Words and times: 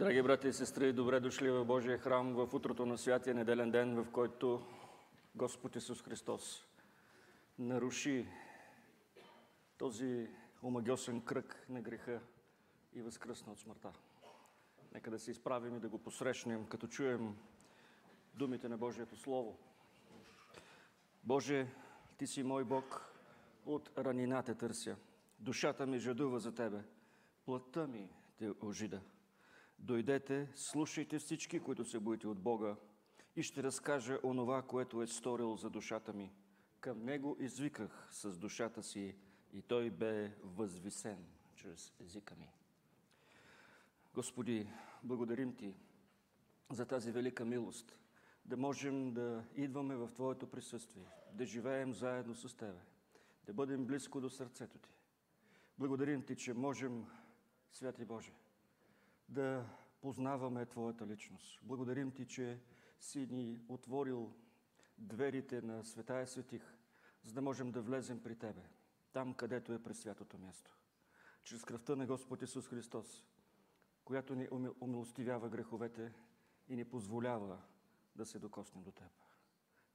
Драги 0.00 0.22
брати 0.22 0.48
и 0.48 0.52
сестри, 0.52 0.92
добре 0.92 1.20
дошли 1.20 1.50
в 1.50 1.64
Божия 1.64 1.98
храм 1.98 2.34
в 2.34 2.54
утрото 2.54 2.86
на 2.86 2.98
святия 2.98 3.34
неделен 3.34 3.70
ден, 3.70 3.94
в 3.94 4.10
който 4.10 4.66
Господ 5.34 5.76
Исус 5.76 6.02
Христос 6.02 6.64
наруши 7.58 8.26
този 9.78 10.28
омагиосен 10.62 11.20
кръг 11.20 11.66
на 11.68 11.82
греха 11.82 12.20
и 12.94 13.02
възкръсна 13.02 13.52
от 13.52 13.58
смъртта. 13.58 13.92
Нека 14.94 15.10
да 15.10 15.18
се 15.18 15.30
изправим 15.30 15.76
и 15.76 15.80
да 15.80 15.88
го 15.88 15.98
посрещнем, 15.98 16.66
като 16.66 16.86
чуем 16.86 17.36
думите 18.34 18.68
на 18.68 18.78
Божието 18.78 19.16
Слово. 19.16 19.58
Боже, 21.24 21.66
Ти 22.18 22.26
си 22.26 22.42
мой 22.42 22.64
Бог, 22.64 23.14
от 23.66 23.90
ранината 23.98 24.54
търся. 24.54 24.96
Душата 25.38 25.86
ми 25.86 25.98
жадува 25.98 26.38
за 26.38 26.54
Тебе, 26.54 26.80
плътта 27.44 27.86
ми 27.86 28.08
Те 28.38 28.50
ожида. 28.62 29.00
Дойдете, 29.80 30.48
слушайте 30.54 31.18
всички, 31.18 31.60
които 31.60 31.84
се 31.84 32.00
боите 32.00 32.28
от 32.28 32.38
Бога, 32.38 32.76
и 33.36 33.42
ще 33.42 33.62
разкажа 33.62 34.18
онова, 34.24 34.62
което 34.62 35.02
е 35.02 35.06
сторил 35.06 35.56
за 35.56 35.70
душата 35.70 36.12
ми. 36.12 36.32
Към 36.80 37.04
Него 37.04 37.36
извиках 37.40 38.08
с 38.10 38.38
душата 38.38 38.82
си 38.82 39.16
и 39.52 39.62
Той 39.62 39.90
бе 39.90 40.32
възвисен 40.42 41.26
чрез 41.54 41.92
езика 42.00 42.34
ми. 42.34 42.52
Господи, 44.14 44.70
благодарим 45.02 45.56
Ти 45.56 45.74
за 46.72 46.86
тази 46.86 47.12
велика 47.12 47.44
милост, 47.44 47.96
да 48.44 48.56
можем 48.56 49.12
да 49.12 49.44
идваме 49.56 49.96
в 49.96 50.10
Твоето 50.14 50.46
присъствие, 50.46 51.06
да 51.32 51.46
живеем 51.46 51.94
заедно 51.94 52.34
с 52.34 52.56
Тебе, 52.56 52.80
да 53.46 53.52
бъдем 53.52 53.86
близко 53.86 54.20
до 54.20 54.30
сърцето 54.30 54.78
Ти. 54.78 54.90
Благодарим 55.78 56.22
Ти, 56.22 56.36
че 56.36 56.54
можем, 56.54 57.06
Святи 57.72 58.04
Боже, 58.04 58.32
да 59.30 59.66
познаваме 60.00 60.66
Твоята 60.66 61.06
личност. 61.06 61.60
Благодарим 61.62 62.10
Ти, 62.10 62.26
че 62.26 62.60
си 63.00 63.26
ни 63.30 63.60
отворил 63.68 64.32
дверите 64.98 65.62
на 65.62 65.84
Светая 65.84 66.26
Светих, 66.26 66.62
за 67.22 67.32
да 67.34 67.42
можем 67.42 67.72
да 67.72 67.82
влезем 67.82 68.22
при 68.22 68.36
Тебе, 68.36 68.62
там, 69.12 69.34
където 69.34 69.72
е 69.72 69.82
пресвятото 69.82 70.38
място. 70.38 70.76
Чрез 71.42 71.64
кръвта 71.64 71.96
на 71.96 72.06
Господ 72.06 72.42
Исус 72.42 72.68
Христос, 72.68 73.26
която 74.04 74.34
ни 74.34 74.48
умилостивява 74.80 75.48
греховете 75.48 76.12
и 76.68 76.76
ни 76.76 76.84
позволява 76.84 77.58
да 78.16 78.26
се 78.26 78.38
докоснем 78.38 78.84
до 78.84 78.92
Теб. 78.92 79.10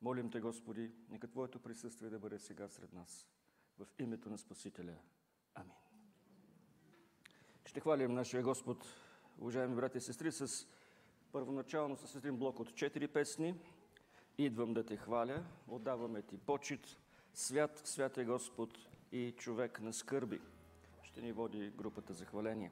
Молим 0.01 0.31
Те, 0.31 0.39
Господи, 0.39 0.91
нека 1.09 1.27
Твоето 1.27 1.59
присъствие 1.59 2.09
да 2.09 2.19
бъде 2.19 2.39
сега 2.39 2.69
сред 2.69 2.93
нас. 2.93 3.27
В 3.77 3.87
името 3.99 4.29
на 4.29 4.37
Спасителя. 4.37 4.95
Амин. 5.55 5.73
Ще 7.65 7.79
хвалим 7.79 8.13
нашия 8.13 8.43
Господ, 8.43 8.85
уважаеми 9.39 9.75
брати 9.75 9.97
и 9.97 10.01
сестри, 10.01 10.31
с 10.31 10.67
първоначално 11.31 11.97
с 11.97 12.15
един 12.15 12.37
блок 12.37 12.59
от 12.59 12.75
четири 12.75 13.07
песни. 13.07 13.55
Идвам 14.37 14.73
да 14.73 14.83
те 14.83 14.97
хваля, 14.97 15.43
отдаваме 15.67 16.21
ти 16.21 16.37
почет, 16.37 16.97
свят, 17.33 17.81
свят 17.85 18.17
е 18.17 18.25
Господ 18.25 18.77
и 19.11 19.33
човек 19.37 19.81
на 19.81 19.93
скърби. 19.93 20.41
Ще 21.03 21.21
ни 21.21 21.31
води 21.31 21.71
групата 21.77 22.13
за 22.13 22.25
хваление. 22.25 22.71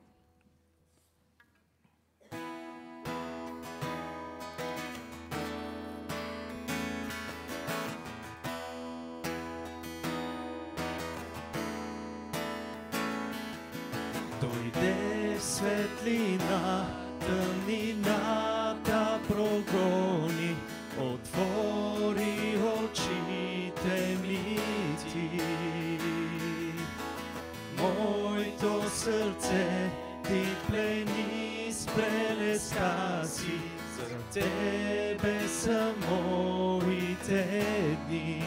Сърце 29.44 29.90
ти 30.24 30.44
плени 30.68 31.72
с 31.72 31.86
прелеста 31.86 33.22
си, 33.26 33.60
за 33.98 34.42
тебе 34.42 35.48
са 35.48 35.94
моите 36.10 37.66
дни. 38.08 38.44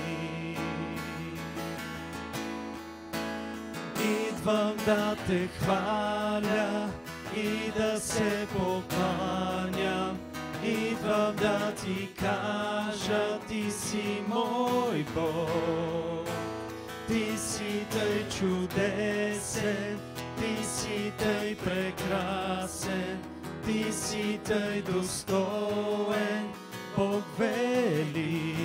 Идвам 4.00 4.76
да 4.86 5.16
те 5.26 5.48
хваля 5.58 6.88
и 7.36 7.72
да 7.78 8.00
се 8.00 8.46
покланям. 8.52 10.18
Идвам 10.64 11.36
да 11.36 11.72
ти 11.72 12.08
кажа, 12.14 13.38
ти 13.48 13.70
си 13.70 14.22
мой 14.28 15.06
Бог. 15.14 16.28
Ти 17.08 17.38
си 17.38 17.86
тъй 17.90 18.28
чудесен, 18.38 19.98
ти 20.56 20.64
си 20.64 21.12
тъй 21.18 21.56
прекрасен, 21.56 23.18
ти 23.66 23.92
си 23.92 24.40
тъй 24.44 24.82
достоен, 24.82 26.48
Бог 26.96 27.24
вели. 27.38 28.56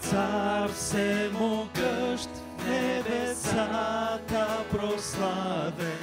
Цар 0.00 0.68
всемогъщ 0.68 2.28
небесата 2.68 4.46
прославен, 4.70 5.98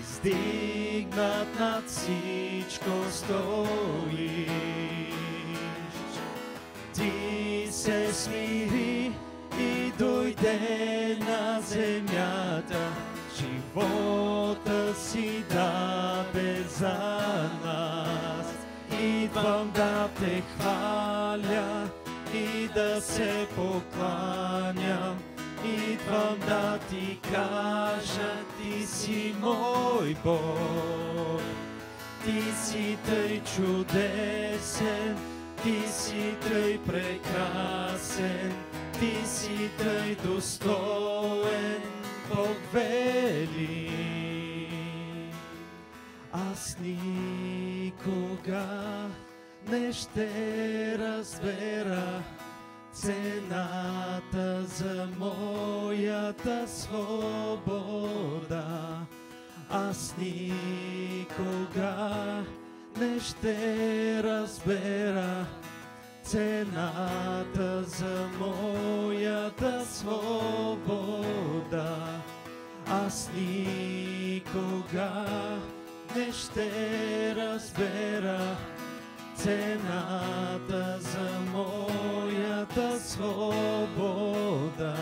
издигнат 0.00 1.60
над 1.60 1.84
всичко 1.86 2.90
стоиш. 3.10 4.77
Се 7.78 8.12
смири 8.12 9.12
и 9.60 9.92
дойде 9.98 11.18
на 11.20 11.60
земята, 11.60 12.92
живота 13.38 14.94
си 14.94 15.44
даде 15.50 16.62
за 16.62 16.98
нас. 17.64 18.46
Идвам 19.00 19.70
да 19.74 20.08
те 20.20 20.42
хваля, 20.56 21.88
и 22.34 22.68
да 22.74 23.00
се 23.00 23.46
покланям. 23.56 25.18
Идвам 25.64 26.38
да 26.48 26.78
ти 26.90 27.18
кажа, 27.32 28.32
ти 28.60 28.86
си 28.86 29.34
мой 29.40 30.16
Бог. 30.24 31.40
Ти 32.24 32.42
си 32.64 32.98
тъй 33.06 33.40
чудесен, 33.56 35.16
ти 35.62 35.88
си 35.88 36.34
тъй 36.40 36.78
прекрасен, 36.78 38.52
ти 39.00 39.26
си 39.26 39.70
тъй 39.78 40.14
достоен, 40.14 41.82
Бог 42.34 42.56
вели. 42.72 43.90
Аз 46.32 46.76
никога 46.80 48.66
не 49.70 49.92
ще 49.92 50.98
разбера 50.98 52.22
цената 52.92 54.64
за 54.64 55.08
моята 55.18 56.68
свобода. 56.68 58.18
Аз 59.70 60.14
никога 60.18 61.94
не 62.50 62.57
ще 63.20 64.22
разбера 64.22 65.46
цената 66.22 67.82
за 67.84 68.28
моята 68.38 69.84
свобода. 69.86 71.16
Аз 72.86 73.30
никога 73.34 75.10
не 76.16 76.32
ще 76.32 77.34
разбера 77.36 78.56
цената 79.36 80.98
за 81.00 81.40
моята 81.52 83.00
свобода. 83.00 84.94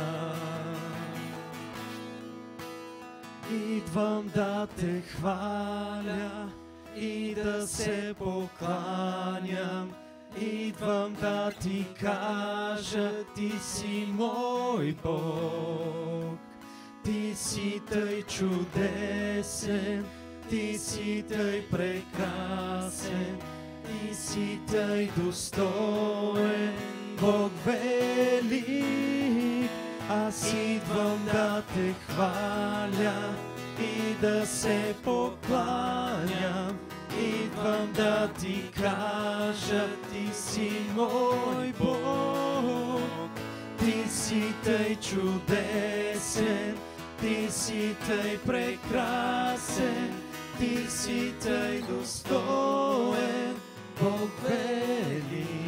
Идвам 3.52 4.30
да 4.34 4.66
те 4.66 5.00
хваля 5.00 6.50
и 6.96 7.34
да 7.34 7.66
се 7.66 8.14
покланям. 8.18 9.92
Идвам 10.40 11.14
да 11.20 11.52
ти 11.62 11.86
кажа, 12.00 13.10
ти 13.34 13.52
си 13.62 14.08
мой 14.12 14.96
Бог. 15.04 16.38
Ти 17.04 17.34
си 17.34 17.80
тъй 17.90 18.22
чудесен, 18.22 20.04
ти 20.50 20.78
си 20.78 21.24
тъй 21.28 21.68
прекрасен, 21.68 23.38
ти 23.84 24.14
си 24.14 24.60
тъй 24.70 25.10
достоен, 25.16 26.74
Бог 27.20 27.52
велик. 27.64 29.06
Аз 30.10 30.52
идвам 30.54 31.24
да 31.32 31.62
те 31.74 31.94
хваля 32.08 33.34
и 33.80 34.14
да 34.20 34.46
се 34.46 34.94
покланям. 35.04 36.85
Идвам 37.20 37.92
да 37.92 38.28
ти 38.40 38.70
кажа, 38.74 39.88
ти 40.12 40.28
си 40.34 40.72
мой 40.94 41.72
Бог. 41.78 43.30
Ти 43.78 44.04
си 44.08 44.42
тъй 44.64 44.96
чудесен, 44.96 46.76
ти 47.20 47.46
си 47.50 47.96
тъй 48.06 48.38
прекрасен, 48.38 50.14
ти 50.58 50.90
си 50.90 51.32
тъй 51.42 51.82
достоен, 51.82 53.56
Бог 54.00 54.30
вели. 54.42 55.65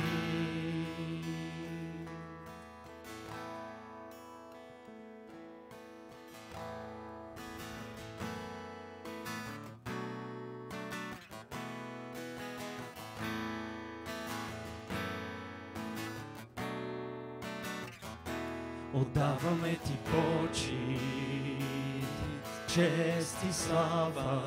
Отдаваме 19.19 19.77
ти 19.77 19.93
почит, 20.11 20.79
чест 22.75 23.37
и 23.51 23.53
слава. 23.53 24.43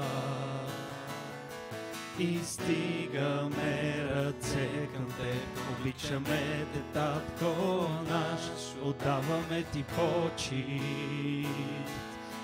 И 2.20 2.40
стигаме 2.44 4.06
ръце 4.16 4.88
към 4.96 5.06
теб, 5.06 5.60
обичаме 5.72 6.66
те, 6.74 6.80
татко 6.94 7.88
наш, 8.10 8.42
отдаваме 8.84 9.64
ти 9.74 9.84
почит, 9.84 10.68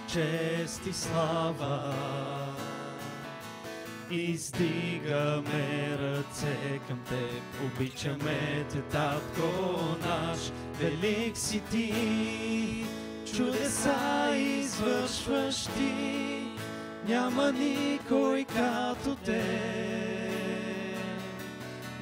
чест 0.07 0.85
и 0.87 0.93
слава. 0.93 1.93
Издигаме 4.11 5.97
ръце 5.99 6.79
към 6.87 6.99
теб, 6.99 7.41
обичаме 7.65 8.65
те, 8.71 8.81
татко 8.81 9.79
наш, 10.07 10.39
велик 10.79 11.37
си 11.37 11.61
ти, 11.71 12.85
чудеса 13.35 14.35
извършваш 14.35 15.65
ти, 15.65 16.43
няма 17.07 17.51
никой 17.51 18.45
като 18.45 19.15
те. 19.25 19.43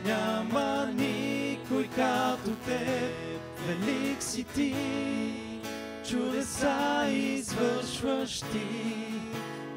Няма 0.06 0.90
никой 0.94 1.88
като 1.88 2.51
те, 2.68 3.12
велик 3.68 4.24
си 4.24 4.44
ти, 4.44 4.75
чудеса 6.10 7.08
извършваш 7.10 8.42
ти, 8.42 8.66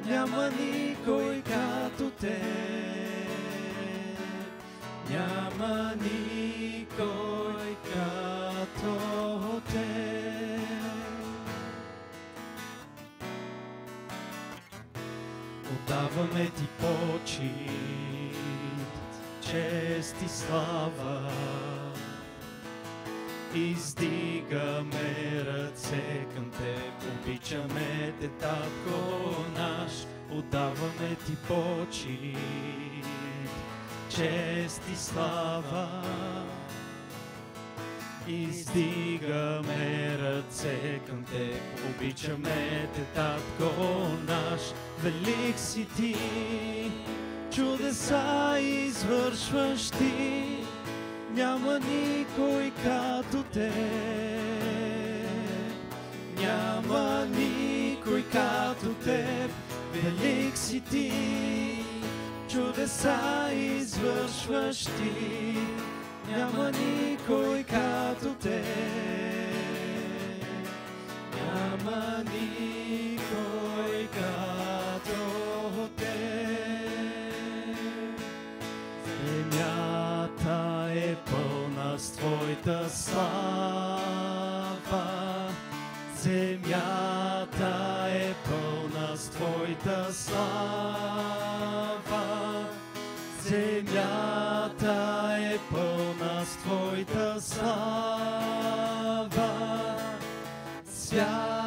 няма 0.08 0.50
никой 0.50 1.42
като 1.42 2.10
те. 2.10 2.42
Няма 5.10 5.94
никой 5.94 7.76
като 7.84 9.60
те. 9.72 10.18
Отдаваме 15.72 16.50
ти 16.50 16.66
почит, 16.80 17.52
чест 19.40 20.16
и 20.24 20.28
слава. 20.28 21.30
Издигаме 23.54 25.44
ръце 25.46 26.26
към 26.34 26.50
теб, 26.50 27.02
обичаме 27.12 28.12
те, 28.20 28.28
татко 28.28 29.34
наш, 29.56 29.92
отдаваме 30.30 31.16
ти 31.26 31.36
почит, 31.48 33.06
чест 34.08 34.82
и 34.92 34.96
слава. 34.96 36.02
Издигаме 38.28 40.18
ръце 40.18 41.00
към 41.06 41.24
теб, 41.24 41.62
обичаме 41.90 42.88
те, 42.94 43.04
татко 43.14 43.82
наш, 44.26 44.60
велик 45.02 45.58
си 45.58 45.86
ти, 45.96 46.16
чудеса 47.50 48.58
извършваш 48.60 49.90
ти, 49.90 50.57
няма 51.30 51.78
никой 51.78 52.72
като 52.84 53.42
те. 53.52 53.72
Няма 56.40 57.26
никой 57.36 58.22
като 58.22 58.94
теб, 58.94 59.50
велик 59.92 60.58
си 60.58 60.80
ти, 60.80 61.12
чудеса 62.48 63.50
извършваш 63.52 64.84
ти, 64.84 65.56
няма 66.30 66.70
никой 66.70 67.62
като 67.62 68.34
те. 68.34 68.62
Няма 71.36 72.24
никой 72.24 73.07
с 81.98 82.10
Твоята 82.10 82.90
слава. 82.90 83.98
Земята 86.16 88.06
е 88.08 88.34
пълна 88.48 89.16
с 89.16 89.28
Твоята 89.28 90.14
слава. 90.14 91.48
Земята 93.42 95.28
е 95.40 95.58
пълна 95.70 96.44
с 96.46 96.56
Твоята 96.56 97.40
слава. 97.40 98.48
Свят 100.94 101.57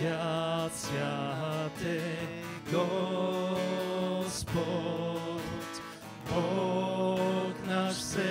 Свят, 0.00 0.72
свят, 0.74 1.82
е 1.84 2.16
Господ, 2.72 3.02
Бог 6.28 7.66
наш 7.66 7.94
всемогъщ. 7.94 8.30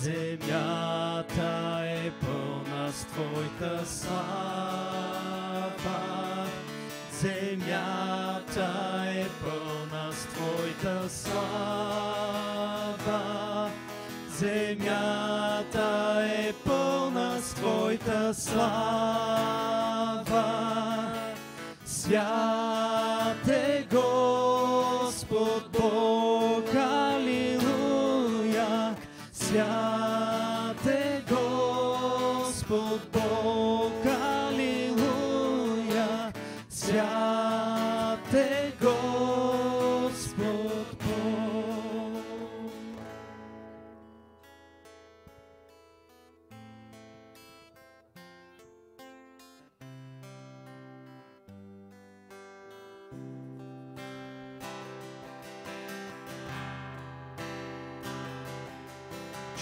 Земята 0.00 1.80
е 1.84 2.10
пълна 2.10 2.92
с 2.92 3.04
Твоята 3.04 3.86
слава. 3.86 4.57
Слава. 18.32 20.24
Свят 21.86 23.48
е 23.48 23.86
Господ 23.90 25.62
Бог, 25.72 26.17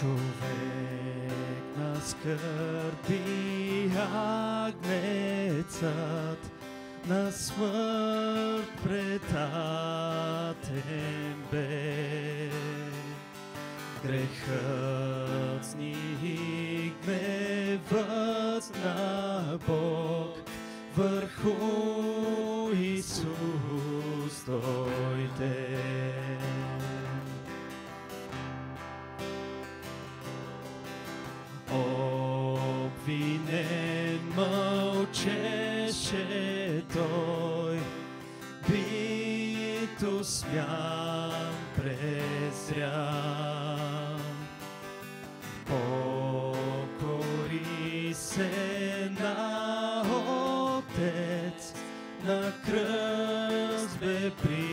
Човек 0.01 1.33
на 1.79 2.01
скърби 2.01 3.23
агнецът 4.67 5.87
на 7.09 7.33
смърт 7.33 8.71
предатен 8.85 9.95
бе. 11.53 12.51
Грехът 14.05 15.77
ни 15.79 16.93
гневът 17.03 18.73
на 18.85 19.59
Бог 19.67 20.37
върху 20.97 21.55
Исус 22.73 24.45
дойде. 24.47 25.76
Бито 40.47 40.57
смян 40.57 41.55
презрян. 41.77 43.01
Покори 45.67 47.35
се 48.15 49.11
на 49.21 50.03
Отец, 50.03 51.75
на 52.25 52.53
кръст 52.67 54.01
бе 54.01 54.31
прикован. 54.31 54.67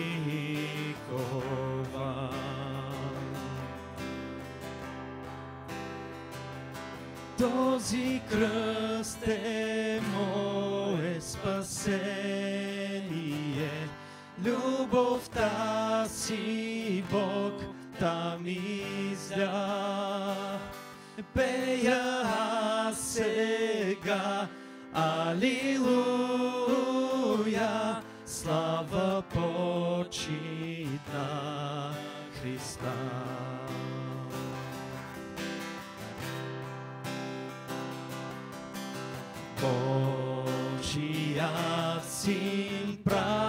Този 7.37 8.21
кръст 8.31 9.27
е 9.27 10.01
мое 10.13 11.21
спасение, 11.21 12.32
любовта 14.93 16.05
си 16.09 17.03
Бог 17.11 17.53
там 17.99 18.45
изля. 18.45 19.49
Пея 21.33 22.01
аз 22.25 22.99
сега, 23.01 24.47
Алилуя, 24.93 25.61
слава 28.25 29.23
почит 29.33 31.13
на 31.13 31.91
Христа. 32.41 32.93
Божият 40.81 41.43
син 42.09 42.97
пратен 43.03 43.42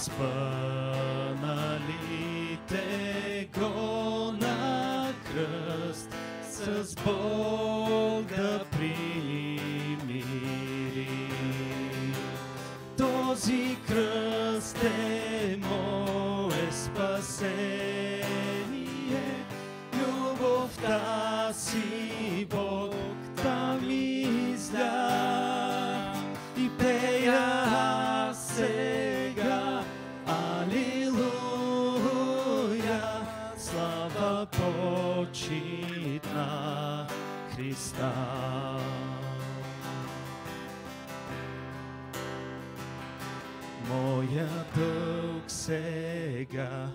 Разпъналите 0.00 0.38
го 3.58 4.32
на 4.32 5.12
кръст, 5.24 6.14
с 6.50 6.94
Бог 7.04 8.26
да 8.36 8.64
примири. 8.70 10.24
Този 12.98 13.76
кръст 13.88 14.84
е 14.84 15.56
мое 15.56 16.72
спасение, 16.72 18.24
любовта 19.94 21.52
си 21.52 22.46
Бог 22.50 22.94
там 23.42 23.90
изля. 23.90 25.10
И 26.58 26.70
пея 26.78 28.09
Христа. 38.00 38.12
Моя 43.88 44.48
дълг 44.76 45.44
сега 45.46 46.88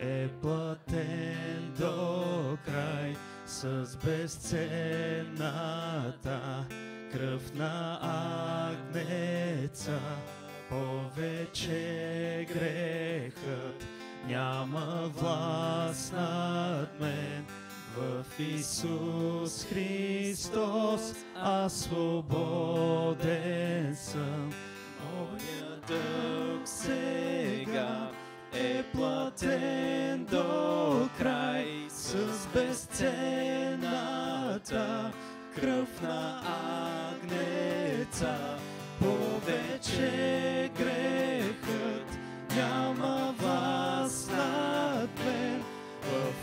е 0.00 0.28
платен 0.28 1.72
до 1.78 2.58
край 2.66 3.16
с 3.46 3.96
безценната 4.04 5.06
кръв 7.12 7.54
на 7.54 7.98
агнеца. 8.72 10.00
Повече 10.68 12.46
грехът 12.52 13.86
няма 14.26 15.10
власт 15.16 16.12
над 16.12 17.00
мен. 17.00 17.49
В 17.96 18.24
Исус 18.40 19.64
Христос 19.64 21.14
аз 21.36 21.80
свободен 21.80 23.16
съм. 23.96 24.52
Моя 25.14 25.80
дълг 25.88 26.62
сега 26.64 28.10
е 28.52 28.82
платен 28.82 30.24
до 30.24 31.08
край 31.18 31.66
с 31.88 32.16
безценната 32.54 33.92
кръв 35.60 36.02
на 36.02 36.42
агнеца. 37.12 38.36
Повече 39.00 40.69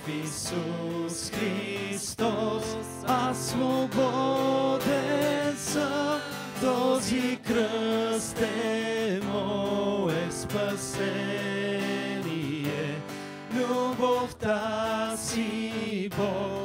Исус 0.09 1.31
Христос 1.31 2.77
аз 3.07 3.49
свободен 3.49 4.87
съм. 5.57 6.19
Този 6.61 7.39
кръст 7.47 8.41
е 8.41 9.19
мое 9.33 10.31
спасение. 10.31 11.81
Любовта 13.53 15.13
си 15.17 16.09
Бог 16.17 16.56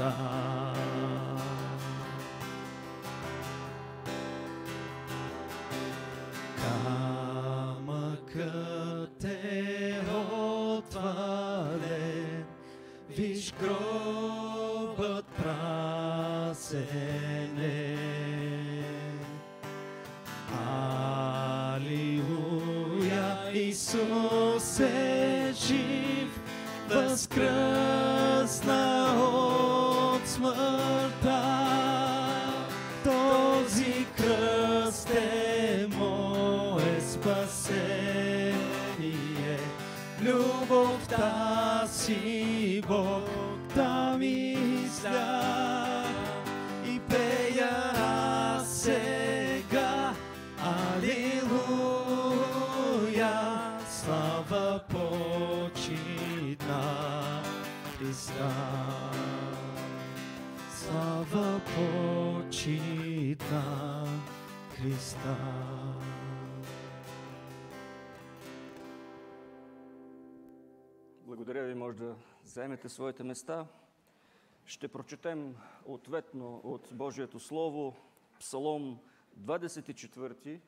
Христа. 0.00 0.72
Камъкът 7.90 9.24
е 9.24 10.00
отвален, 10.32 11.24
виж 13.08 13.52
гробът 13.60 15.26
празен 15.26 16.78
е. 17.58 17.96
Алилуя, 21.76 23.50
Исус 23.52 24.80
е 24.80 25.52
жив, 25.54 26.40
възкръсна 26.88 27.59
Любовта 41.10 41.86
си 41.86 42.82
Бог 42.88 43.28
да 43.74 44.16
ми 44.18 44.52
изля. 44.84 46.04
И 46.86 47.00
пея 47.00 47.92
аз 47.96 48.68
сега, 48.68 50.14
Алилуя, 50.96 51.40
слава 53.90 54.80
почит 54.88 56.62
на 56.68 57.42
Христа. 57.98 58.50
Слава 60.74 61.60
почит 61.60 63.44
на 63.52 64.06
Христа. 64.76 65.36
Благодаря 65.36 65.89
може 71.90 72.02
да 72.02 72.16
заемете 72.44 72.88
своите 72.88 73.22
места. 73.22 73.66
Ще 74.64 74.88
прочетем 74.88 75.56
ответно 75.84 76.60
от 76.64 76.88
Божието 76.92 77.40
Слово 77.40 77.96
Псалом 78.40 78.98
24 79.40 80.60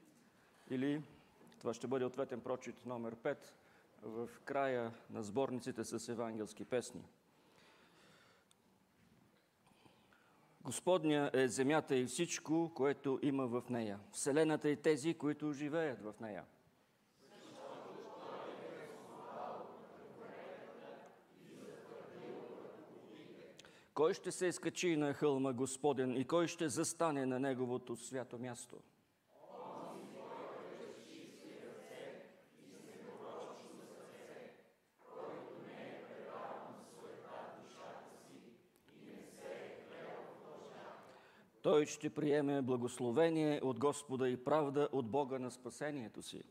или 0.71 1.03
това 1.61 1.75
ще 1.75 1.87
бъде 1.87 2.05
ответен 2.05 2.41
прочит 2.41 2.87
номер 2.87 3.17
5 3.17 3.37
в 4.03 4.29
края 4.45 4.93
на 5.11 5.23
сборниците 5.23 5.85
с 5.85 6.09
евангелски 6.09 6.65
песни. 6.65 7.03
Господня 10.61 11.31
е 11.33 11.49
земята 11.49 11.97
и 11.97 12.07
всичко, 12.07 12.73
което 12.75 13.19
има 13.23 13.47
в 13.47 13.63
нея. 13.71 13.99
Вселената 14.13 14.69
и 14.69 14.77
тези, 14.77 15.15
които 15.15 15.53
живеят 15.53 16.03
в 16.03 16.15
нея. 16.21 16.45
Кой 23.95 24.15
ще 24.15 24.33
се 24.33 24.47
изкачи 24.47 24.97
на 24.97 25.15
хълма 25.15 25.53
Господен 25.53 26.17
и 26.17 26.25
кой 26.25 26.47
ще 26.47 26.69
застане 26.69 27.27
на 27.27 27.41
Неговото 27.41 27.97
свято 27.97 28.39
място? 28.39 28.77
Той 41.63 41.87
ще 41.87 42.11
приеме 42.11 42.63
благословение 42.63 43.61
от 43.63 43.79
Господа 43.79 44.29
и 44.29 44.45
правда 44.45 44.89
от 44.93 45.11
Бога 45.11 45.39
на 45.39 45.51
спасението 45.51 46.23
си. 46.23 46.43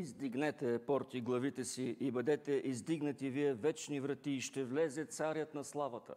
Издигнете 0.00 0.78
порти 0.78 1.20
главите 1.20 1.64
си 1.64 1.96
и 2.00 2.10
бъдете 2.10 2.62
издигнати 2.64 3.30
вие 3.30 3.54
вечни 3.54 4.00
врати 4.00 4.30
и 4.30 4.40
ще 4.40 4.64
влезе 4.64 5.04
царят 5.04 5.54
на 5.54 5.64
славата. 5.64 6.14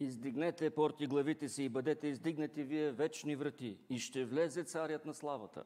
Издигнете 0.00 0.70
порти 0.70 1.06
главите 1.06 1.48
си 1.48 1.64
и 1.64 1.68
бъдете 1.68 2.08
издигнати 2.08 2.62
вие 2.62 2.92
вечни 2.92 3.36
врати 3.36 3.78
и 3.90 3.98
ще 3.98 4.24
влезе 4.24 4.64
царят 4.64 5.06
на 5.06 5.14
славата. 5.14 5.64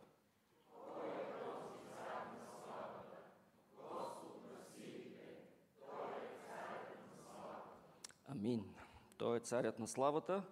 Амин. 8.42 8.64
Той 9.16 9.36
е 9.36 9.40
царят 9.40 9.78
на 9.78 9.86
славата. 9.86 10.42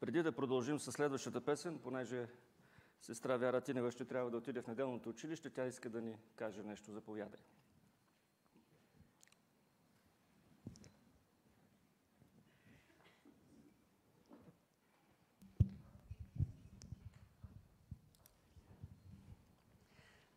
Преди 0.00 0.22
да 0.22 0.32
продължим 0.32 0.78
с 0.78 0.92
следващата 0.92 1.40
песен, 1.40 1.78
понеже 1.78 2.28
сестра 3.00 3.36
Вяра 3.36 3.60
Тинева 3.60 3.90
ще 3.90 4.04
трябва 4.04 4.30
да 4.30 4.36
отиде 4.36 4.62
в 4.62 4.66
неделното 4.66 5.08
училище, 5.08 5.50
тя 5.50 5.66
иска 5.66 5.90
да 5.90 6.00
ни 6.00 6.18
каже 6.36 6.62
нещо. 6.62 6.92
Заповядай. 6.92 7.40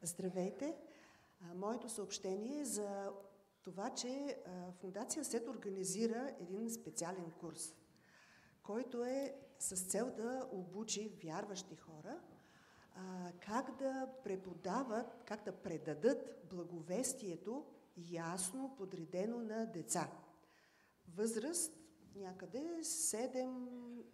Здравейте! 0.01 0.77
Моето 1.55 1.89
съобщение 1.89 2.61
е 2.61 2.65
за 2.65 3.11
това, 3.69 3.89
че 3.89 4.37
а, 4.45 4.71
Фундация 4.71 5.25
СЕТ 5.25 5.47
организира 5.47 6.35
един 6.39 6.69
специален 6.69 7.31
курс, 7.39 7.75
който 8.63 9.03
е 9.03 9.35
с 9.59 9.75
цел 9.75 10.11
да 10.17 10.49
обучи 10.51 11.13
вярващи 11.23 11.75
хора 11.75 12.19
как 13.39 13.77
да 13.77 14.09
преподават, 14.23 15.23
как 15.25 15.43
да 15.45 15.51
предадат 15.51 16.47
благовестието 16.49 17.65
ясно 18.11 18.75
подредено 18.77 19.39
на 19.39 19.65
деца. 19.65 20.11
Възраст 21.15 21.73
някъде 22.15 22.59
7, 22.81 23.45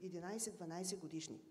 11, 0.04 0.38
12 0.38 1.00
годишни. 1.00 1.42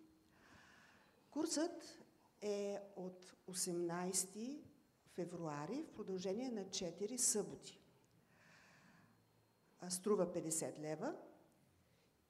Курсът 1.31 1.99
е 2.41 2.81
от 2.97 3.35
18 3.51 4.61
февруари 5.15 5.83
в 5.83 5.95
продължение 5.95 6.51
на 6.51 6.65
4 6.65 7.17
съботи. 7.17 7.84
Струва 9.89 10.33
50 10.33 10.79
лева 10.79 11.15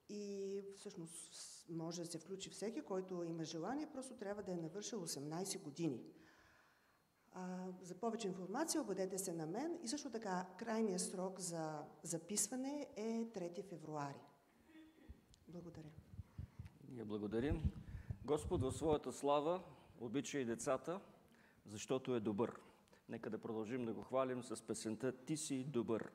и 0.09 0.61
всъщност 0.75 1.65
може 1.69 2.01
да 2.01 2.07
се 2.07 2.17
включи 2.17 2.49
всеки, 2.49 2.81
който 2.81 3.23
има 3.23 3.43
желание, 3.43 3.89
просто 3.91 4.15
трябва 4.15 4.43
да 4.43 4.51
е 4.51 4.57
навършил 4.57 5.07
18 5.07 5.61
години. 5.61 6.03
А, 7.31 7.67
за 7.81 7.95
повече 7.95 8.27
информация 8.27 8.81
обадете 8.81 9.17
се 9.17 9.33
на 9.33 9.45
мен 9.45 9.79
и 9.83 9.87
също 9.87 10.11
така 10.11 10.47
крайният 10.57 11.01
срок 11.01 11.39
за 11.39 11.83
записване 12.03 12.87
е 12.95 13.25
3 13.25 13.63
февруари. 13.63 14.21
Благодаря. 15.47 15.89
Ние 16.89 17.05
благодарим. 17.05 17.63
Господ 18.25 18.61
в 18.61 18.71
своята 18.71 19.11
слава 19.11 19.63
обича 19.99 20.39
и 20.39 20.45
децата, 20.45 20.99
защото 21.65 22.15
е 22.15 22.19
добър. 22.19 22.59
Нека 23.09 23.29
да 23.29 23.37
продължим 23.37 23.85
да 23.85 23.93
го 23.93 24.01
хвалим 24.01 24.43
с 24.43 24.61
песента 24.61 25.11
Ти 25.25 25.37
си 25.37 25.63
добър. 25.63 26.11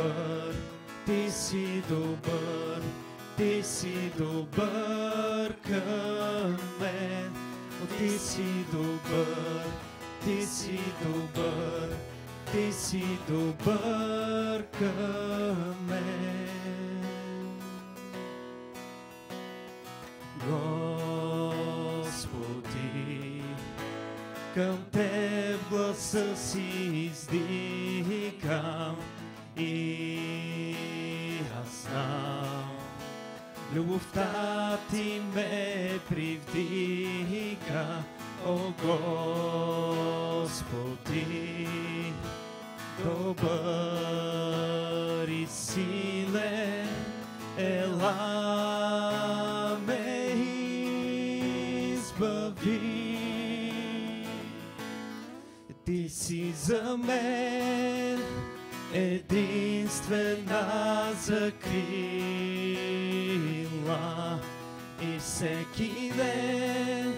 Добър, 0.00 0.54
ти 1.06 1.30
си 1.30 1.82
добър, 1.88 2.82
ти 3.36 3.62
си 3.62 4.12
добър 4.18 5.54
към 5.66 6.56
мен. 6.80 7.32
Ти 7.98 8.18
си 8.18 8.64
добър, 8.72 9.66
ти 10.24 10.46
си 10.46 10.80
добър, 11.02 11.88
ти 12.52 12.72
си 12.72 13.18
добър 13.28 14.66
към 14.78 15.86
мен. 15.88 17.04
Господи, 22.10 23.42
към 24.54 24.78
Теб 24.92 25.68
гласа 25.70 26.36
си 26.36 26.60
издигам 27.12 28.96
и 29.60 31.44
аз 31.60 31.82
знам, 31.82 32.70
любовта 33.74 34.78
ти 34.90 35.20
ме 35.34 35.98
привдига, 36.08 37.86
о 38.46 38.72
Господи, 40.42 41.68
добър 43.04 44.48
и 45.28 45.46
силен, 45.46 46.88
ела 47.58 48.16
ме 49.86 50.26
избави. 51.92 52.80
Ти 55.84 56.08
си 56.08 56.52
за 56.52 56.96
мен 56.96 57.79
единствена 58.94 60.62
закрила 61.22 61.90
и 65.02 65.18
всеки 65.18 66.12
ден 66.16 67.14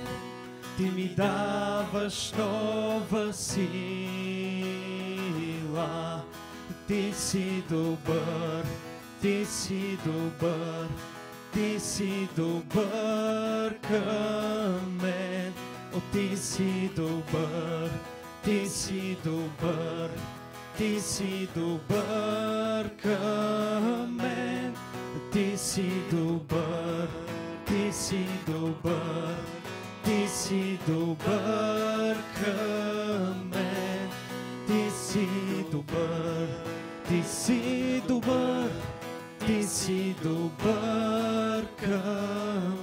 ти 0.77 0.83
ми 0.83 1.15
даваш 1.17 2.33
нова 2.39 3.33
сила. 3.33 3.83
Ти 6.89 7.13
си 7.15 7.63
добър, 7.71 8.65
ти 9.21 9.47
си 9.47 9.99
добър, 10.05 10.89
ти 11.53 11.81
си 11.81 12.29
добър 12.37 13.79
към 13.79 14.99
мен. 15.03 15.53
О, 15.97 16.01
ти 16.13 16.37
си 16.37 16.91
добър, 16.97 17.91
ти 18.45 18.69
си 18.69 19.17
добър, 19.25 20.11
ти 20.79 21.01
си 21.01 21.49
добър 21.55 22.91
към 23.03 24.17
мен. 24.17 24.75
Ти 25.33 25.59
си 25.59 25.91
добър, 26.13 27.09
ти 27.67 27.93
си 27.93 28.27
добър, 28.47 29.37
ти 30.05 30.29
си 30.29 30.79
добър 30.89 32.17
към 32.45 33.51
мен. 33.55 34.11
Ти 34.67 34.91
си 34.97 35.29
добър, 35.73 36.49
ти 37.09 37.23
си 37.23 38.03
добър, 38.09 38.71
ти 39.47 39.63
си 39.63 40.15
добър 40.23 41.67
към 41.85 42.82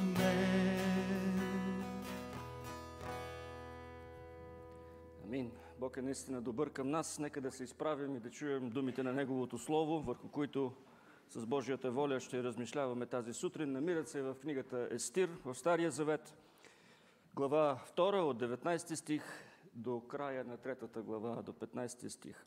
Бог 5.89 5.97
е 5.97 6.01
наистина 6.01 6.41
добър 6.41 6.69
към 6.69 6.89
нас. 6.89 7.19
Нека 7.19 7.41
да 7.41 7.51
се 7.51 7.63
изправим 7.63 8.15
и 8.15 8.19
да 8.19 8.29
чуем 8.29 8.69
думите 8.69 9.03
на 9.03 9.13
Неговото 9.13 9.57
Слово, 9.57 10.01
върху 10.01 10.27
които 10.27 10.73
с 11.29 11.45
Божията 11.45 11.91
воля 11.91 12.19
ще 12.19 12.43
размишляваме 12.43 13.05
тази 13.05 13.33
сутрин. 13.33 13.71
Намират 13.71 14.09
се 14.09 14.21
в 14.21 14.35
книгата 14.41 14.87
Естир, 14.91 15.29
в 15.45 15.55
Стария 15.55 15.91
Завет, 15.91 16.37
глава 17.35 17.79
2 17.97 18.21
от 18.21 18.41
19 18.41 18.95
стих 18.95 19.23
до 19.73 20.01
края 20.07 20.43
на 20.43 20.57
третата 20.57 21.01
глава, 21.01 21.41
до 21.41 21.53
15 21.53 22.07
стих. 22.07 22.45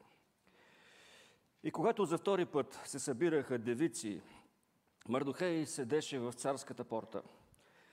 И 1.63 1.71
когато 1.71 2.05
за 2.05 2.19
втори 2.19 2.47
път 2.47 2.81
се 2.85 2.99
събираха 2.99 3.59
девици, 3.59 4.23
Мардухей 5.09 5.67
седеше 5.67 6.19
в 6.19 6.33
царската 6.33 6.85
порта. 6.85 7.23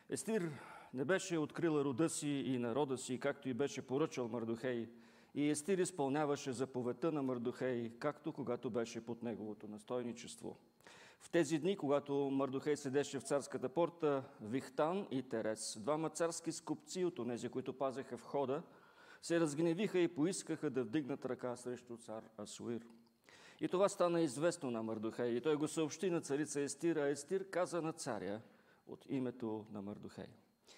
Естир 0.10 0.52
не 0.94 1.06
беше 1.06 1.38
открила 1.38 1.84
рода 1.84 2.10
си 2.10 2.30
и 2.30 2.58
народа 2.58 2.98
си, 2.98 3.20
както 3.20 3.50
и 3.50 3.54
беше 3.54 3.88
поръчал 3.88 4.28
Мардухей, 4.28 4.90
и 5.36 5.50
Естир 5.50 5.78
изпълняваше 5.78 6.52
заповедта 6.52 7.12
на 7.12 7.24
Мардухей, 7.24 7.90
както 8.00 8.34
когато 8.34 8.70
беше 8.70 9.06
под 9.06 9.24
неговото 9.24 9.68
настойничество. 9.68 10.58
В 11.20 11.30
тези 11.30 11.60
дни, 11.60 11.78
когато 11.78 12.14
Мардухей 12.14 12.76
седеше 12.76 13.20
в 13.20 13.24
царската 13.24 13.70
порта, 13.70 14.24
Вихтан 14.42 15.08
и 15.12 15.24
Терес, 15.24 15.78
двама 15.80 16.10
царски 16.10 16.52
скупци 16.52 17.06
от 17.06 17.20
онези, 17.20 17.50
които 17.50 17.74
пазеха 17.74 18.18
входа, 18.18 18.64
се 19.22 19.40
разгневиха 19.40 20.00
и 20.00 20.08
поискаха 20.08 20.70
да 20.70 20.84
вдигнат 20.84 21.26
ръка 21.26 21.56
срещу 21.56 21.98
цар 21.98 22.24
Асуир. 22.38 22.82
И 23.62 23.68
това 23.68 23.90
стана 23.90 24.22
известно 24.22 24.72
на 24.72 24.84
Мардухей, 24.84 25.30
и 25.30 25.42
той 25.42 25.56
го 25.56 25.68
съобщи 25.68 26.10
на 26.10 26.22
царица 26.22 26.62
Естир, 26.62 26.96
а 26.96 27.08
Естир 27.08 27.50
каза 27.50 27.82
на 27.82 27.94
царя 27.94 28.42
от 28.88 29.06
името 29.10 29.66
на 29.72 29.82
Мардухей. 29.82 30.28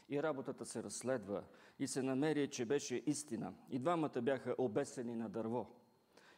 И 0.10 0.24
работата 0.24 0.66
се 0.66 0.84
разследва 0.84 1.44
и 1.80 1.88
се 1.88 2.04
намери, 2.04 2.50
че 2.50 2.66
беше 2.66 3.04
истина. 3.06 3.54
И 3.70 3.80
двамата 3.80 4.22
бяха 4.22 4.56
обесени 4.58 5.16
на 5.16 5.30
дърво. 5.30 5.68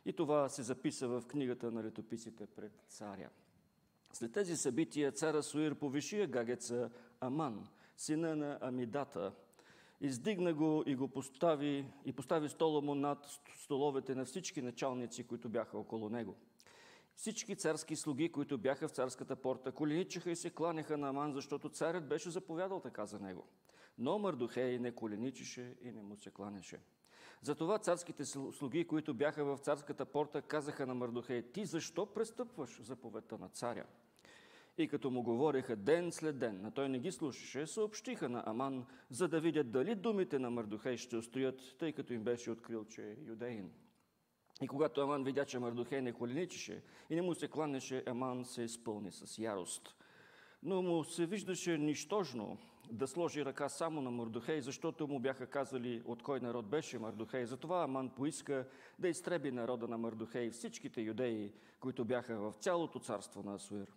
И 0.06 0.14
това 0.14 0.50
се 0.50 0.64
записа 0.64 1.08
в 1.08 1.24
книгата 1.28 1.72
на 1.72 1.84
летописите 1.84 2.46
пред 2.46 2.84
царя. 2.88 3.30
След 4.14 4.32
тези 4.32 4.58
събития 4.58 5.12
цара 5.12 5.44
Суир 5.44 5.76
повиши 5.76 6.22
Агагеца 6.22 6.90
Аман, 7.20 7.68
сина 7.98 8.36
на 8.36 8.58
Амидата, 8.62 9.34
издигна 10.02 10.54
го 10.54 10.84
и 10.86 10.96
го 10.96 11.08
постави, 11.08 11.86
и 12.06 12.14
постави 12.14 12.50
стола 12.50 12.82
му 12.82 12.96
над 12.96 13.40
столовете 13.64 14.16
на 14.16 14.26
всички 14.26 14.62
началници, 14.62 15.28
които 15.28 15.50
бяха 15.50 15.78
около 15.78 16.10
него. 16.10 16.36
Всички 17.16 17.56
царски 17.56 17.96
слуги, 17.96 18.32
които 18.32 18.58
бяха 18.58 18.88
в 18.88 18.92
царската 18.92 19.36
порта, 19.36 19.72
коленичаха 19.72 20.32
и 20.32 20.36
се 20.36 20.50
кланяха 20.50 20.98
на 20.98 21.10
Аман, 21.10 21.34
защото 21.34 21.70
царят 21.70 22.08
беше 22.08 22.30
заповядал 22.30 22.80
така 22.80 23.06
за 23.06 23.20
него. 23.20 23.48
Но 23.98 24.20
Мардухей 24.20 24.80
не 24.80 24.92
коленичеше 24.92 25.76
и 25.82 25.92
не 25.92 26.02
му 26.02 26.18
се 26.18 26.32
кланяше. 26.32 26.80
Затова 27.42 27.80
царските 27.80 28.26
слуги, 28.26 28.88
които 28.88 29.14
бяха 29.14 29.46
в 29.46 29.58
царската 29.58 30.06
порта, 30.06 30.42
казаха 30.42 30.88
на 30.88 30.96
Мардухей, 30.96 31.42
ти 31.42 31.66
защо 31.66 32.06
престъпваш 32.06 32.82
заповедта 32.82 33.38
на 33.38 33.50
царя? 33.50 33.86
И 34.78 34.88
като 34.88 35.12
му 35.12 35.24
говореха 35.24 35.76
ден 35.76 36.12
след 36.12 36.40
ден, 36.40 36.66
а 36.66 36.72
той 36.72 36.90
не 36.90 37.00
ги 37.00 37.12
слушаше, 37.12 37.68
съобщиха 37.68 38.30
на 38.30 38.44
Аман, 38.46 38.86
за 39.10 39.28
да 39.28 39.42
видят 39.42 39.72
дали 39.72 39.96
думите 39.96 40.40
на 40.40 40.50
Мардухей 40.50 40.98
ще 40.98 41.18
устоят, 41.18 41.62
тъй 41.80 41.92
като 41.92 42.14
им 42.14 42.24
беше 42.24 42.52
открил, 42.52 42.86
че 42.86 43.10
е 43.12 43.16
юдеин. 43.28 43.72
И 44.64 44.68
когато 44.68 45.02
Аман 45.02 45.24
видя, 45.24 45.46
че 45.46 45.60
Мардухей 45.60 46.02
не 46.02 46.14
коленичеше 46.14 46.82
и 47.10 47.16
не 47.16 47.22
му 47.22 47.36
се 47.36 47.48
кланеше, 47.48 48.04
Аман 48.08 48.46
се 48.46 48.62
изпълни 48.62 49.12
с 49.12 49.38
ярост. 49.38 49.96
Но 50.64 50.82
му 50.82 51.04
се 51.04 51.26
виждаше 51.26 51.78
нищожно 51.78 52.58
да 52.92 53.08
сложи 53.08 53.46
ръка 53.46 53.70
само 53.70 54.02
на 54.02 54.12
Мардухей, 54.12 54.62
защото 54.62 55.08
му 55.08 55.20
бяха 55.20 55.48
казали 55.48 56.02
от 56.06 56.24
кой 56.24 56.40
народ 56.40 56.66
беше 56.66 57.00
Мардухей. 57.00 57.46
Затова 57.46 57.84
Аман 57.84 58.10
поиска 58.10 58.68
да 59.00 59.08
изтреби 59.08 59.52
народа 59.52 59.88
на 59.88 59.98
Мардухей, 59.98 60.50
всичките 60.50 61.02
юдеи, 61.02 61.52
които 61.80 62.06
бяха 62.06 62.38
в 62.38 62.54
цялото 62.60 63.00
царство 63.00 63.44
на 63.44 63.56
Асуир. 63.56 63.88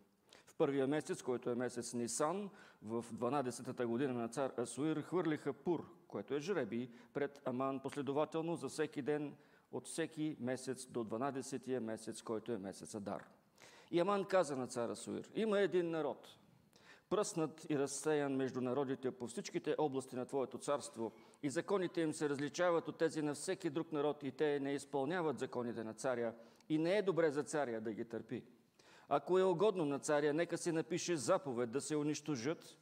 В 0.46 0.54
първия 0.54 0.86
месец, 0.86 1.22
който 1.22 1.50
е 1.50 1.54
месец 1.54 1.94
Нисан, 1.94 2.50
в 2.82 3.04
12-та 3.14 3.86
година 3.86 4.12
на 4.12 4.28
цар 4.28 4.52
Асуир, 4.58 5.02
хвърлиха 5.02 5.52
пур, 5.52 5.86
което 6.08 6.34
е 6.34 6.40
жреби, 6.40 6.90
пред 7.14 7.42
Аман 7.44 7.80
последователно 7.80 8.56
за 8.56 8.68
всеки 8.68 9.02
ден 9.02 9.34
от 9.76 9.86
всеки 9.86 10.36
месец 10.40 10.86
до 10.86 11.04
12-тия 11.04 11.80
месец, 11.80 12.22
който 12.22 12.52
е 12.52 12.58
месец 12.58 12.94
Адар. 12.94 13.24
И 13.90 14.00
Аман 14.00 14.24
каза 14.24 14.56
на 14.56 14.66
цара 14.66 14.96
Суир, 14.96 15.30
има 15.34 15.60
един 15.60 15.90
народ, 15.90 16.38
пръснат 17.10 17.66
и 17.70 17.78
разсеян 17.78 18.32
между 18.32 18.60
народите 18.60 19.10
по 19.10 19.26
всичките 19.26 19.74
области 19.78 20.16
на 20.16 20.26
Твоето 20.26 20.58
царство 20.58 21.12
и 21.42 21.50
законите 21.50 22.00
им 22.00 22.12
се 22.12 22.28
различават 22.28 22.88
от 22.88 22.98
тези 22.98 23.22
на 23.22 23.34
всеки 23.34 23.70
друг 23.70 23.92
народ 23.92 24.22
и 24.22 24.30
те 24.30 24.60
не 24.60 24.72
изпълняват 24.72 25.38
законите 25.38 25.84
на 25.84 25.94
царя 25.94 26.34
и 26.68 26.78
не 26.78 26.96
е 26.96 27.02
добре 27.02 27.30
за 27.30 27.42
царя 27.42 27.80
да 27.80 27.92
ги 27.92 28.04
търпи. 28.04 28.44
Ако 29.08 29.38
е 29.38 29.44
угодно 29.44 29.84
на 29.84 29.98
царя, 29.98 30.34
нека 30.34 30.58
си 30.58 30.72
напише 30.72 31.16
заповед 31.16 31.70
да 31.70 31.80
се 31.80 31.96
унищожат 31.96 32.78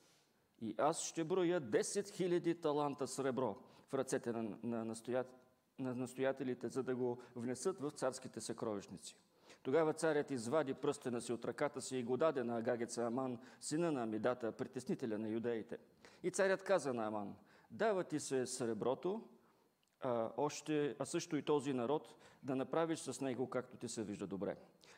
и 0.61 0.75
аз 0.79 1.05
ще 1.05 1.25
броя 1.25 1.61
10 1.61 1.81
000 1.81 2.63
таланта 2.63 3.07
сребро 3.07 3.57
в 3.89 3.95
ръцете 3.95 4.33
на, 4.33 4.59
на, 4.63 4.85
настоят, 4.85 5.44
на 5.79 5.95
настоятелите, 5.95 6.69
за 6.69 6.83
да 6.83 6.97
го 6.97 7.19
внесат 7.37 7.79
в 7.81 7.91
царските 7.91 8.41
съкровищници. 8.41 9.17
Тогава 9.63 9.93
царят 9.93 10.31
извади 10.31 10.75
пръстена 10.75 11.21
си 11.21 11.33
от 11.33 11.45
ръката 11.45 11.81
си 11.83 11.97
и 11.97 12.03
го 12.03 12.17
даде 12.17 12.45
на 12.45 12.59
Агагеца 12.59 13.03
Аман, 13.03 13.39
сина 13.61 13.93
на 13.93 14.03
Амидата, 14.03 14.53
притеснителя 14.53 15.19
на 15.19 15.29
юдеите. 15.29 15.79
И 16.23 16.31
царят 16.31 16.63
каза 16.63 16.95
на 16.95 17.07
Аман, 17.07 17.37
дава 17.71 18.05
ти 18.05 18.21
се 18.21 18.47
среброто, 18.47 19.29
а, 20.01 20.31
още, 20.37 20.97
а 20.99 21.05
също 21.05 21.37
и 21.37 21.43
този 21.43 21.73
народ, 21.73 22.15
да 22.43 22.57
направиш 22.57 22.99
с 22.99 23.21
него 23.21 23.51
както 23.51 23.77
ти 23.77 23.89
се 23.89 24.05
вижда 24.05 24.27
добре. 24.27 24.57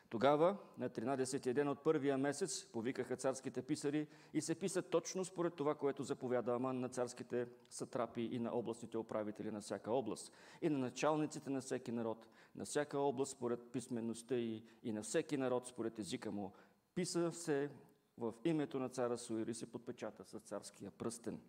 Тогава, 0.09 0.57
на 0.77 0.89
13 0.89 1.53
ден 1.53 1.67
от 1.67 1.83
първия 1.83 2.17
месец, 2.17 2.65
повикаха 2.65 3.15
царските 3.15 3.61
писари 3.61 4.07
и 4.33 4.41
се 4.41 4.55
писат 4.55 4.89
точно 4.89 5.25
според 5.25 5.53
това, 5.53 5.75
което 5.75 6.03
заповяда 6.03 6.55
Аман 6.55 6.79
на 6.79 6.89
царските 6.89 7.47
сатрапи 7.69 8.21
и 8.21 8.39
на 8.39 8.53
областните 8.53 8.97
управители 8.97 9.51
на 9.51 9.61
всяка 9.61 9.91
област, 9.91 10.33
и 10.61 10.69
на 10.69 10.77
началниците 10.77 11.49
на 11.49 11.61
всеки 11.61 11.91
народ, 11.91 12.27
на 12.55 12.65
всяка 12.65 12.99
област 12.99 13.31
според 13.31 13.71
писменността 13.71 14.35
и, 14.35 14.63
и 14.83 14.91
на 14.91 15.03
всеки 15.03 15.37
народ 15.37 15.67
според 15.67 15.99
езика 15.99 16.31
му. 16.31 16.53
Писа 16.95 17.33
се 17.33 17.69
в 18.17 18.33
името 18.45 18.79
на 18.79 18.89
цара 18.89 19.17
Суир 19.17 19.47
и 19.47 19.53
се 19.53 19.71
подпечата 19.71 20.23
с 20.25 20.39
царския 20.39 20.91
пръстен. 20.91 21.39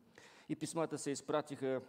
И 0.48 0.56
писмата 0.56 0.98
се 0.98 1.10
изпратиха 1.10 1.80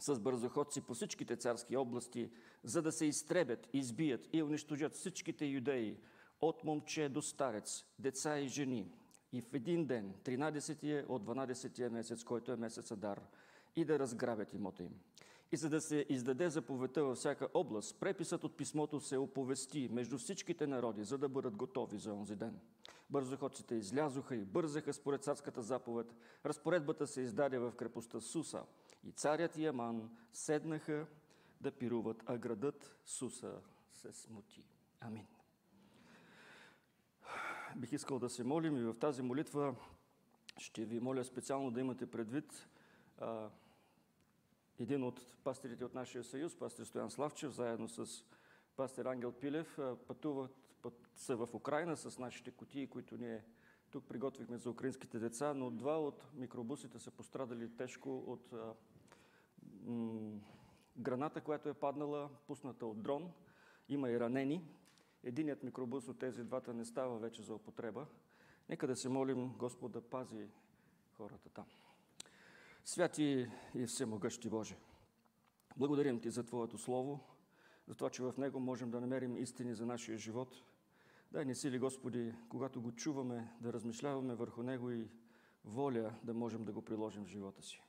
с 0.00 0.20
бързоходци 0.20 0.80
по 0.80 0.94
всичките 0.94 1.36
царски 1.36 1.76
области, 1.76 2.30
за 2.64 2.82
да 2.82 2.92
се 2.92 3.06
изтребят, 3.06 3.68
избият 3.72 4.28
и 4.32 4.42
унищожат 4.42 4.94
всичките 4.94 5.46
юдеи, 5.46 5.96
от 6.40 6.64
момче 6.64 7.08
до 7.08 7.22
старец, 7.22 7.84
деца 7.98 8.38
и 8.38 8.48
жени. 8.48 8.92
И 9.32 9.42
в 9.42 9.54
един 9.54 9.86
ден, 9.86 10.14
13-тия 10.24 11.04
от 11.08 11.24
12-тия 11.24 11.90
месец, 11.90 12.24
който 12.24 12.52
е 12.52 12.56
месец 12.56 12.90
Адар, 12.90 13.20
и 13.76 13.84
да 13.84 13.98
разграбят 13.98 14.54
имота 14.54 14.82
им. 14.82 14.94
И 15.52 15.56
за 15.56 15.68
да 15.68 15.80
се 15.80 16.06
издаде 16.08 16.50
заповедта 16.50 17.04
във 17.04 17.18
всяка 17.18 17.48
област, 17.54 18.00
преписът 18.00 18.44
от 18.44 18.56
писмото 18.56 19.00
се 19.00 19.16
оповести 19.16 19.88
между 19.92 20.18
всичките 20.18 20.66
народи, 20.66 21.04
за 21.04 21.18
да 21.18 21.28
бъдат 21.28 21.56
готови 21.56 21.98
за 21.98 22.12
онзи 22.12 22.36
ден. 22.36 22.60
Бързоходците 23.10 23.74
излязоха 23.74 24.36
и 24.36 24.44
бързаха 24.44 24.92
според 24.92 25.24
царската 25.24 25.62
заповед. 25.62 26.14
Разпоредбата 26.46 27.06
се 27.06 27.20
издаде 27.20 27.58
в 27.58 27.72
крепостта 27.76 28.20
Суса– 28.20 28.62
и 29.04 29.12
царят 29.12 29.56
и 29.56 29.66
Аман 29.66 30.16
седнаха 30.32 31.06
да 31.60 31.72
пируват, 31.72 32.22
а 32.26 32.38
градът 32.38 32.96
Суса 33.06 33.60
се 33.92 34.12
смути. 34.12 34.64
Амин. 35.00 35.26
Бих 37.76 37.92
искал 37.92 38.18
да 38.18 38.28
се 38.28 38.44
молим 38.44 38.76
и 38.76 38.82
в 38.82 38.98
тази 38.98 39.22
молитва 39.22 39.74
ще 40.58 40.84
ви 40.84 41.00
моля 41.00 41.24
специално 41.24 41.70
да 41.70 41.80
имате 41.80 42.10
предвид 42.10 42.68
а, 43.18 43.50
един 44.78 45.04
от 45.04 45.36
пастирите 45.44 45.84
от 45.84 45.94
нашия 45.94 46.24
съюз, 46.24 46.56
пастир 46.56 46.84
Стоян 46.84 47.10
Славчев, 47.10 47.52
заедно 47.52 47.88
с 47.88 48.24
пастир 48.76 49.04
Ангел 49.04 49.32
Пилев, 49.32 49.78
пътуват 50.06 50.56
път, 50.82 51.10
са 51.16 51.36
в 51.36 51.54
Украина 51.54 51.96
с 51.96 52.18
нашите 52.18 52.50
кутии, 52.50 52.86
които 52.86 53.16
ние 53.16 53.44
тук 53.90 54.04
приготвихме 54.08 54.58
за 54.58 54.70
украинските 54.70 55.18
деца, 55.18 55.54
но 55.54 55.70
два 55.70 56.00
от 56.00 56.24
микробусите 56.34 56.98
са 56.98 57.10
пострадали 57.10 57.76
тежко 57.76 58.18
от 58.18 58.52
а, 58.52 58.74
граната, 60.96 61.40
която 61.40 61.68
е 61.68 61.74
паднала, 61.74 62.30
пусната 62.46 62.86
от 62.86 63.02
дрон. 63.02 63.32
Има 63.88 64.10
и 64.10 64.20
ранени. 64.20 64.64
Единият 65.24 65.62
микробус 65.62 66.08
от 66.08 66.18
тези 66.18 66.44
двата 66.44 66.74
не 66.74 66.84
става 66.84 67.18
вече 67.18 67.42
за 67.42 67.54
употреба. 67.54 68.06
Нека 68.68 68.86
да 68.86 68.96
се 68.96 69.08
молим 69.08 69.52
Господ 69.58 69.92
да 69.92 70.00
пази 70.00 70.48
хората 71.12 71.48
там. 71.48 71.66
Святи 72.84 73.50
и 73.74 73.86
всемогъщи 73.86 74.48
Боже, 74.48 74.76
благодарим 75.76 76.20
Ти 76.20 76.30
за 76.30 76.44
Твоето 76.44 76.78
Слово, 76.78 77.20
за 77.88 77.94
това, 77.94 78.10
че 78.10 78.22
в 78.22 78.34
него 78.38 78.60
можем 78.60 78.90
да 78.90 79.00
намерим 79.00 79.36
истини 79.36 79.74
за 79.74 79.86
нашия 79.86 80.18
живот. 80.18 80.62
Дай 81.32 81.44
ни 81.44 81.54
сили, 81.54 81.78
Господи, 81.78 82.34
когато 82.48 82.80
го 82.80 82.92
чуваме, 82.92 83.52
да 83.60 83.72
размишляваме 83.72 84.34
върху 84.34 84.62
него 84.62 84.90
и 84.90 85.08
воля 85.64 86.14
да 86.24 86.34
можем 86.34 86.64
да 86.64 86.72
го 86.72 86.82
приложим 86.82 87.24
в 87.24 87.28
живота 87.28 87.62
си. 87.62 87.82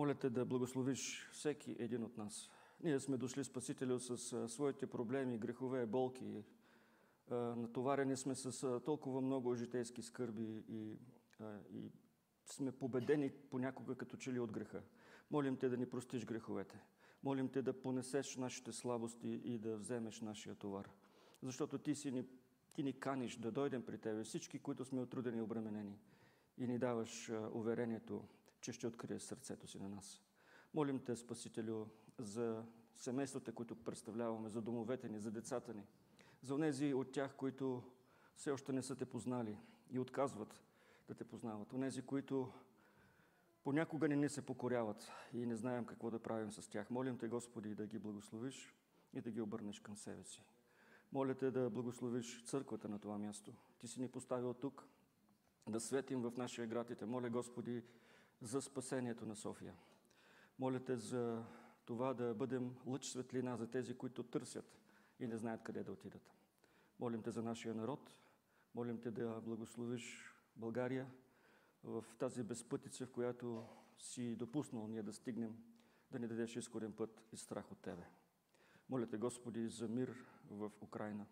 Моля 0.00 0.14
те 0.14 0.30
да 0.30 0.44
благословиш 0.44 1.28
всеки 1.32 1.76
един 1.78 2.04
от 2.04 2.16
нас. 2.16 2.50
Ние 2.82 3.00
сме 3.00 3.16
дошли, 3.16 3.44
Спасителю, 3.44 3.98
с 3.98 4.48
своите 4.48 4.86
проблеми, 4.86 5.38
грехове, 5.38 5.86
болки. 5.86 6.44
Натоварени 7.30 8.16
сме 8.16 8.34
с 8.34 8.80
толкова 8.80 9.20
много 9.20 9.54
житейски 9.54 10.02
скърби 10.02 10.64
и, 10.68 10.98
и 11.72 11.90
сме 12.44 12.72
победени 12.72 13.30
понякога 13.30 13.94
като 13.94 14.16
че 14.16 14.32
ли 14.32 14.40
от 14.40 14.52
греха. 14.52 14.82
Молим 15.30 15.56
те 15.56 15.68
да 15.68 15.76
ни 15.76 15.86
простиш 15.86 16.24
греховете. 16.24 16.84
Молим 17.22 17.48
те 17.48 17.62
да 17.62 17.82
понесеш 17.82 18.36
нашите 18.36 18.72
слабости 18.72 19.28
и 19.28 19.58
да 19.58 19.76
вземеш 19.76 20.20
нашия 20.20 20.54
товар. 20.54 20.90
Защото 21.42 21.78
ти, 21.78 21.94
си 21.94 22.10
ни, 22.10 22.24
ти 22.74 22.82
ни 22.82 23.00
каниш 23.00 23.36
да 23.36 23.50
дойдем 23.50 23.82
при 23.82 23.98
тебе, 23.98 24.24
всички, 24.24 24.58
които 24.58 24.84
сме 24.84 25.00
отрудени 25.00 25.38
и 25.38 25.42
обременени. 25.42 25.98
И 26.58 26.66
ни 26.66 26.78
даваш 26.78 27.30
уверението, 27.52 28.24
че 28.60 28.72
ще 28.72 28.86
откриеш 28.86 29.22
сърцето 29.22 29.66
си 29.66 29.78
на 29.78 29.88
нас. 29.88 30.22
Молим 30.74 30.98
те, 30.98 31.16
Спасителю, 31.16 31.86
за 32.18 32.64
семействата, 32.96 33.52
които 33.52 33.76
представляваме, 33.76 34.48
за 34.48 34.62
домовете 34.62 35.08
ни, 35.08 35.20
за 35.20 35.30
децата 35.30 35.74
ни, 35.74 35.86
за 36.42 36.54
онези 36.54 36.94
от 36.94 37.12
тях, 37.12 37.36
които 37.36 37.82
все 38.36 38.50
още 38.50 38.72
не 38.72 38.82
са 38.82 38.96
те 38.96 39.04
познали 39.04 39.58
и 39.90 39.98
отказват 39.98 40.62
да 41.08 41.14
те 41.14 41.24
познават. 41.24 41.72
Онези, 41.72 42.02
които 42.02 42.52
понякога 43.64 44.08
не 44.08 44.16
ни 44.16 44.28
се 44.28 44.46
покоряват 44.46 45.10
и 45.32 45.46
не 45.46 45.56
знаем 45.56 45.84
какво 45.84 46.10
да 46.10 46.22
правим 46.22 46.52
с 46.52 46.68
тях. 46.68 46.90
Молим 46.90 47.18
те, 47.18 47.28
Господи, 47.28 47.74
да 47.74 47.86
ги 47.86 47.98
благословиш 47.98 48.74
и 49.14 49.20
да 49.20 49.30
ги 49.30 49.40
обърнеш 49.40 49.80
към 49.80 49.96
себе 49.96 50.24
си. 50.24 50.44
Моля 51.12 51.34
те 51.34 51.50
да 51.50 51.70
благословиш 51.70 52.44
църквата 52.44 52.88
на 52.88 52.98
това 52.98 53.18
място. 53.18 53.52
Ти 53.78 53.88
си 53.88 54.00
ни 54.00 54.08
поставил 54.08 54.54
тук 54.54 54.88
да 55.68 55.80
светим 55.80 56.22
в 56.22 56.32
нашия 56.36 56.66
град 56.66 56.90
и 56.90 56.94
те 56.94 57.06
моля, 57.06 57.30
Господи, 57.30 57.82
за 58.40 58.62
спасението 58.62 59.26
на 59.26 59.36
София. 59.36 59.74
Моля 60.58 60.80
те 60.80 60.96
за 60.96 61.44
това 61.84 62.14
да 62.14 62.34
бъдем 62.34 62.76
лъч 62.86 63.04
светлина 63.04 63.56
за 63.56 63.70
тези, 63.70 63.94
които 63.94 64.22
търсят 64.22 64.80
и 65.20 65.26
не 65.26 65.36
знаят 65.36 65.62
къде 65.62 65.84
да 65.84 65.92
отидат. 65.92 66.32
Молим 66.98 67.22
те 67.22 67.30
за 67.30 67.42
нашия 67.42 67.74
народ. 67.74 68.14
Молим 68.74 69.00
те 69.00 69.10
да 69.10 69.40
благословиш 69.40 70.34
България 70.56 71.10
в 71.84 72.04
тази 72.18 72.42
безпътица, 72.42 73.06
в 73.06 73.12
която 73.12 73.66
си 73.98 74.36
допуснал 74.36 74.88
ние 74.88 75.02
да 75.02 75.12
стигнем, 75.12 75.56
да 76.10 76.18
ни 76.18 76.28
дадеш 76.28 76.56
изходен 76.56 76.92
път 76.92 77.22
и 77.32 77.36
страх 77.36 77.72
от 77.72 77.78
Тебе. 77.78 78.06
Моля 78.88 79.06
те, 79.06 79.16
Господи, 79.16 79.68
за 79.68 79.88
мир 79.88 80.26
в 80.50 80.72
Украина. 80.80 81.26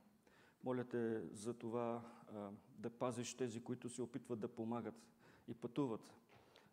Моля 0.65 0.85
те 0.85 1.23
за 1.33 1.55
това 1.55 2.03
да 2.69 2.91
пазиш 2.91 3.35
тези, 3.35 3.65
които 3.65 3.89
се 3.89 4.03
опитват 4.03 4.41
да 4.41 4.49
помагат 4.49 4.95
и 5.49 5.55
пътуват, 5.55 6.15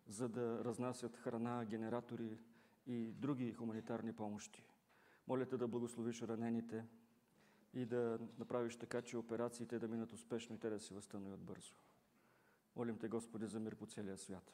за 0.06 0.28
да 0.28 0.64
разнасят 0.64 1.16
храна, 1.16 1.64
генератори 1.64 2.38
и 2.86 3.12
други 3.12 3.52
хуманитарни 3.52 4.12
помощи. 4.12 4.64
Моля 5.28 5.46
те 5.46 5.56
да 5.56 5.68
благословиш 5.68 6.22
ранените 6.22 6.84
и 7.74 7.86
да 7.86 8.18
направиш 8.38 8.76
така, 8.76 9.02
че 9.02 9.18
операциите 9.18 9.78
да 9.78 9.88
минат 9.88 10.12
успешно 10.12 10.56
и 10.56 10.58
те 10.58 10.70
да 10.70 10.80
се 10.80 10.94
възстановят 10.94 11.40
бързо. 11.40 11.74
Молим 12.76 12.98
те, 12.98 13.08
Господи, 13.08 13.46
за 13.46 13.60
мир 13.60 13.74
по 13.74 13.86
целия 13.86 14.18
свят. 14.18 14.52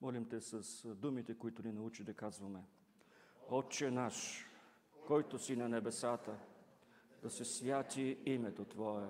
Молим 0.00 0.28
те 0.28 0.40
с 0.40 0.88
думите, 0.94 1.38
които 1.38 1.62
ни 1.62 1.72
научи 1.72 2.04
да 2.04 2.14
казваме. 2.14 2.64
Отче 3.48 3.90
наш, 3.90 4.46
който 5.06 5.38
си 5.38 5.56
на 5.56 5.68
небесата, 5.68 6.38
да 7.22 7.30
се 7.30 7.44
святи 7.44 8.18
името 8.26 8.64
Твое, 8.64 9.08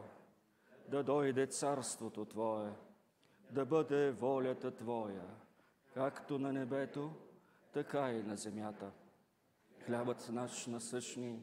да 0.89 1.03
дойде 1.03 1.47
царството 1.47 2.25
Твое, 2.25 2.73
да 3.53 3.65
бъде 3.65 4.11
волята 4.11 4.71
Твоя, 4.77 5.25
както 5.95 6.39
на 6.39 6.53
небето, 6.53 7.13
така 7.73 8.13
и 8.13 8.23
на 8.23 8.37
земята. 8.37 8.91
Хлябът 9.85 10.29
наш 10.33 10.67
насъщни, 10.67 11.43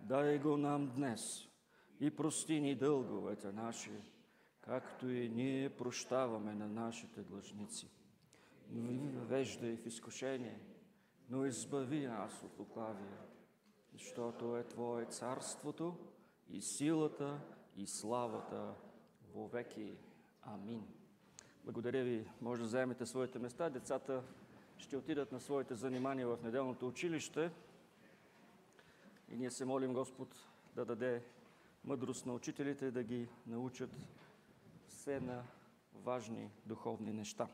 дай 0.00 0.38
го 0.38 0.56
нам 0.56 0.92
днес 0.96 1.48
и 2.00 2.16
прости 2.16 2.60
ни 2.60 2.74
дълговете 2.74 3.52
наши, 3.52 3.92
както 4.60 5.08
и 5.08 5.28
ние 5.28 5.76
прощаваме 5.76 6.54
на 6.54 6.68
нашите 6.68 7.22
длъжници. 7.22 7.90
Ни 8.70 9.08
въвеждай 9.08 9.76
в 9.76 9.86
изкушение, 9.86 10.60
но 11.30 11.46
избави 11.46 12.06
нас 12.06 12.42
от 12.42 12.58
лукавия, 12.58 13.18
защото 13.92 14.56
е 14.56 14.64
Твое 14.64 15.04
царството 15.04 15.96
и 16.48 16.62
силата 16.62 17.40
и 17.76 17.86
славата 17.86 18.74
веки. 19.34 19.96
Амин. 20.42 20.86
Благодаря 21.64 22.04
ви. 22.04 22.26
Може 22.40 22.62
да 22.62 22.68
заемете 22.68 23.06
своите 23.06 23.38
места. 23.38 23.70
Децата 23.70 24.22
ще 24.78 24.96
отидат 24.96 25.32
на 25.32 25.40
своите 25.40 25.74
занимания 25.74 26.28
в 26.28 26.38
неделното 26.42 26.88
училище. 26.88 27.50
И 29.28 29.36
ние 29.36 29.50
се 29.50 29.64
молим 29.64 29.92
Господ 29.92 30.28
да 30.74 30.84
даде 30.84 31.22
мъдрост 31.84 32.26
на 32.26 32.32
учителите, 32.34 32.90
да 32.90 33.02
ги 33.02 33.28
научат 33.46 33.90
все 34.88 35.20
на 35.20 35.42
важни 35.94 36.50
духовни 36.66 37.12
неща. 37.12 37.48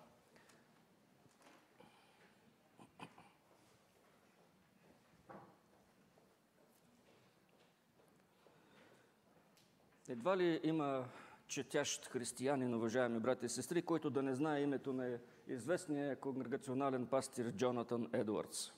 Едва 10.08 10.36
ли 10.36 10.60
има 10.62 11.08
четящ 11.50 12.06
християнин, 12.06 12.74
уважаеми 12.74 13.20
брати 13.20 13.46
и 13.46 13.48
сестри, 13.48 13.82
който 13.82 14.10
да 14.10 14.22
не 14.22 14.34
знае 14.34 14.62
името 14.62 14.92
на 14.92 15.18
известния 15.46 16.16
конгрегационален 16.16 17.06
пастир 17.06 17.52
Джонатан 17.52 18.10
Едуардс. 18.12 18.72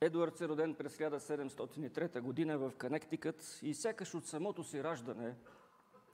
Едуардс 0.00 0.40
е 0.40 0.48
роден 0.48 0.74
през 0.74 0.96
1703 0.96 2.20
година 2.20 2.58
в 2.58 2.72
Канектикът 2.78 3.58
и 3.62 3.74
сякаш 3.74 4.14
от 4.14 4.26
самото 4.26 4.64
си 4.64 4.84
раждане 4.84 5.34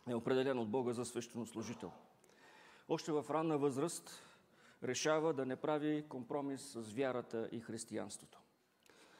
е 0.09 0.15
определен 0.15 0.59
от 0.59 0.71
Бога 0.71 0.93
за 0.93 1.05
свещенослужител. 1.05 1.93
Още 2.89 3.13
в 3.13 3.25
ранна 3.31 3.59
възраст 3.59 4.23
решава 4.83 5.33
да 5.33 5.47
не 5.47 5.57
прави 5.57 6.05
компромис 6.09 6.73
с 6.73 6.93
вярата 6.93 7.49
и 7.53 7.61
християнството. 7.61 8.41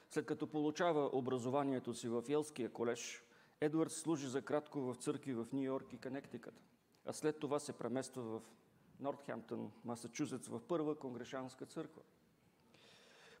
След 0.09 0.25
като 0.25 0.47
получава 0.47 1.09
образованието 1.13 1.93
си 1.93 2.07
в 2.07 2.23
Елския 2.29 2.69
колеж, 2.69 3.23
Едуард 3.61 3.91
служи 3.91 4.27
за 4.27 4.41
кратко 4.41 4.81
в 4.81 4.95
църкви 4.95 5.33
в 5.33 5.47
Нью 5.53 5.63
Йорк 5.63 5.93
и 5.93 5.97
Канектикът, 5.97 6.53
а 7.05 7.13
след 7.13 7.39
това 7.39 7.59
се 7.59 7.73
премества 7.73 8.23
в 8.23 8.41
Нортхемптън, 8.99 9.71
Масачузетс, 9.85 10.47
в 10.47 10.61
първа 10.67 10.95
конгрешанска 10.95 11.65
църква. 11.65 12.01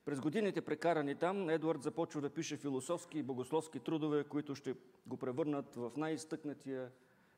През 0.05 0.19
годините 0.19 0.61
прекарани 0.61 1.15
там, 1.15 1.49
Едуард 1.49 1.83
започва 1.83 2.21
да 2.21 2.29
пише 2.29 2.57
философски 2.57 3.19
и 3.19 3.23
богословски 3.23 3.79
трудове, 3.79 4.23
които 4.23 4.55
ще 4.55 4.75
го 5.07 5.17
превърнат 5.17 5.75
в 5.75 5.91
най-изтъкнатия 5.97 6.91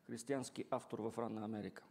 християнски 0.07 0.65
автор 0.71 0.99
в 0.99 1.17
ранна 1.17 1.43
Америка. 1.43 1.83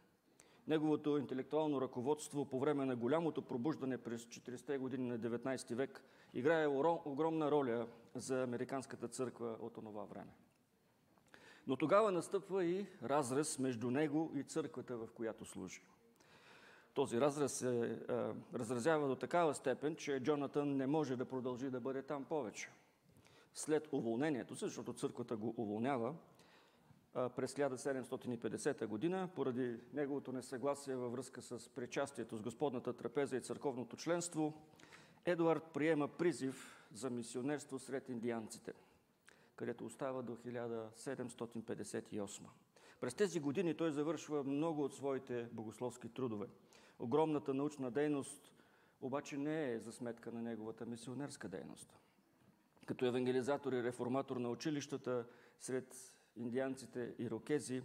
Неговото 0.67 1.17
интелектуално 1.17 1.81
ръководство 1.81 2.45
по 2.45 2.59
време 2.59 2.85
на 2.85 2.95
голямото 2.95 3.41
пробуждане 3.41 3.97
през 3.97 4.25
40-те 4.25 4.77
години 4.77 5.07
на 5.07 5.19
19 5.19 5.75
век 5.75 6.03
играе 6.33 6.67
огромна 7.05 7.51
роля 7.51 7.87
за 8.15 8.43
Американската 8.43 9.07
църква 9.07 9.57
от 9.59 9.77
онова 9.77 10.03
време. 10.03 10.31
Но 11.67 11.75
тогава 11.75 12.11
настъпва 12.11 12.65
и 12.65 12.85
разрез 13.03 13.59
между 13.59 13.91
него 13.91 14.31
и 14.35 14.43
църквата, 14.43 14.97
в 14.97 15.07
която 15.15 15.45
служи. 15.45 15.81
този 16.93 17.21
разраз 17.21 17.53
се 17.53 17.99
а, 18.09 18.33
разразява 18.53 19.07
до 19.07 19.15
такава 19.15 19.55
степен, 19.55 19.95
че 19.95 20.19
Джонатан 20.19 20.77
не 20.77 20.87
може 20.87 21.15
да 21.15 21.25
продължи 21.25 21.69
да 21.69 21.79
бъде 21.79 22.01
там 22.01 22.25
повече. 22.25 22.69
След 23.53 23.87
уволнението, 23.91 24.53
защото 24.53 24.93
църквата 24.93 25.37
го 25.37 25.53
уволнява, 25.57 26.15
през 27.13 27.53
1750 27.53 28.85
година, 28.85 29.29
поради 29.35 29.77
неговото 29.93 30.31
несъгласие 30.31 30.95
във 30.95 31.11
връзка 31.11 31.41
с 31.41 31.69
причастието 31.69 32.37
с 32.37 32.41
Господната 32.41 32.93
трапеза 32.93 33.37
и 33.37 33.41
църковното 33.41 33.97
членство, 33.97 34.53
Едуард 35.25 35.63
приема 35.73 36.07
призив 36.07 36.85
за 36.93 37.09
мисионерство 37.09 37.79
сред 37.79 38.09
индианците, 38.09 38.73
където 39.55 39.85
остава 39.85 40.21
до 40.21 40.35
1758. 40.35 42.41
През 43.01 43.13
тези 43.13 43.39
години 43.39 43.73
той 43.73 43.91
завършва 43.91 44.43
много 44.43 44.83
от 44.83 44.95
своите 44.95 45.47
богословски 45.51 46.09
трудове. 46.09 46.47
Огромната 46.99 47.53
научна 47.53 47.91
дейност 47.91 48.53
обаче 49.01 49.37
не 49.37 49.71
е 49.71 49.79
за 49.79 49.91
сметка 49.91 50.31
на 50.31 50.41
неговата 50.41 50.85
мисионерска 50.85 51.49
дейност. 51.49 51.99
Като 52.85 53.05
евангелизатор 53.05 53.73
и 53.73 53.83
реформатор 53.83 54.37
на 54.37 54.49
училищата 54.49 55.25
сред 55.59 56.15
индианците 56.35 57.15
и 57.19 57.29
рокези, 57.29 57.81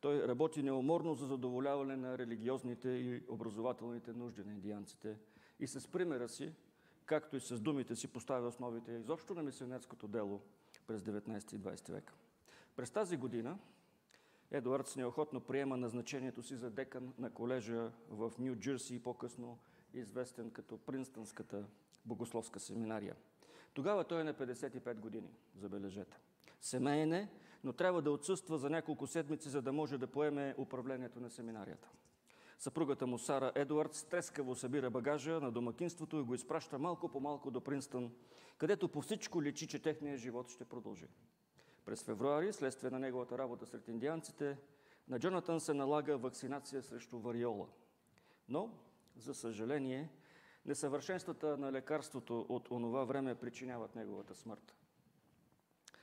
той 0.00 0.28
работи 0.28 0.62
неуморно 0.62 1.14
за 1.14 1.26
задоволяване 1.26 1.96
на 1.96 2.18
религиозните 2.18 2.88
и 2.88 3.22
образователните 3.28 4.12
нужди 4.12 4.44
на 4.44 4.52
индианците 4.52 5.16
и 5.60 5.66
с 5.66 5.88
примера 5.88 6.28
си, 6.28 6.52
както 7.04 7.36
и 7.36 7.40
с 7.40 7.60
думите 7.60 7.96
си, 7.96 8.08
поставя 8.08 8.48
основите 8.48 8.92
изобщо 8.92 9.34
на 9.34 9.42
мисионерското 9.42 10.08
дело 10.08 10.42
през 10.88 11.02
19 11.02 11.54
и 11.54 11.58
20 11.58 11.92
век. 11.92 12.12
През 12.76 12.90
тази 12.90 13.16
година 13.16 13.58
Едуардс 14.50 14.96
неохотно 14.96 15.40
приема 15.40 15.76
назначението 15.76 16.42
си 16.42 16.56
за 16.56 16.70
декан 16.70 17.12
на 17.18 17.30
колежа 17.30 17.90
в 18.10 18.32
Нью 18.38 18.56
Джерси, 18.56 19.02
по-късно 19.02 19.58
известен 19.94 20.50
като 20.50 20.78
Принстънската 20.78 21.64
богословска 22.04 22.60
семинария. 22.60 23.16
Тогава 23.74 24.04
той 24.04 24.20
е 24.20 24.24
на 24.24 24.34
55 24.34 24.94
години, 24.94 25.30
забележете. 25.56 26.18
Семейен 26.60 27.12
е, 27.12 27.28
но 27.64 27.72
трябва 27.72 28.02
да 28.02 28.10
отсъства 28.10 28.58
за 28.58 28.70
няколко 28.70 29.06
седмици, 29.06 29.48
за 29.48 29.62
да 29.62 29.72
може 29.72 29.98
да 29.98 30.06
поеме 30.06 30.54
управлението 30.58 31.20
на 31.20 31.30
семинарията. 31.30 31.88
Съпругата 32.58 33.06
му 33.06 33.18
Сара 33.18 33.52
Едуард 33.54 33.94
стрескаво 33.94 34.54
събира 34.54 34.90
багажа 34.90 35.40
на 35.40 35.52
домакинството 35.52 36.16
и 36.16 36.22
го 36.22 36.34
изпраща 36.34 36.78
малко 36.78 37.08
по 37.08 37.20
малко 37.20 37.50
до 37.50 37.60
Принстън, 37.60 38.12
където 38.58 38.88
по 38.88 39.00
всичко 39.00 39.42
личи, 39.42 39.66
че 39.66 39.82
техният 39.82 40.20
живот 40.20 40.48
ще 40.48 40.64
продължи. 40.64 41.06
През 41.84 42.04
февруари, 42.04 42.52
следствие 42.52 42.90
на 42.90 42.98
неговата 42.98 43.38
работа 43.38 43.66
сред 43.66 43.88
индианците, 43.88 44.58
на 45.08 45.18
Джонатан 45.18 45.60
се 45.60 45.74
налага 45.74 46.18
вакцинация 46.18 46.82
срещу 46.82 47.18
вариола. 47.18 47.66
Но, 48.48 48.70
за 49.16 49.34
съжаление, 49.34 50.10
несъвършенствата 50.66 51.56
на 51.56 51.72
лекарството 51.72 52.46
от 52.48 52.70
онова 52.70 53.04
време 53.04 53.34
причиняват 53.34 53.94
неговата 53.94 54.34
смърт. 54.34 54.74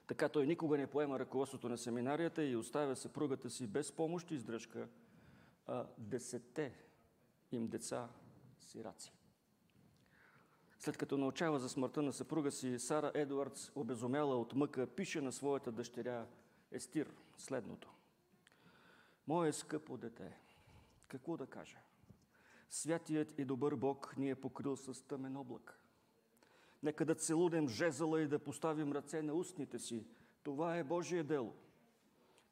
Така 0.07 0.29
той 0.29 0.47
никога 0.47 0.77
не 0.77 0.87
поема 0.87 1.19
ръководството 1.19 1.69
на 1.69 1.77
семинарията 1.77 2.43
и 2.43 2.55
оставя 2.55 2.95
съпругата 2.95 3.49
си 3.49 3.67
без 3.67 3.91
помощ 3.91 4.31
и 4.31 4.35
издръжка, 4.35 4.87
а 5.67 5.87
десете 5.97 6.75
им 7.51 7.67
деца 7.67 8.09
сираци. 8.59 9.13
След 10.79 10.97
като 10.97 11.17
научава 11.17 11.59
за 11.59 11.69
смъртта 11.69 12.01
на 12.01 12.13
съпруга 12.13 12.51
си, 12.51 12.79
Сара 12.79 13.11
Едуардс, 13.15 13.71
обезумяла 13.75 14.37
от 14.41 14.55
мъка, 14.55 14.87
пише 14.87 15.21
на 15.21 15.31
своята 15.31 15.71
дъщеря 15.71 16.27
Естир 16.71 17.13
следното. 17.37 17.93
Мое 19.27 19.53
скъпо 19.53 19.97
дете, 19.97 20.37
какво 21.07 21.37
да 21.37 21.47
кажа? 21.47 21.77
Святият 22.69 23.39
и 23.39 23.45
добър 23.45 23.75
Бог 23.75 24.17
ни 24.17 24.29
е 24.29 24.35
покрил 24.35 24.75
с 24.75 25.07
тъмен 25.07 25.37
облак. 25.37 25.79
Нека 26.83 27.05
да 27.05 27.15
целудем 27.15 27.67
жезъла 27.67 28.21
и 28.21 28.27
да 28.27 28.39
поставим 28.39 28.91
ръце 28.91 29.21
на 29.21 29.33
устните 29.33 29.79
си. 29.79 30.07
Това 30.43 30.77
е 30.77 30.83
Божие 30.83 31.23
дело. 31.23 31.55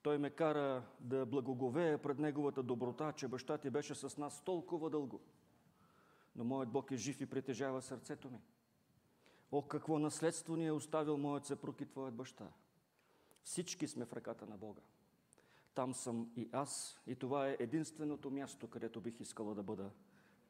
Той 0.03 0.17
ме 0.17 0.29
кара 0.29 0.83
да 0.99 1.25
благоговея 1.25 2.01
пред 2.01 2.19
Неговата 2.19 2.63
доброта, 2.63 3.13
че 3.13 3.27
баща 3.27 3.57
ти 3.57 3.69
беше 3.69 3.95
с 3.95 4.17
нас 4.17 4.43
толкова 4.43 4.89
дълго. 4.89 5.21
Но 6.35 6.43
моят 6.43 6.69
Бог 6.69 6.91
е 6.91 6.97
жив 6.97 7.21
и 7.21 7.25
притежава 7.25 7.81
сърцето 7.81 8.29
ми. 8.29 8.39
О, 9.51 9.61
какво 9.61 9.99
наследство 9.99 10.55
ни 10.55 10.65
е 10.65 10.71
оставил 10.71 11.17
моят 11.17 11.45
съпруг 11.45 11.81
и 11.81 11.85
твоят 11.85 12.15
баща. 12.15 12.51
Всички 13.43 13.87
сме 13.87 14.05
в 14.05 14.13
ръката 14.13 14.45
на 14.45 14.57
Бога. 14.57 14.81
Там 15.75 15.93
съм 15.93 16.31
и 16.35 16.49
аз, 16.51 17.01
и 17.07 17.15
това 17.15 17.47
е 17.47 17.57
единственото 17.59 18.31
място, 18.31 18.69
където 18.69 19.01
бих 19.01 19.19
искала 19.19 19.55
да 19.55 19.63
бъда. 19.63 19.91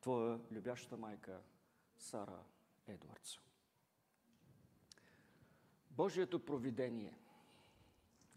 Твоя 0.01 0.39
любяща 0.51 0.97
майка 0.97 1.41
Сара 1.97 2.43
Едвардс. 2.87 3.39
Божието 5.91 6.45
провидение. 6.45 7.22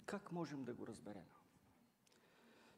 Как 0.06 0.32
можем 0.32 0.64
да 0.64 0.74
го 0.74 0.86
разберем? 0.86 1.24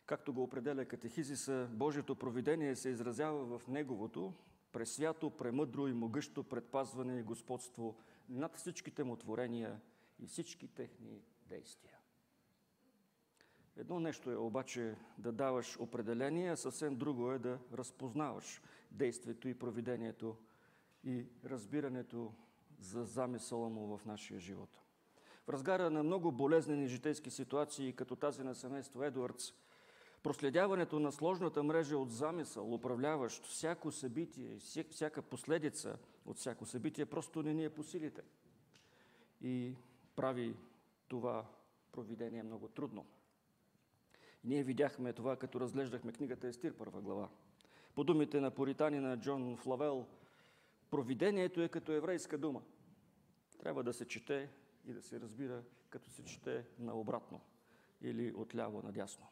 Както 0.06 0.32
го 0.32 0.42
определя 0.42 0.84
катехизиса, 0.84 1.68
Божието 1.72 2.16
провидение 2.16 2.76
се 2.76 2.88
изразява 2.88 3.58
в 3.58 3.68
Неговото 3.68 4.34
пресвято, 4.72 5.30
премъдро 5.30 5.88
и 5.88 5.92
могъщо 5.92 6.44
предпазване 6.44 7.18
и 7.18 7.22
господство 7.22 7.96
над 8.28 8.56
всичките 8.56 9.04
му 9.04 9.16
творения 9.16 9.80
и 10.18 10.26
всички 10.26 10.68
техни 10.68 11.22
действия. 11.46 11.98
Едно 13.76 14.00
нещо 14.00 14.30
е 14.30 14.36
обаче 14.36 14.96
да 15.18 15.32
даваш 15.32 15.80
определение, 15.80 16.56
съвсем 16.56 16.96
друго 16.96 17.32
е 17.32 17.38
да 17.38 17.58
разпознаваш 17.72 18.62
действието 18.90 19.48
и 19.48 19.58
провидението 19.58 20.36
и 21.04 21.26
разбирането 21.44 22.34
за 22.80 23.04
замисъла 23.04 23.68
му 23.68 23.96
в 23.96 24.04
нашия 24.04 24.40
живот. 24.40 24.87
В 25.48 25.50
разгара 25.50 25.90
на 25.90 26.02
много 26.02 26.32
болезнени 26.32 26.88
житейски 26.88 27.30
ситуации, 27.30 27.92
като 27.92 28.16
тази 28.16 28.42
на 28.42 28.54
семейство 28.54 29.04
Едуардс, 29.04 29.52
проследяването 30.22 31.00
на 31.00 31.12
сложната 31.12 31.62
мрежа 31.62 31.98
от 31.98 32.12
замисъл, 32.12 32.74
управляващ 32.74 33.46
всяко 33.46 33.92
събитие, 33.92 34.58
всяка 34.90 35.22
последица 35.22 35.98
от 36.26 36.36
всяко 36.36 36.66
събитие, 36.66 37.06
просто 37.06 37.42
не 37.42 37.54
ни 37.54 37.64
е 37.64 37.70
по 37.70 37.82
силите. 37.82 38.22
И 39.40 39.74
прави 40.16 40.56
това 41.08 41.46
провидение 41.92 42.42
много 42.42 42.68
трудно. 42.68 43.06
Ние 44.44 44.62
видяхме 44.62 45.12
това, 45.12 45.36
като 45.36 45.60
разглеждахме 45.60 46.12
книгата 46.12 46.48
Естир, 46.48 46.72
първа 46.72 47.00
глава. 47.00 47.28
По 47.94 48.04
думите 48.04 48.40
на 48.40 48.50
поританина 48.50 49.16
Джон 49.16 49.56
Флавел, 49.56 50.06
Провидението 50.90 51.62
е 51.62 51.68
като 51.68 51.92
еврейска 51.92 52.38
дума. 52.38 52.62
Трябва 53.58 53.82
да 53.82 53.92
се 53.92 54.08
чете 54.08 54.48
и 54.88 54.92
да 54.92 55.02
се 55.02 55.20
разбира, 55.20 55.62
като 55.90 56.10
се 56.10 56.24
чете 56.24 56.66
наобратно 56.78 57.40
или 58.00 58.32
отляво 58.36 58.82
надясно. 58.82 59.26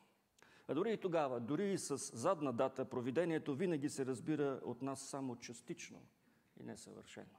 А 0.68 0.74
дори 0.74 0.92
и 0.92 0.96
тогава, 0.96 1.40
дори 1.40 1.72
и 1.72 1.78
с 1.78 1.96
задна 2.16 2.52
дата, 2.52 2.84
провидението 2.84 3.54
винаги 3.54 3.88
се 3.88 4.06
разбира 4.06 4.60
от 4.64 4.82
нас 4.82 5.08
само 5.08 5.36
частично 5.36 6.02
и 6.60 6.62
несъвършено. 6.62 7.36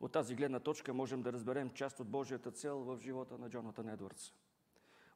От 0.00 0.12
тази 0.12 0.34
гледна 0.34 0.60
точка 0.60 0.94
можем 0.94 1.22
да 1.22 1.32
разберем 1.32 1.70
част 1.70 2.00
от 2.00 2.08
Божията 2.08 2.50
цел 2.50 2.78
в 2.78 2.98
живота 3.00 3.38
на 3.38 3.50
Джонатан 3.50 3.88
Едвардс. 3.88 4.32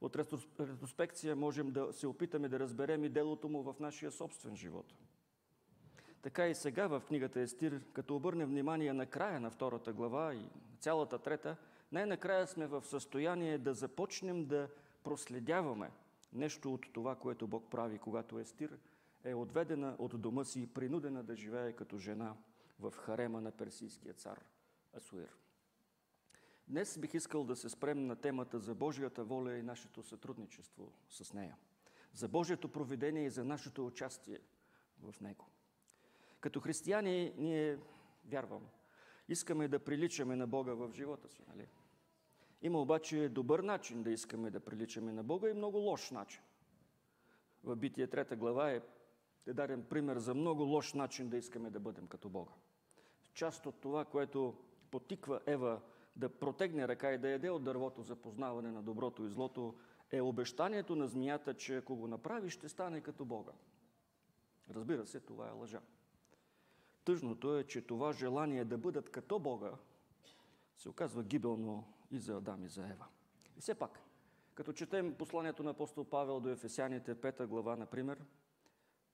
От 0.00 0.16
ретроспекция 0.16 1.36
можем 1.36 1.70
да 1.70 1.92
се 1.92 2.06
опитаме 2.06 2.48
да 2.48 2.60
разберем 2.60 3.04
и 3.04 3.08
делото 3.08 3.48
му 3.48 3.62
в 3.62 3.74
нашия 3.80 4.12
собствен 4.12 4.56
живот– 4.56 4.94
така 6.26 6.48
и 6.48 6.54
сега 6.54 6.86
в 6.86 7.02
книгата 7.08 7.40
Естир, 7.40 7.80
като 7.92 8.16
обърнем 8.16 8.48
внимание 8.48 8.92
на 8.92 9.06
края 9.06 9.40
на 9.40 9.50
втората 9.50 9.92
глава 9.92 10.34
и 10.34 10.48
цялата 10.80 11.18
трета, 11.18 11.56
най-накрая 11.92 12.46
сме 12.46 12.66
в 12.66 12.84
състояние 12.84 13.58
да 13.58 13.74
започнем 13.74 14.46
да 14.46 14.68
проследяваме 15.02 15.90
нещо 16.32 16.74
от 16.74 16.92
това, 16.92 17.16
което 17.16 17.46
Бог 17.46 17.70
прави, 17.70 17.98
когато 17.98 18.38
Естир 18.38 18.78
е 19.24 19.34
отведена 19.34 19.96
от 19.98 20.20
дома 20.20 20.44
си 20.44 20.62
и 20.62 20.66
принудена 20.66 21.22
да 21.22 21.36
живее 21.36 21.72
като 21.72 21.98
жена 21.98 22.36
в 22.80 22.90
харема 22.90 23.40
на 23.40 23.50
персийския 23.52 24.14
цар 24.14 24.40
Асуир. 24.96 25.36
Днес 26.68 26.98
бих 26.98 27.14
искал 27.14 27.44
да 27.44 27.56
се 27.56 27.68
спрем 27.68 28.06
на 28.06 28.16
темата 28.16 28.58
за 28.58 28.74
Божията 28.74 29.24
воля 29.24 29.56
и 29.56 29.62
нашето 29.62 30.02
сътрудничество 30.02 30.92
с 31.08 31.32
нея. 31.32 31.56
За 32.12 32.28
Божието 32.28 32.68
проведение 32.68 33.24
и 33.24 33.30
за 33.30 33.44
нашето 33.44 33.86
участие 33.86 34.38
в 35.02 35.20
него. 35.20 35.46
Като 36.40 36.60
християни 36.60 37.32
ние, 37.36 37.78
вярвам, 38.24 38.62
искаме 39.28 39.68
да 39.68 39.78
приличаме 39.78 40.36
на 40.36 40.46
Бога 40.46 40.74
в 40.74 40.92
живота 40.92 41.28
си, 41.28 41.42
нали? 41.48 41.68
Има 42.62 42.80
обаче 42.80 43.28
добър 43.28 43.60
начин 43.60 44.02
да 44.02 44.10
искаме 44.10 44.50
да 44.50 44.60
приличаме 44.60 45.12
на 45.12 45.24
Бога 45.24 45.50
и 45.50 45.54
много 45.54 45.78
лош 45.78 46.10
начин. 46.10 46.42
В 47.64 47.76
Битие 47.76 48.06
трета 48.06 48.36
глава 48.36 48.70
е, 48.70 48.80
е 49.46 49.52
даден 49.52 49.84
пример 49.84 50.18
за 50.18 50.34
много 50.34 50.62
лош 50.62 50.92
начин 50.92 51.28
да 51.28 51.36
искаме 51.36 51.70
да 51.70 51.80
бъдем 51.80 52.06
като 52.06 52.28
Бога. 52.28 52.52
Част 53.34 53.66
от 53.66 53.80
това, 53.80 54.04
което 54.04 54.54
потиква 54.90 55.40
Ева 55.46 55.80
да 56.16 56.28
протегне 56.28 56.88
ръка 56.88 57.12
и 57.12 57.18
да 57.18 57.28
яде 57.28 57.50
от 57.50 57.64
дървото 57.64 58.02
за 58.02 58.16
познаване 58.16 58.70
на 58.70 58.82
доброто 58.82 59.24
и 59.24 59.30
злото, 59.30 59.74
е 60.10 60.20
обещанието 60.20 60.96
на 60.96 61.06
змията, 61.06 61.54
че 61.54 61.76
ако 61.76 61.96
го 61.96 62.08
направи, 62.08 62.50
ще 62.50 62.68
стане 62.68 63.00
като 63.00 63.24
Бога. 63.24 63.52
Разбира 64.70 65.06
се, 65.06 65.20
това 65.20 65.48
е 65.48 65.52
лъжа. 65.52 65.80
Тъжното 67.06 67.56
е, 67.56 67.64
че 67.64 67.82
това 67.82 68.12
желание 68.12 68.64
да 68.64 68.78
бъдат 68.78 69.10
като 69.10 69.38
Бога 69.38 69.72
се 70.76 70.88
оказва 70.88 71.22
гибелно 71.22 71.84
и 72.10 72.18
за 72.18 72.36
Адам 72.36 72.64
и 72.64 72.68
за 72.68 72.82
Ева. 72.82 73.06
И 73.56 73.60
все 73.60 73.74
пак, 73.74 74.00
като 74.54 74.72
четем 74.72 75.14
посланието 75.14 75.62
на 75.62 75.70
апостол 75.70 76.04
Павел 76.04 76.40
до 76.40 76.48
Ефесяните, 76.48 77.14
5 77.14 77.46
глава, 77.46 77.76
например, 77.76 78.18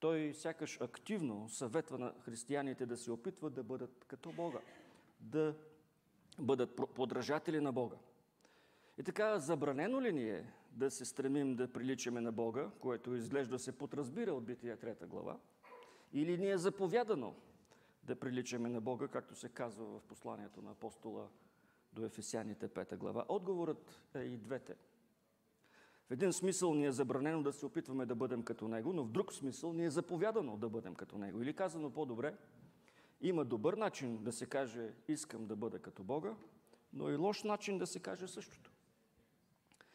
той 0.01 0.34
сякаш 0.34 0.80
активно 0.80 1.49
съветва 1.49 1.99
на 1.99 2.14
християните 2.20 2.86
да 2.86 2.97
се 2.97 3.12
опитват 3.12 3.55
да 3.55 3.62
бъдат 3.62 4.05
като 4.09 4.32
Бога, 4.32 4.61
да 5.20 5.55
бъдат 6.38 6.76
подражатели 6.95 7.61
на 7.61 7.72
Бога. 7.72 7.97
И 8.99 9.03
така, 9.03 9.38
забранено 9.38 10.01
ли 10.01 10.12
ни 10.12 10.30
е 10.30 10.53
да 10.70 10.90
се 10.90 11.05
стремим 11.05 11.57
да 11.57 11.72
приличаме 11.72 12.20
на 12.20 12.32
Бога, 12.32 12.70
което 12.80 13.14
изглежда 13.14 13.59
се 13.59 13.78
подразбира 13.78 14.34
от 14.34 14.45
Бития 14.45 14.76
трета 14.76 15.07
глава, 15.07 15.38
или 16.12 16.38
ни 16.38 16.51
е 16.51 16.59
заповядано 16.59 17.34
да 18.05 18.16
приличаме 18.16 18.68
на 18.68 18.80
Бога, 18.80 19.09
както 19.09 19.34
се 19.34 19.48
казва 19.48 19.84
в 19.84 20.03
посланието 20.03 20.62
на 20.62 20.70
апостола 20.70 21.28
до 21.92 22.05
Ефесяните 22.05 22.68
5 22.68 22.96
глава? 22.96 23.24
Отговорът 23.28 24.00
е 24.14 24.20
и 24.20 24.36
двете. 24.36 24.74
В 26.09 26.11
един 26.11 26.32
смисъл 26.32 26.74
ни 26.74 26.86
е 26.86 26.92
забранено 26.92 27.42
да 27.42 27.53
се 27.53 27.66
опитваме 27.66 28.07
да 28.07 28.14
бъдем 28.14 28.42
като 28.42 28.68
Него, 28.68 28.92
но 28.92 29.05
в 29.05 29.11
друг 29.11 29.32
смисъл 29.32 29.72
ни 29.72 29.84
е 29.84 29.90
заповядано 29.90 30.57
да 30.57 30.68
бъдем 30.68 30.94
като 30.94 31.18
Него. 31.18 31.42
Или 31.42 31.55
казано 31.55 31.90
по-добре, 31.90 32.34
има 33.20 33.44
добър 33.44 33.74
начин 33.74 34.24
да 34.24 34.32
се 34.32 34.46
каже 34.46 34.94
искам 35.09 35.46
да 35.46 35.57
бъда 35.57 35.78
като 35.78 36.03
Бога, 36.03 36.34
но 36.92 37.11
и 37.11 37.16
лош 37.16 37.42
начин 37.42 37.78
да 37.78 37.86
се 37.86 38.00
каже 38.00 38.28
същото. 38.28 38.72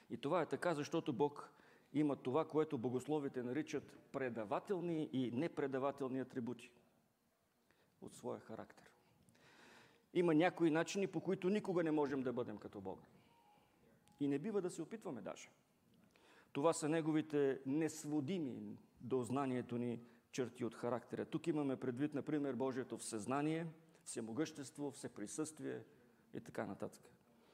И 0.09 0.17
това 0.17 0.41
е 0.41 0.45
така, 0.45 0.73
защото 0.73 1.13
Бог 1.13 1.49
има 1.93 2.15
това, 2.15 2.47
което 2.47 2.77
богословите 2.77 3.43
наричат 3.43 3.99
предавателни 4.11 5.09
и 5.13 5.31
непредавателни 5.31 6.19
атрибути 6.19 6.71
от 8.01 8.15
своя 8.15 8.39
характер. 8.39 8.91
Има 10.13 10.35
някои 10.35 10.69
начини, 10.69 11.07
по 11.07 11.21
които 11.21 11.49
никога 11.49 11.83
не 11.83 11.91
можем 11.91 12.23
да 12.23 12.33
бъдем 12.33 12.57
като 12.57 12.81
Бога. 12.81 13.03
И 14.19 14.27
не 14.27 14.39
бива 14.39 14.61
да 14.61 14.69
се 14.69 14.81
опитваме 14.81 15.21
даже. 15.21 15.49
Това 16.51 16.73
са 16.73 16.89
неговите 16.89 17.61
несводими 17.65 18.77
до 19.01 19.23
знанието 19.23 19.77
ни 19.77 19.99
черти 20.31 20.65
от 20.65 20.75
характера. 20.75 21.25
Тук 21.25 21.47
имаме 21.47 21.75
предвид, 21.75 22.13
например, 22.13 22.53
Божието 22.53 22.97
всезнание, 22.97 23.67
всемогъщество, 24.03 24.91
всеприсъствие 24.91 25.83
и 26.33 26.41
така 26.41 26.65
нататък. 26.65 27.01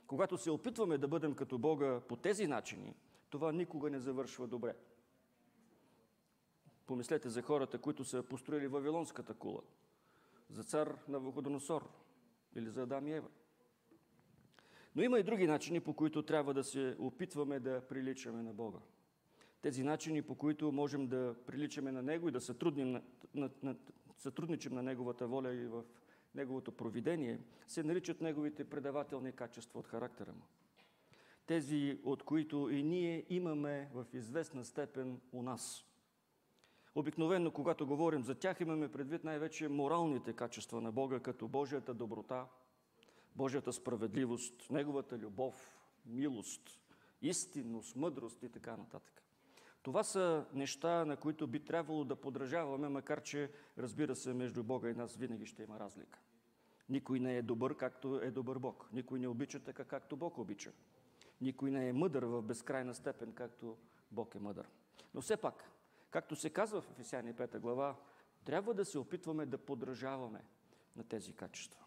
Когато 0.08 0.38
се 0.38 0.52
опитваме 0.52 0.98
да 0.98 1.08
бъдем 1.08 1.36
като 1.36 1.58
Бога 1.58 2.00
по 2.00 2.16
тези 2.16 2.48
начини, 2.48 2.96
това 3.30 3.52
никога 3.52 3.90
не 3.90 4.00
завършва 4.00 4.48
добре. 4.48 4.76
Помислете 6.86 7.30
за 7.30 7.42
хората, 7.42 7.78
които 7.78 8.04
са 8.04 8.24
построили 8.24 8.68
Вавилонската 8.68 9.34
кула, 9.34 9.62
за 10.54 10.64
цар 10.64 10.98
на 11.08 11.20
Вуходоносор 11.20 11.90
или 12.56 12.70
за 12.70 12.84
Адам 12.84 13.08
и 13.08 13.14
Ева. 13.14 13.30
Но 14.96 15.04
има 15.04 15.20
и 15.20 15.24
други 15.24 15.48
начини, 15.48 15.80
по 15.80 15.94
които 15.94 16.24
трябва 16.24 16.54
да 16.54 16.64
се 16.64 16.96
опитваме 17.00 17.60
да 17.60 17.82
приличаме 17.88 18.44
на 18.44 18.54
Бога. 18.54 18.80
Тези 19.62 19.84
начини, 19.84 20.22
по 20.22 20.36
които 20.36 20.72
можем 20.72 21.08
да 21.08 21.36
приличаме 21.46 21.92
на 21.92 22.04
Него 22.04 22.30
и 22.30 22.32
да 22.32 22.42
сътрудним 22.42 22.92
на, 22.92 23.02
на, 23.34 23.50
на, 23.64 23.76
сътрудничим 24.18 24.74
на 24.74 24.84
Неговата 24.84 25.28
воля 25.28 25.54
и 25.54 25.66
в 25.66 25.84
неговото 26.36 26.72
провидение, 26.72 27.40
се 27.68 27.84
наричат 27.84 28.22
неговите 28.22 28.64
предавателни 28.64 29.32
качества 29.32 29.80
от 29.80 29.88
характера 29.88 30.34
му. 30.34 30.44
Тези, 31.46 32.00
от 32.04 32.24
които 32.24 32.70
и 32.70 32.84
ние 32.84 33.26
имаме 33.30 33.90
в 33.94 34.06
известна 34.14 34.66
степен 34.66 35.22
у 35.32 35.44
нас. 35.44 35.86
Обикновено, 36.96 37.52
когато 37.52 37.88
говорим 37.88 38.24
за 38.24 38.36
тях, 38.36 38.62
имаме 38.62 38.92
предвид 38.92 39.24
най-вече 39.24 39.70
моралните 39.70 40.34
качества 40.34 40.82
на 40.82 40.92
Бога, 40.92 41.20
като 41.20 41.48
Божията 41.48 41.94
доброта, 41.94 42.46
Божията 43.36 43.74
справедливост, 43.74 44.70
Неговата 44.70 45.18
любов, 45.18 45.78
милост, 46.06 46.80
истинност, 47.22 47.96
мъдрост 47.96 48.44
и 48.44 48.50
така 48.50 48.78
нататък. 48.78 49.24
Това 49.84 50.04
са 50.04 50.46
неща, 50.54 51.06
на 51.06 51.18
които 51.18 51.48
би 51.48 51.60
трябвало 51.60 52.04
да 52.04 52.16
подражаваме, 52.16 52.90
макар 52.90 53.22
че, 53.22 53.52
разбира 53.78 54.16
се, 54.16 54.34
между 54.34 54.64
Бога 54.64 54.90
и 54.90 54.94
нас 54.94 55.16
винаги 55.16 55.46
ще 55.46 55.64
има 55.64 55.80
разлика. 55.80 56.20
Никой 56.90 57.20
не 57.20 57.38
е 57.38 57.42
добър, 57.42 57.78
както 57.78 58.20
е 58.22 58.32
добър 58.32 58.58
Бог. 58.58 58.90
Никой 58.94 59.20
не 59.20 59.28
обича 59.28 59.60
така, 59.60 59.84
както 59.84 60.18
Бог 60.18 60.38
обича. 60.38 60.72
Никой 61.42 61.72
не 61.72 61.90
е 61.90 61.94
мъдър 61.94 62.24
в 62.24 62.42
безкрайна 62.42 62.94
степен, 62.94 63.34
както 63.34 63.78
Бог 64.12 64.36
е 64.36 64.40
мъдър. 64.40 64.70
Но 65.14 65.22
все 65.22 65.38
пак, 65.38 65.72
както 66.14 66.36
се 66.36 66.50
казва 66.50 66.82
в 66.82 66.92
Ефесяни 66.92 67.34
5 67.34 67.60
глава, 67.60 67.96
трябва 68.46 68.74
да 68.74 68.86
се 68.86 69.00
опитваме 69.00 69.46
да 69.46 69.58
подражаваме 69.58 70.46
на 70.96 71.04
тези 71.04 71.34
качества. 71.34 71.84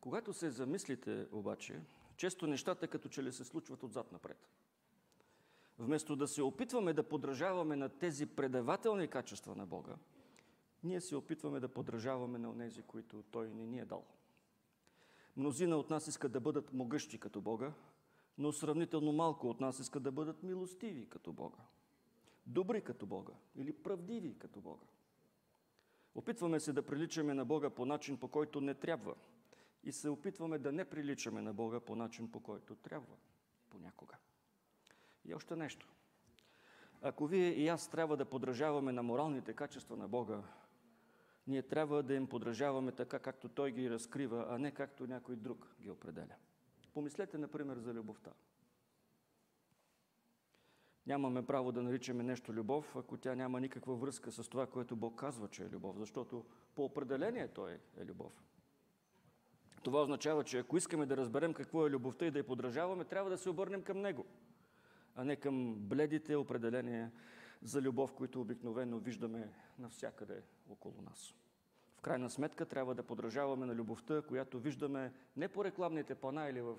Когато 0.00 0.32
се 0.32 0.50
замислите 0.50 1.26
обаче, 1.32 1.80
често 2.16 2.46
нещата 2.46 2.88
като 2.88 3.08
че 3.08 3.22
ли 3.22 3.32
се 3.32 3.44
случват 3.44 3.82
отзад 3.82 4.12
напред. 4.12 4.48
Вместо 5.78 6.16
да 6.16 6.28
се 6.28 6.42
опитваме 6.42 6.92
да 6.92 7.08
подражаваме 7.08 7.76
на 7.76 7.88
тези 7.88 8.26
предавателни 8.26 9.08
качества 9.08 9.56
на 9.56 9.66
Бога, 9.66 9.94
ние 10.84 11.00
се 11.00 11.16
опитваме 11.16 11.60
да 11.60 11.68
подражаваме 11.68 12.38
на 12.38 12.58
тези, 12.58 12.82
които 12.82 13.22
Той 13.22 13.50
не 13.50 13.66
ни 13.66 13.78
е 13.78 13.84
дал. 13.84 14.04
Мнозина 15.36 15.76
от 15.76 15.90
нас 15.90 16.06
искат 16.06 16.32
да 16.32 16.40
бъдат 16.40 16.72
могъщи 16.72 17.18
като 17.18 17.40
Бога, 17.40 17.72
но 18.38 18.52
сравнително 18.52 19.12
малко 19.12 19.48
от 19.48 19.60
нас 19.60 19.78
искат 19.78 20.02
да 20.02 20.12
бъдат 20.12 20.42
милостиви 20.42 21.08
като 21.08 21.32
Бога, 21.32 21.58
добри 22.46 22.82
като 22.84 23.06
Бога 23.06 23.32
или 23.56 23.72
правдиви 23.72 24.38
като 24.38 24.60
Бога. 24.60 24.86
Опитваме 26.14 26.60
се 26.60 26.72
да 26.72 26.86
приличаме 26.86 27.34
на 27.34 27.44
Бога 27.44 27.70
по 27.70 27.86
начин, 27.86 28.16
по 28.16 28.28
който 28.28 28.60
не 28.60 28.74
трябва 28.74 29.14
и 29.84 29.92
се 29.92 30.08
опитваме 30.08 30.58
да 30.58 30.72
не 30.72 30.84
приличаме 30.84 31.42
на 31.42 31.52
Бога 31.54 31.80
по 31.80 31.96
начин, 31.96 32.30
по 32.30 32.40
който 32.40 32.74
трябва 32.74 33.16
понякога. 33.70 34.16
И 35.24 35.34
още 35.34 35.56
нещо. 35.56 35.88
Ако 37.02 37.26
вие 37.26 37.48
и 37.48 37.68
аз 37.68 37.88
трябва 37.88 38.16
да 38.16 38.24
подражаваме 38.24 38.92
на 38.92 39.02
моралните 39.02 39.52
качества 39.52 39.96
на 39.96 40.08
Бога, 40.08 40.42
ние 41.46 41.62
трябва 41.62 42.02
да 42.02 42.14
им 42.14 42.26
подражаваме 42.26 42.92
така, 42.92 43.18
както 43.18 43.48
Той 43.48 43.72
ги 43.72 43.90
разкрива, 43.90 44.46
а 44.48 44.58
не 44.58 44.70
както 44.70 45.06
някой 45.06 45.36
друг 45.36 45.68
ги 45.80 45.90
определя. 45.90 46.34
Помислете, 46.94 47.38
например, 47.38 47.76
за 47.76 47.94
любовта. 47.94 48.32
Нямаме 51.06 51.46
право 51.46 51.72
да 51.72 51.82
наричаме 51.82 52.22
нещо 52.22 52.52
любов, 52.52 52.96
ако 52.96 53.16
тя 53.16 53.34
няма 53.34 53.60
никаква 53.60 53.94
връзка 53.94 54.32
с 54.32 54.48
това, 54.48 54.66
което 54.66 54.96
Бог 54.96 55.18
казва, 55.18 55.48
че 55.48 55.64
е 55.64 55.68
любов, 55.68 55.98
защото 55.98 56.44
по 56.74 56.84
определение 56.84 57.48
Той 57.48 57.78
е 58.00 58.04
любов. 58.04 58.32
Това 59.82 60.02
означава, 60.02 60.44
че 60.44 60.58
ако 60.58 60.76
искаме 60.76 61.06
да 61.06 61.16
разберем 61.16 61.54
какво 61.54 61.86
е 61.86 61.90
любовта 61.90 62.26
и 62.26 62.30
да 62.30 62.38
я 62.38 62.46
подражаваме, 62.46 63.04
трябва 63.04 63.30
да 63.30 63.38
се 63.38 63.50
обърнем 63.50 63.82
към 63.82 64.00
Него– 64.00 64.26
а 65.14 65.24
не 65.24 65.36
към 65.36 65.74
бледите 65.74 66.36
определения 66.36 67.12
за 67.62 67.82
любов, 67.82 68.12
които 68.12 68.40
обикновено 68.40 68.98
виждаме 68.98 69.52
навсякъде 69.78 70.42
около 70.70 71.02
нас. 71.02 71.34
В 71.96 72.00
крайна 72.00 72.30
сметка 72.30 72.66
трябва 72.66 72.94
да 72.94 73.02
подражаваме 73.02 73.66
на 73.66 73.74
любовта, 73.74 74.22
която 74.22 74.60
виждаме 74.60 75.12
не 75.36 75.48
по 75.48 75.64
рекламните 75.64 76.14
пана 76.14 76.48
или 76.48 76.60
в 76.60 76.78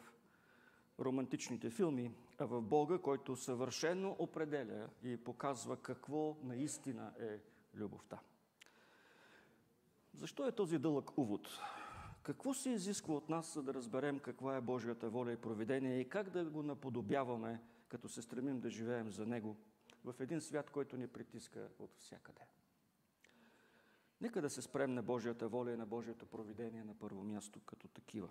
романтичните 0.99 1.69
филми, 1.69 2.11
а 2.39 2.45
в 2.45 2.61
Бога, 2.61 2.97
който 2.97 3.35
съвършено 3.35 4.15
определя 4.19 4.89
и 5.03 5.17
показва 5.17 5.77
какво 5.77 6.37
наистина 6.43 7.13
е 7.19 7.39
любовта. 7.75 8.19
Защо 10.13 10.47
е 10.47 10.51
този 10.51 10.77
дълъг 10.77 11.17
увод? 11.17 11.59
Какво 12.23 12.53
се 12.53 12.69
изисква 12.69 13.15
от 13.15 13.29
нас, 13.29 13.53
за 13.53 13.63
да 13.63 13.73
разберем 13.73 14.19
каква 14.19 14.55
е 14.55 14.61
Божията 14.61 15.09
воля 15.09 15.31
и 15.31 15.41
проведение 15.41 15.99
и 15.99 16.09
как 16.09 16.29
да 16.29 16.45
го 16.45 16.63
наподобяваме 16.63 17.61
като 17.87 18.09
се 18.09 18.21
стремим 18.21 18.59
да 18.59 18.69
живеем 18.69 19.11
за 19.11 19.25
Него 19.25 19.57
в 20.03 20.15
един 20.19 20.41
свят, 20.41 20.69
който 20.69 20.97
ни 20.97 21.07
притиска 21.07 21.69
от 21.79 21.95
всякъде. 21.97 22.41
Нека 24.21 24.41
да 24.41 24.49
се 24.49 24.61
спрем 24.61 24.93
на 24.93 25.03
Божията 25.03 25.47
воля 25.47 25.71
и 25.71 25.77
на 25.77 25.85
Божието 25.85 26.25
провидение 26.25 26.83
на 26.83 26.99
първо 26.99 27.23
място 27.23 27.59
като 27.65 27.87
такива. 27.87 28.29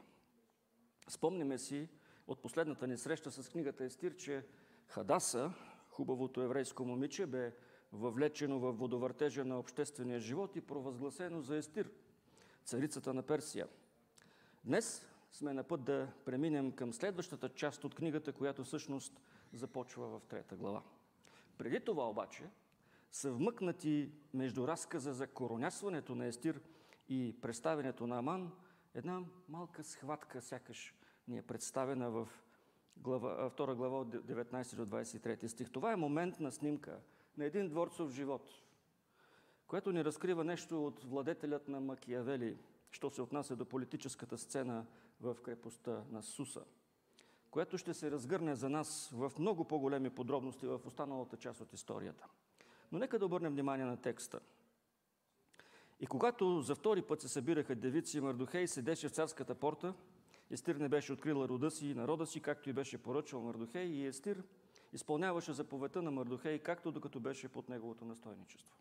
Спомняме 1.08 1.58
си 1.58 1.88
от 2.26 2.42
последната 2.42 2.86
ни 2.86 2.96
среща 2.96 3.30
с 3.30 3.48
книгата 3.48 3.84
Естир, 3.84 4.16
че 4.16 4.46
Хадаса, 4.86 5.52
хубавото 5.90 6.42
еврейско 6.42 6.84
момиче, 6.84 7.26
бе 7.26 7.52
въвлечено 7.92 8.58
в 8.58 8.72
водовъртежа 8.72 9.44
на 9.44 9.58
обществения 9.58 10.20
живот 10.20 10.56
и 10.56 10.60
провъзгласено 10.60 11.40
за 11.40 11.56
Естир, 11.56 11.90
царицата 12.64 13.14
на 13.14 13.22
Персия. 13.22 13.68
Днес 14.64 15.06
сме 15.32 15.52
на 15.52 15.64
път 15.64 15.84
да 15.84 16.08
преминем 16.24 16.72
към 16.72 16.92
следващата 16.92 17.48
част 17.48 17.84
от 17.84 17.94
книгата, 17.94 18.32
която 18.32 18.64
всъщност 18.64 19.20
започва 19.52 20.06
в 20.08 20.20
трета 20.28 20.56
глава. 20.56 20.82
Преди 21.58 21.80
това 21.80 22.08
обаче 22.08 22.44
са 23.12 23.32
вмъкнати 23.32 24.10
между 24.34 24.68
разказа 24.68 25.12
за 25.12 25.26
коронясването 25.26 26.14
на 26.14 26.26
Естир 26.26 26.60
и 27.08 27.36
представянето 27.40 28.06
на 28.06 28.18
Аман 28.18 28.52
една 28.94 29.22
малка 29.48 29.84
схватка, 29.84 30.42
сякаш 30.42 30.94
ни 31.28 31.38
е 31.38 31.42
представена 31.42 32.10
в 32.10 32.28
глава, 32.96 33.50
втора 33.50 33.74
глава 33.74 34.00
от 34.00 34.08
19 34.08 34.76
до 34.76 34.86
23 34.86 35.46
стих. 35.46 35.70
Това 35.70 35.92
е 35.92 35.96
момент 35.96 36.40
на 36.40 36.52
снимка 36.52 37.00
на 37.36 37.44
един 37.44 37.68
дворцов 37.68 38.10
живот. 38.10 38.50
което 39.66 39.92
ни 39.92 40.04
разкрива 40.04 40.44
нещо 40.44 40.86
от 40.86 41.04
владетелят 41.04 41.68
на 41.68 41.80
Макиявели, 41.80 42.58
що 42.90 43.10
се 43.10 43.22
отнася 43.22 43.56
до 43.56 43.64
политическата 43.64 44.38
сцена 44.38 44.86
в 45.20 45.36
крепостта 45.42 46.04
на 46.10 46.22
Суса, 46.22 46.64
което 47.50 47.78
ще 47.78 47.94
се 47.94 48.10
разгърне 48.10 48.54
за 48.54 48.68
нас 48.68 49.10
в 49.12 49.32
много 49.38 49.64
по-големи 49.64 50.10
подробности 50.10 50.66
в 50.66 50.80
останалата 50.86 51.36
част 51.36 51.60
от 51.60 51.72
историята. 51.72 52.26
Но 52.92 52.98
нека 52.98 53.18
да 53.18 53.26
обърнем 53.26 53.52
внимание 53.52 53.86
на 53.86 53.96
текста. 53.96 54.40
И 56.00 56.06
когато 56.06 56.60
за 56.60 56.74
втори 56.74 57.02
път 57.02 57.20
се 57.20 57.28
събираха 57.28 57.74
девици, 57.74 58.20
Мардухей 58.20 58.66
седеше 58.66 59.08
в 59.08 59.12
царската 59.12 59.54
порта, 59.54 59.94
Естир 60.52 60.76
не 60.76 60.88
беше 60.88 61.12
открила 61.12 61.48
рода 61.48 61.70
си 61.70 61.86
и 61.86 61.94
народа 61.94 62.26
си, 62.26 62.40
както 62.40 62.70
и 62.70 62.72
беше 62.72 63.02
поръчал 63.02 63.40
Мардухей, 63.40 63.86
и 63.86 64.06
Естир 64.06 64.42
изпълняваше 64.92 65.52
заповедта 65.52 66.02
на 66.02 66.10
Мардухей, 66.10 66.58
както 66.58 66.92
докато 66.92 67.20
беше 67.20 67.48
под 67.48 67.68
неговото 67.68 68.04
настойничество. 68.04 68.76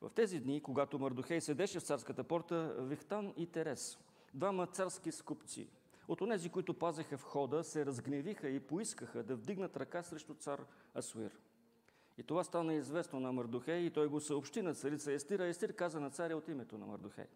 В 0.00 0.10
тези 0.14 0.40
дни, 0.40 0.60
когато 0.60 0.98
Мардухей 0.98 1.40
седеше 1.40 1.80
в 1.80 1.82
царската 1.82 2.24
порта, 2.24 2.74
Вихтан 2.78 3.32
и 3.36 3.46
Терес, 3.46 3.98
двама 4.34 4.66
царски 4.66 5.12
скупци, 5.12 5.68
от 6.08 6.20
онези, 6.20 6.48
които 6.48 6.74
пазеха 6.74 7.16
входа, 7.16 7.64
се 7.64 7.86
разгневиха 7.86 8.48
и 8.48 8.60
поискаха 8.60 9.22
да 9.22 9.36
вдигнат 9.36 9.76
ръка 9.76 10.02
срещу 10.02 10.34
цар 10.34 10.64
Асуир. 10.94 11.38
И 12.18 12.22
това 12.22 12.44
стана 12.44 12.74
известно 12.74 13.20
на 13.20 13.32
Мардухей 13.32 13.80
и 13.86 13.90
той 13.90 14.08
го 14.08 14.20
съобщи 14.20 14.62
на 14.62 14.74
царица 14.74 15.12
Естира. 15.12 15.46
Естир 15.46 15.74
каза 15.74 16.00
на 16.00 16.10
царя 16.10 16.36
от 16.36 16.48
името 16.48 16.78
на 16.78 16.86
Мардухей. 16.86 17.26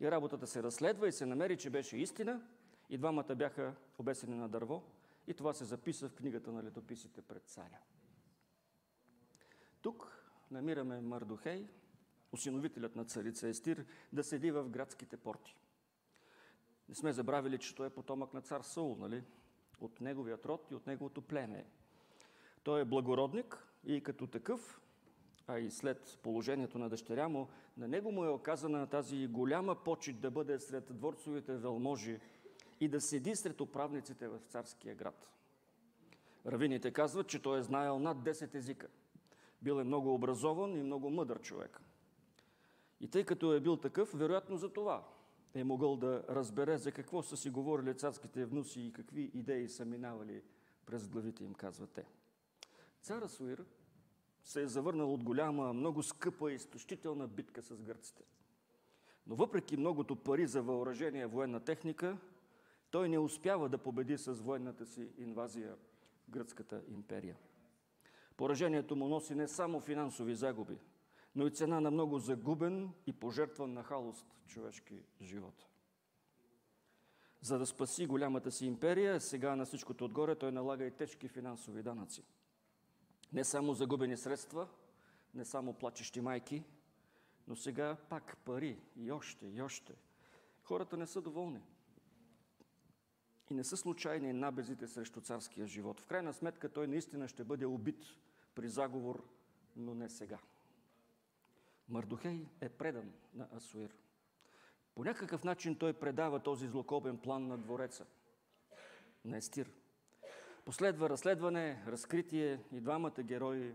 И 0.00 0.10
работата 0.10 0.46
се 0.46 0.62
разследва 0.62 1.08
и 1.08 1.12
се 1.12 1.26
намери, 1.26 1.56
че 1.56 1.70
беше 1.70 1.96
истина 1.96 2.40
и 2.90 2.98
двамата 2.98 3.34
бяха 3.36 3.74
обесени 3.98 4.36
на 4.36 4.48
дърво 4.48 4.82
и 5.26 5.34
това 5.34 5.52
се 5.52 5.64
записа 5.64 6.08
в 6.08 6.14
книгата 6.14 6.52
на 6.52 6.62
летописите 6.62 7.22
пред 7.22 7.42
царя. 7.44 7.78
Тук 9.82 10.28
намираме 10.50 11.00
Мардухей, 11.00 11.68
осиновителят 12.32 12.96
на 12.96 13.04
царица 13.04 13.48
Естир, 13.48 13.86
да 14.12 14.24
седи 14.24 14.50
в 14.50 14.68
градските 14.68 15.16
порти. 15.16 15.56
Не 16.88 16.94
сме 16.94 17.12
забравили, 17.12 17.58
че 17.58 17.74
той 17.74 17.86
е 17.86 17.90
потомък 17.90 18.34
на 18.34 18.40
цар 18.40 18.60
Саул, 18.60 18.96
нали? 18.96 19.24
От 19.80 20.00
неговият 20.00 20.46
род 20.46 20.70
и 20.70 20.74
от 20.74 20.86
неговото 20.86 21.22
племе. 21.22 21.66
Той 22.62 22.80
е 22.80 22.84
благородник 22.84 23.66
и 23.84 24.02
като 24.02 24.26
такъв, 24.26 24.80
а 25.46 25.58
и 25.58 25.70
след 25.70 26.18
положението 26.22 26.78
на 26.78 26.88
дъщеря 26.88 27.28
му, 27.28 27.48
на 27.76 27.88
него 27.88 28.12
му 28.12 28.24
е 28.24 28.28
оказана 28.28 28.86
тази 28.86 29.26
голяма 29.26 29.74
почет 29.74 30.20
да 30.20 30.30
бъде 30.30 30.58
сред 30.58 30.96
дворцовите 30.96 31.56
велможи 31.56 32.20
и 32.82 32.88
да 32.88 33.00
седи 33.00 33.36
сред 33.36 33.60
управниците 33.60 34.28
в 34.28 34.38
царския 34.48 34.94
град. 34.94 35.28
Равините 36.46 36.90
казват, 36.90 37.28
че 37.28 37.42
той 37.42 37.58
е 37.58 37.62
знаел 37.62 37.98
над 37.98 38.18
10 38.18 38.54
езика. 38.54 38.88
Бил 39.62 39.80
е 39.80 39.84
много 39.84 40.14
образован 40.14 40.76
и 40.76 40.82
много 40.82 41.10
мъдър 41.10 41.40
човек. 41.40 41.80
И 43.00 43.08
тъй 43.08 43.24
като 43.24 43.52
е 43.52 43.60
бил 43.60 43.76
такъв, 43.76 44.12
вероятно 44.14 44.56
за 44.56 44.72
това 44.72 45.04
е 45.54 45.64
могъл 45.64 45.96
да 45.96 46.24
разбере 46.28 46.78
за 46.78 46.92
какво 46.92 47.22
са 47.22 47.36
си 47.36 47.50
говорили 47.50 47.94
царските 47.94 48.44
внуси 48.44 48.80
и 48.80 48.92
какви 48.92 49.30
идеи 49.34 49.68
са 49.68 49.84
минавали 49.84 50.42
през 50.86 51.08
главите 51.08 51.44
им, 51.44 51.54
казват 51.54 51.90
те. 51.90 52.04
Цар 53.02 53.22
Асуир 53.22 53.64
се 54.44 54.62
е 54.62 54.68
завърнал 54.68 55.14
от 55.14 55.24
голяма, 55.24 55.72
много 55.72 56.02
скъпа 56.02 56.52
и 56.52 56.54
изтощителна 56.54 57.28
битка 57.28 57.62
с 57.62 57.82
гърците. 57.82 58.22
Но 59.26 59.34
въпреки 59.34 59.76
многото 59.76 60.16
пари 60.16 60.46
за 60.46 60.62
въоръжение 60.62 61.26
военна 61.26 61.60
техника, 61.60 62.18
той 62.92 63.08
не 63.08 63.18
успява 63.18 63.68
да 63.68 63.78
победи 63.78 64.18
с 64.18 64.32
военната 64.32 64.86
си 64.86 65.08
инвазия 65.18 65.76
гръцката 66.28 66.82
империя. 66.88 67.36
Поражението 68.36 68.96
му 68.96 69.08
носи 69.08 69.34
не 69.34 69.48
само 69.48 69.80
финансови 69.80 70.34
загуби, 70.34 70.78
но 71.34 71.46
и 71.46 71.50
цена 71.50 71.80
на 71.80 71.90
много 71.90 72.18
загубен 72.18 72.92
и 73.06 73.12
пожертван 73.12 73.72
на 73.72 73.82
халост 73.82 74.26
човешки 74.46 75.02
живот. 75.22 75.66
За 77.40 77.58
да 77.58 77.66
спаси 77.66 78.06
голямата 78.06 78.50
си 78.50 78.66
империя, 78.66 79.20
сега 79.20 79.56
на 79.56 79.64
всичкото 79.64 80.04
отгоре 80.04 80.34
той 80.34 80.52
налага 80.52 80.84
и 80.84 80.90
тежки 80.90 81.28
финансови 81.28 81.82
данъци. 81.82 82.24
Не 83.32 83.44
само 83.44 83.74
загубени 83.74 84.16
средства, 84.16 84.68
не 85.34 85.44
само 85.44 85.74
плачещи 85.74 86.20
майки, 86.20 86.64
но 87.48 87.56
сега 87.56 87.96
пак 88.08 88.36
пари 88.44 88.78
и 88.96 89.12
още, 89.12 89.46
и 89.46 89.62
още. 89.62 89.94
Хората 90.62 90.96
не 90.96 91.06
са 91.06 91.20
доволни. 91.20 91.60
И 93.52 93.54
не 93.54 93.64
са 93.64 93.76
случайни 93.76 94.32
набезите 94.32 94.88
срещу 94.88 95.20
царския 95.20 95.66
живот. 95.66 96.00
В 96.00 96.06
крайна 96.06 96.32
сметка 96.32 96.68
той 96.68 96.86
наистина 96.86 97.28
ще 97.28 97.44
бъде 97.44 97.66
убит 97.66 98.04
при 98.54 98.68
заговор, 98.68 99.28
но 99.76 99.94
не 99.94 100.08
сега. 100.08 100.38
Мардухей 101.88 102.46
е 102.60 102.68
предан 102.68 103.12
на 103.34 103.48
Асуир. 103.56 103.96
По 104.94 105.04
някакъв 105.04 105.44
начин 105.44 105.78
той 105.78 105.92
предава 105.92 106.42
този 106.42 106.66
злокобен 106.66 107.18
план 107.18 107.46
на 107.46 107.58
двореца, 107.58 108.06
на 109.24 109.36
Естир. 109.36 109.72
Последва 110.64 111.08
разследване, 111.08 111.84
разкритие 111.86 112.60
и 112.72 112.80
двамата 112.80 113.22
герои 113.22 113.74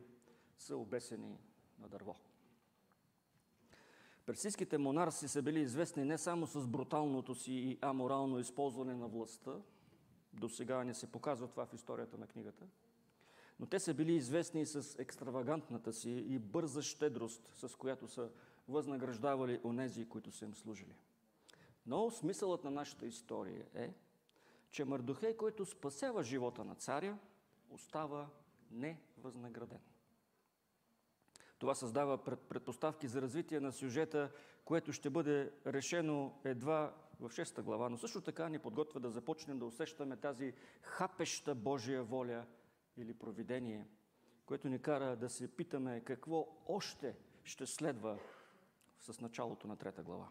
са 0.58 0.78
обесени 0.78 1.38
на 1.80 1.88
дърво. 1.88 2.16
Персийските 4.28 4.78
монарси 4.78 5.28
са 5.28 5.42
били 5.42 5.60
известни 5.60 6.04
не 6.04 6.18
само 6.18 6.48
с 6.48 6.68
бруталното 6.68 7.36
си 7.36 7.54
и 7.54 7.78
аморално 7.82 8.40
използване 8.40 8.96
на 8.96 9.08
властта, 9.08 9.52
до 10.34 10.50
сега 10.50 10.84
не 10.84 10.94
се 10.94 11.08
казва 11.22 11.48
това 11.48 11.66
в 11.66 11.74
историята 11.74 12.18
на 12.18 12.28
книгата, 12.28 12.66
но 13.60 13.66
те 13.66 13.80
са 13.80 13.94
били 13.94 14.14
известни 14.14 14.62
и 14.62 14.66
с 14.66 15.00
екстравагантната 15.00 15.94
си 15.94 16.10
и 16.10 16.40
бърза 16.40 16.82
щедрост, 16.82 17.48
с 17.48 17.76
която 17.76 18.08
са 18.08 18.30
възнаграждавали 18.68 19.62
онези, 19.64 20.10
които 20.10 20.32
са 20.32 20.46
им 20.46 20.56
служили. 20.56 20.96
Но 21.86 22.12
смисълът 22.12 22.64
на 22.64 22.72
нашата 22.72 23.06
история 23.06 23.66
е, 23.74 23.94
че 24.70 24.86
Мардухей, 24.86 25.38
който 25.38 25.66
спасява 25.66 26.24
живота 26.24 26.64
на 26.64 26.76
царя, 26.76 27.18
остава 27.70 28.30
невъзнаграден. 28.72 29.80
Това 31.60 31.76
създава 31.76 32.18
предпоставки 32.24 33.08
за 33.08 33.22
развитие 33.22 33.60
на 33.60 33.72
сюжета, 33.72 34.32
което 34.66 34.94
ще 34.94 35.10
бъде 35.10 35.52
решено 35.66 36.40
едва 36.44 36.94
в 37.20 37.30
6 37.30 37.62
глава, 37.62 37.90
но 37.90 37.98
също 37.98 38.22
така 38.22 38.50
ни 38.50 38.60
подготвя 38.60 39.00
да 39.00 39.10
започнем 39.10 39.60
да 39.60 39.66
усещаме 39.66 40.18
тази 40.18 40.54
хапеща 40.82 41.56
Божия 41.56 42.04
воля 42.04 42.46
или 42.98 43.14
провидение, 43.14 43.88
което 44.46 44.70
ни 44.70 44.82
кара 44.82 45.16
да 45.16 45.30
се 45.30 45.56
питаме 45.56 46.02
какво 46.02 46.48
още 46.68 47.16
ще 47.44 47.66
следва 47.66 48.20
с 49.00 49.22
началото 49.22 49.68
на 49.68 49.76
трета 49.76 50.04
глава. 50.04 50.30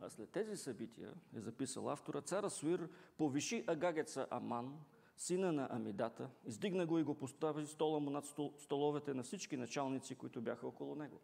А 0.00 0.10
след 0.10 0.30
тези 0.30 0.56
събития, 0.56 1.12
е 1.36 1.40
записал 1.40 1.90
автора, 1.90 2.20
цара 2.20 2.50
Суир 2.50 2.88
повиши 3.18 3.64
агагеца 3.66 4.26
Аман, 4.30 4.80
сина 5.16 5.52
на 5.52 5.68
Амидата, 5.70 6.30
издигна 6.46 6.86
го 6.86 6.98
и 6.98 7.02
го 7.02 7.14
постави 7.14 7.66
стола 7.66 8.00
му 8.00 8.10
над 8.10 8.26
столовете 8.58 9.14
на 9.14 9.22
всички 9.22 9.56
началници, 9.56 10.14
които 10.14 10.40
бяха 10.40 10.66
около 10.66 10.94
него. 10.94 11.20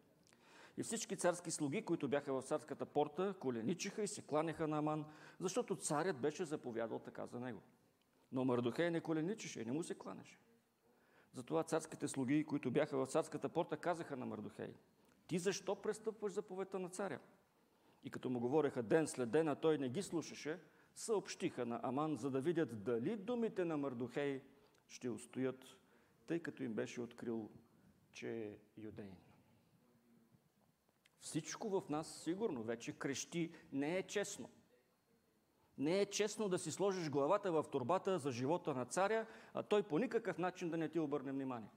И 0.76 0.82
всички 0.82 1.16
царски 1.16 1.50
слуги, 1.50 1.84
които 1.84 2.08
бяха 2.08 2.32
в 2.32 2.42
царската 2.42 2.86
порта, 2.86 3.34
коленичиха 3.40 4.02
и 4.02 4.08
се 4.08 4.22
кланяха 4.22 4.68
на 4.68 4.78
Аман, 4.78 5.04
защото 5.40 5.76
царят 5.76 6.20
беше 6.20 6.44
заповядал 6.44 6.98
така 6.98 7.26
за 7.26 7.40
него. 7.40 7.60
Но 8.32 8.44
Мардухей 8.44 8.90
не 8.90 9.00
коленичеше 9.00 9.60
и 9.60 9.64
не 9.64 9.72
му 9.72 9.82
се 9.82 9.94
кланяше. 9.94 10.38
Затова 11.32 11.62
царските 11.62 12.08
слуги, 12.08 12.44
които 12.44 12.70
бяха 12.70 12.96
в 12.96 13.06
царската 13.06 13.48
порта, 13.48 13.76
казаха 13.76 14.16
на 14.16 14.26
Мардухей, 14.26 14.74
ти 15.26 15.38
защо 15.38 15.76
престъпваш 15.76 16.32
заповедта 16.32 16.78
на 16.78 16.88
царя? 16.88 17.18
И 18.04 18.10
като 18.10 18.30
му 18.30 18.40
говореха 18.40 18.82
ден 18.82 19.06
след 19.06 19.30
ден, 19.30 19.48
а 19.48 19.54
той 19.54 19.78
не 19.78 19.88
ги 19.88 20.02
слушаше, 20.02 20.58
съобщиха 20.94 21.66
на 21.66 21.80
Аман, 21.82 22.16
за 22.16 22.30
да 22.30 22.40
видят 22.40 22.82
дали 22.82 23.16
думите 23.16 23.64
на 23.64 23.76
Мардухей 23.76 24.42
ще 24.88 25.10
устоят, 25.10 25.76
тъй 26.26 26.40
като 26.40 26.62
им 26.62 26.74
беше 26.74 27.00
открил, 27.00 27.50
че 28.12 28.46
е 28.46 28.56
юдеин. 28.76 29.16
Всичко 31.20 31.80
в 31.80 31.88
нас 31.88 32.22
сигурно 32.22 32.62
вече 32.62 32.92
крещи 32.92 33.52
не 33.72 33.98
е 33.98 34.02
честно. 34.02 34.50
Не 35.78 36.00
е 36.00 36.06
честно 36.06 36.48
да 36.48 36.58
си 36.58 36.72
сложиш 36.72 37.10
главата 37.10 37.52
в 37.52 37.64
турбата 37.70 38.18
за 38.18 38.30
живота 38.30 38.74
на 38.74 38.84
царя, 38.84 39.26
а 39.54 39.62
той 39.62 39.82
по 39.82 39.98
никакъв 39.98 40.38
начин 40.38 40.70
да 40.70 40.76
не 40.76 40.88
ти 40.88 40.98
обърне 40.98 41.32
внимание. 41.32 41.70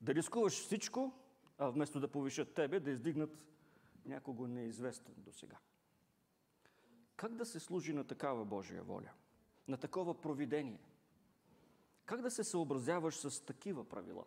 Да 0.00 0.14
рискуваш 0.14 0.52
всичко, 0.52 1.12
а 1.58 1.68
вместо 1.68 2.00
да 2.00 2.08
повишат 2.08 2.54
тебе, 2.54 2.80
да 2.80 2.90
издигнат 2.90 3.38
някого 4.06 4.46
неизвестен 4.46 5.14
до 5.16 5.32
сега. 5.32 5.56
Как 7.20 7.34
да 7.34 7.46
се 7.46 7.60
служи 7.60 7.92
на 7.92 8.04
такава 8.04 8.44
Божия 8.44 8.82
воля? 8.82 9.10
На 9.68 9.76
такова 9.76 10.20
провидение? 10.20 10.80
Как 12.04 12.22
да 12.22 12.30
се 12.30 12.44
съобразяваш 12.44 13.16
с 13.16 13.44
такива 13.44 13.88
правила? 13.88 14.24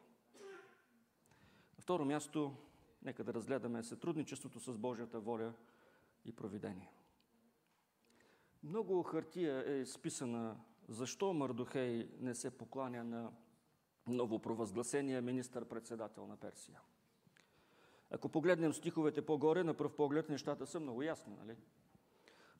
На 1.77 1.81
второ 1.81 2.05
място, 2.05 2.55
нека 3.03 3.23
да 3.23 3.33
разгледаме 3.33 3.83
сътрудничеството 3.83 4.59
с 4.59 4.77
Божията 4.77 5.19
воля 5.19 5.53
и 6.25 6.35
провидение. 6.35 6.91
Много 8.63 9.03
хартия 9.03 9.63
е 9.67 9.81
изписана 9.81 10.57
защо 10.87 11.33
Мардухей 11.33 12.09
не 12.19 12.35
се 12.35 12.57
покланя 12.57 13.03
на 13.03 13.31
новопровъзгласения 14.07 15.21
министър-председател 15.21 16.27
на 16.27 16.37
Персия. 16.37 16.79
Ако 18.11 18.29
погледнем 18.29 18.73
стиховете 18.73 19.25
по-горе, 19.25 19.63
на 19.63 19.73
пръв 19.73 19.95
поглед 19.95 20.29
нещата 20.29 20.67
са 20.67 20.79
много 20.79 21.03
ясни. 21.03 21.35
Нали? 21.35 21.57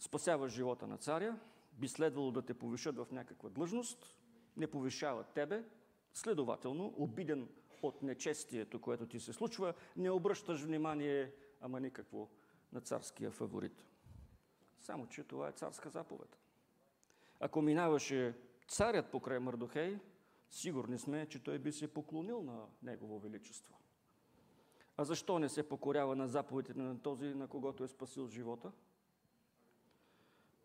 Спасяваш 0.04 0.54
живота 0.54 0.88
на 0.88 0.98
царя, 0.98 1.40
би 1.74 1.88
следвало 1.88 2.32
да 2.32 2.42
те 2.42 2.54
повишат 2.54 2.98
в 2.98 3.08
някаква 3.12 3.50
длъжност, 3.50 4.18
не 4.58 4.68
повишават 4.68 5.28
тебе, 5.34 5.64
следователно, 6.14 6.94
обиден 6.98 7.50
от 7.82 8.02
нечестието, 8.02 8.82
което 8.82 9.08
ти 9.08 9.20
се 9.20 9.34
случва, 9.34 9.74
не 9.98 10.12
обръщаш 10.12 10.62
внимание, 10.62 11.32
ама 11.62 11.80
никакво, 11.80 12.30
на 12.74 12.82
царския 12.82 13.32
фаворит. 13.32 13.86
Само, 14.80 15.08
че 15.08 15.24
това 15.24 15.48
е 15.48 15.52
царска 15.52 15.90
заповед. 15.90 16.40
Ако 17.40 17.62
минаваше 17.62 18.36
царят 18.68 19.12
покрай 19.12 19.40
Мърдохей, 19.40 20.00
сигурни 20.50 21.00
сме, 21.00 21.26
че 21.26 21.44
той 21.44 21.60
би 21.60 21.72
се 21.72 21.94
поклонил 21.94 22.42
на 22.42 22.66
Негово 22.82 23.20
Величество. 23.20 23.78
А 24.98 25.04
защо 25.04 25.40
не 25.40 25.50
се 25.50 25.70
покорява 25.70 26.16
на 26.16 26.28
заповедите 26.28 26.80
на 26.80 27.00
този, 27.00 27.26
на 27.26 27.48
когото 27.48 27.84
е 27.84 27.88
спасил 27.88 28.28
живота? 28.28 28.72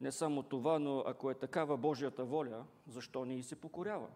Не 0.00 0.12
само 0.12 0.42
това, 0.42 0.78
но 0.78 0.98
ако 1.06 1.30
е 1.30 1.34
такава 1.34 1.76
Божията 1.76 2.24
воля, 2.24 2.66
защо 2.86 3.24
не 3.24 3.34
и 3.34 3.42
се 3.42 3.60
покорява? 3.60 4.08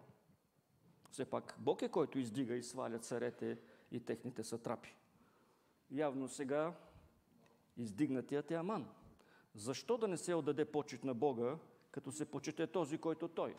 Все 1.11 1.25
пак 1.25 1.55
Бог 1.59 1.81
е 1.81 1.89
който 1.89 2.19
издига 2.19 2.55
и 2.55 2.63
сваля 2.63 2.99
царете 2.99 3.57
и 3.91 3.99
техните 3.99 4.43
сатрапи. 4.43 4.95
Явно 5.91 6.27
сега 6.27 6.73
издигнатият 7.77 8.51
е 8.51 8.53
Аман. 8.53 8.89
Защо 9.55 9.97
да 9.97 10.07
не 10.07 10.17
се 10.17 10.33
отдаде 10.33 10.65
почет 10.65 11.03
на 11.03 11.13
Бога, 11.13 11.57
като 11.91 12.11
се 12.11 12.31
почете 12.31 12.67
този, 12.67 12.97
който 12.97 13.27
Той, 13.27 13.55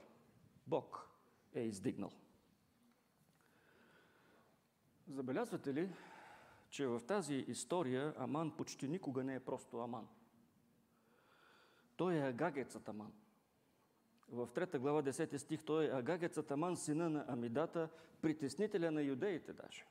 Бог, 0.67 1.09
е 1.55 1.61
издигнал? 1.61 2.11
Забелязвате 5.09 5.75
ли, 5.75 5.91
че 6.71 6.87
в 6.87 7.01
тази 7.07 7.35
история 7.35 8.15
Аман 8.19 8.57
почти 8.57 8.89
никога 8.89 9.25
не 9.25 9.35
е 9.35 9.41
просто 9.41 9.79
Аман. 9.79 10.09
Той 11.97 12.15
е 12.15 12.29
агагецът 12.29 12.89
Аман. 12.89 13.13
В 14.29 14.49
3 14.49 14.79
глава 14.79 15.03
10 15.03 15.37
стих 15.37 15.65
той 15.65 15.85
е 15.85 15.91
агагецът 15.91 16.51
Аман, 16.51 16.77
сина 16.77 17.11
на 17.11 17.25
Амидата, 17.29 17.89
притеснителя 18.23 18.91
на 18.91 19.03
юдеите 19.03 19.53
даже. 19.53 19.85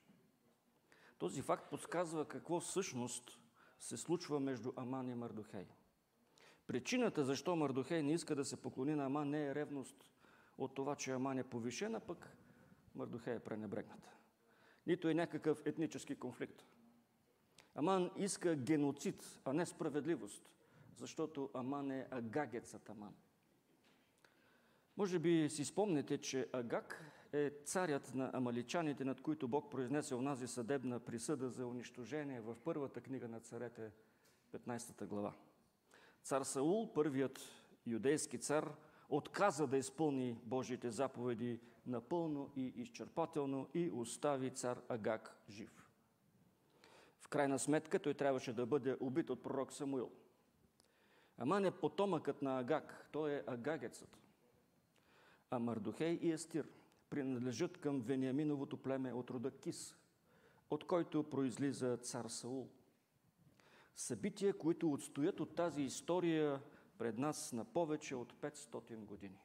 Този 1.18 1.42
факт 1.42 1.70
подсказва 1.70 2.28
какво 2.28 2.60
всъщност 2.60 3.40
се 3.80 3.98
случва 3.98 4.40
между 4.40 4.74
Аман 4.76 5.10
и 5.10 5.16
Мардухей. 5.16 5.68
Причината 6.68 7.24
защо 7.24 7.56
Мардухей 7.56 8.04
не 8.04 8.14
иска 8.14 8.36
да 8.36 8.46
се 8.46 8.62
поклони 8.62 8.96
на 8.96 9.06
Аман 9.06 9.30
не 9.30 9.48
е 9.48 9.56
ревност 9.56 10.06
от 10.58 10.76
това, 10.76 10.96
че 10.96 11.12
Аман 11.12 11.38
е 11.38 11.44
повишена, 11.44 12.00
пък 12.00 12.38
Мардухей 12.96 13.36
е 13.36 13.40
пренебрегната. 13.40 14.10
Нито 14.88 15.10
е 15.10 15.14
някакъв 15.14 15.62
етнически 15.66 16.16
конфликт. 16.16 16.66
Аман 17.76 18.12
иска 18.18 18.56
геноцид, 18.56 19.40
а 19.46 19.54
не 19.54 19.66
справедливост, 19.66 20.50
защото 20.98 21.50
Аман 21.54 21.92
е 21.92 22.08
агагецът 22.12 22.90
Аман. 22.90 23.16
Може 24.98 25.20
би 25.20 25.50
си 25.50 25.66
спомнете, 25.66 26.18
че 26.18 26.50
Агак 26.54 27.06
е 27.34 27.52
царят 27.66 28.14
на 28.14 28.32
амаличаните, 28.34 29.06
над 29.06 29.22
които 29.22 29.48
Бог 29.48 29.72
произнесе 29.72 30.16
онази 30.16 30.48
съдебна 30.48 31.00
присъда 31.00 31.50
за 31.50 31.68
унищожение 31.68 32.42
в 32.42 32.56
първата 32.64 33.02
книга 33.02 33.28
на 33.28 33.40
царете, 33.40 33.92
15 34.54 35.06
глава. 35.06 35.34
Цар 36.24 36.42
Саул, 36.42 36.94
първият 36.94 37.40
юдейски 37.86 38.38
цар, 38.38 38.74
отказа 39.10 39.68
да 39.68 39.78
изпълни 39.78 40.38
Божиите 40.44 40.92
заповеди 40.92 41.60
напълно 41.86 42.52
и 42.56 42.66
изчерпателно 42.66 43.70
и 43.74 43.90
остави 43.94 44.50
цар 44.50 44.82
Агак 44.90 45.38
жив 45.50 45.84
крайна 47.34 47.60
сметка 47.60 48.00
той 48.00 48.14
трябваше 48.14 48.54
да 48.54 48.66
бъде 48.66 48.98
убит 49.00 49.30
от 49.30 49.44
пророк 49.44 49.74
Самуил. 49.74 50.12
Аман 51.44 51.66
е 51.66 51.72
потомъкът 51.72 52.42
на 52.42 52.60
Агак, 52.60 53.10
той 53.12 53.34
е 53.34 53.44
агагецът. 53.48 54.18
А 55.50 55.60
Мардухей 55.60 56.20
и 56.22 56.32
Естир 56.32 56.68
принадлежат 57.10 57.78
към 57.78 58.02
Вениаминовото 58.02 58.78
племе 58.78 59.14
от 59.14 59.30
рода 59.30 59.52
Кис, 59.52 59.96
от 60.70 60.88
който 60.88 61.30
произлиза 61.30 61.98
цар 61.98 62.26
Саул. 62.26 62.70
Събития, 63.96 64.58
които 64.58 64.92
отстоят 64.92 65.40
от 65.40 65.56
тази 65.56 65.82
история 65.82 66.62
пред 66.98 67.18
нас 67.18 67.54
на 67.54 67.66
повече 67.66 68.16
от 68.16 68.34
500 68.34 68.96
години. 68.96 69.40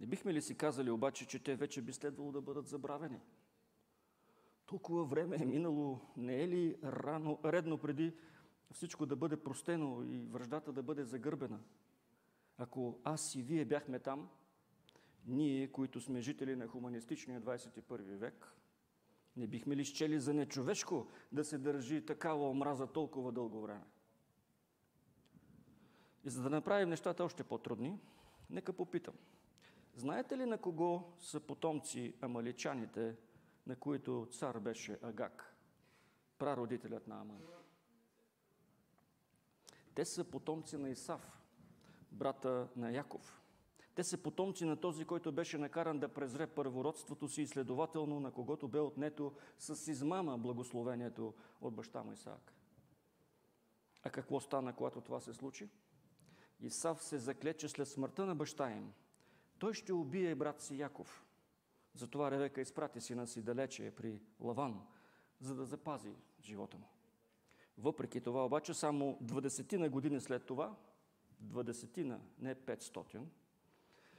Не 0.00 0.06
бихме 0.06 0.34
ли 0.34 0.42
си 0.42 0.56
казали 0.56 0.90
обаче, 0.90 1.26
че 1.26 1.38
те 1.38 1.56
вече 1.56 1.82
би 1.82 1.92
следвало 1.92 2.32
да 2.32 2.40
бъдат 2.40 2.68
забравени? 2.68 3.20
Толкова 4.66 5.04
време 5.04 5.36
е 5.40 5.46
минало, 5.46 6.00
не 6.16 6.42
е 6.42 6.48
ли 6.48 6.76
рано, 6.84 7.38
редно 7.44 7.78
преди 7.78 8.12
всичко 8.74 9.06
да 9.06 9.16
бъде 9.16 9.36
простено 9.36 10.02
и 10.02 10.26
връждата 10.26 10.72
да 10.72 10.82
бъде 10.82 11.04
загърбена? 11.04 11.60
Ако 12.58 13.00
аз 13.04 13.34
и 13.34 13.42
вие 13.42 13.64
бяхме 13.64 13.98
там, 13.98 14.28
ние, 15.26 15.72
които 15.72 16.00
сме 16.00 16.20
жители 16.20 16.56
на 16.56 16.68
хуманистичния 16.68 17.42
21 17.42 18.16
век, 18.16 18.52
не 19.36 19.46
бихме 19.46 19.76
ли 19.76 19.84
счели 19.84 20.20
за 20.20 20.34
нечовешко 20.34 21.08
да 21.32 21.44
се 21.44 21.58
държи 21.58 22.06
такава 22.06 22.50
омраза 22.50 22.86
толкова 22.86 23.32
дълго 23.32 23.60
време? 23.60 23.84
И 26.24 26.30
за 26.30 26.42
да 26.42 26.50
направим 26.50 26.88
нещата 26.88 27.24
още 27.24 27.44
по-трудни, 27.44 27.98
нека 28.50 28.72
попитам. 28.72 29.14
Знаете 29.94 30.38
ли 30.38 30.46
на 30.46 30.58
кого 30.58 31.12
са 31.18 31.40
потомци 31.40 32.14
амаличаните 32.20 33.16
на 33.68 33.76
които 33.76 34.28
цар 34.30 34.58
беше 34.58 34.98
Агак, 35.02 35.54
прародителят 36.38 37.06
на 37.08 37.20
Аман. 37.20 37.40
Те 39.98 40.04
са 40.04 40.24
потомци 40.24 40.76
на 40.76 40.90
Исав, 40.90 41.40
брата 42.12 42.68
на 42.76 42.90
Яков. 42.90 43.42
Те 43.94 44.04
са 44.04 44.18
потомци 44.18 44.64
на 44.64 44.76
този, 44.76 45.04
който 45.04 45.32
беше 45.32 45.58
накаран 45.58 45.98
да 45.98 46.08
презре 46.08 46.46
първородството 46.46 47.28
си 47.28 47.42
и 47.42 47.46
следователно 47.46 48.20
на 48.20 48.30
когото 48.30 48.68
бе 48.68 48.80
отнето 48.80 49.32
с 49.58 49.90
измама 49.90 50.38
благословението 50.38 51.34
от 51.60 51.74
баща 51.74 52.02
му 52.02 52.12
Исаак. 52.12 52.52
А 54.02 54.10
какво 54.10 54.40
стана, 54.40 54.72
когато 54.72 55.00
това 55.00 55.20
се 55.20 55.34
случи? 55.34 55.68
Исав 56.60 57.02
се 57.02 57.18
заклече 57.18 57.68
след 57.68 57.88
смъртта 57.88 58.26
на 58.26 58.34
баща 58.34 58.70
им. 58.70 58.92
Той 59.58 59.74
ще 59.74 59.92
убие 59.92 60.34
брат 60.34 60.60
си 60.60 60.78
Яков– 60.78 61.24
затова 61.94 62.30
Ревека 62.30 62.60
изпрати 62.60 63.00
сина 63.00 63.26
си 63.26 63.42
далече 63.42 63.94
при 63.96 64.20
Лаван, 64.40 64.86
за 65.40 65.54
да 65.54 65.64
запази 65.64 66.14
живота 66.40 66.78
му. 66.78 66.86
Въпреки 67.78 68.20
това 68.20 68.44
обаче, 68.44 68.74
само 68.74 69.18
20 69.22 69.76
на 69.76 69.88
години 69.88 70.20
след 70.20 70.46
това, 70.46 70.76
20 71.44 72.02
на, 72.02 72.20
не 72.38 72.54
500, 72.54 73.20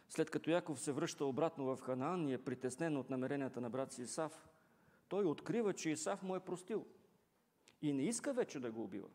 след 0.10 0.30
като 0.30 0.50
Яков 0.50 0.80
се 0.80 0.92
връща 0.92 1.26
обратно 1.26 1.76
в 1.76 1.82
Ханаан 1.82 2.30
и 2.30 2.34
е 2.34 2.44
притеснен 2.44 2.98
от 2.98 3.10
намеренията 3.10 3.62
на 3.62 3.70
брат 3.70 3.92
си 3.92 4.02
Исав, 4.02 4.50
той 5.08 5.26
открива, 5.26 5.74
че 5.74 5.90
Исав 5.90 6.24
му 6.24 6.36
е 6.36 6.40
простил 6.40 6.86
и 7.82 7.94
не 7.94 8.04
иска 8.04 8.34
вече 8.34 8.60
да 8.60 8.72
го 8.72 8.84
убива. 8.84 9.08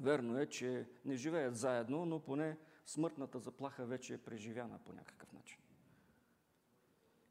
Верно 0.00 0.38
е, 0.38 0.46
че 0.46 0.88
не 1.04 1.16
живеят 1.16 1.56
заедно, 1.56 2.06
но 2.06 2.20
поне 2.20 2.58
смъртната 2.86 3.38
заплаха 3.38 3.86
вече 3.86 4.14
е 4.14 4.18
преживяна 4.18 4.78
по 4.78 4.92
някакъв 4.92 5.32
начин. 5.32 5.58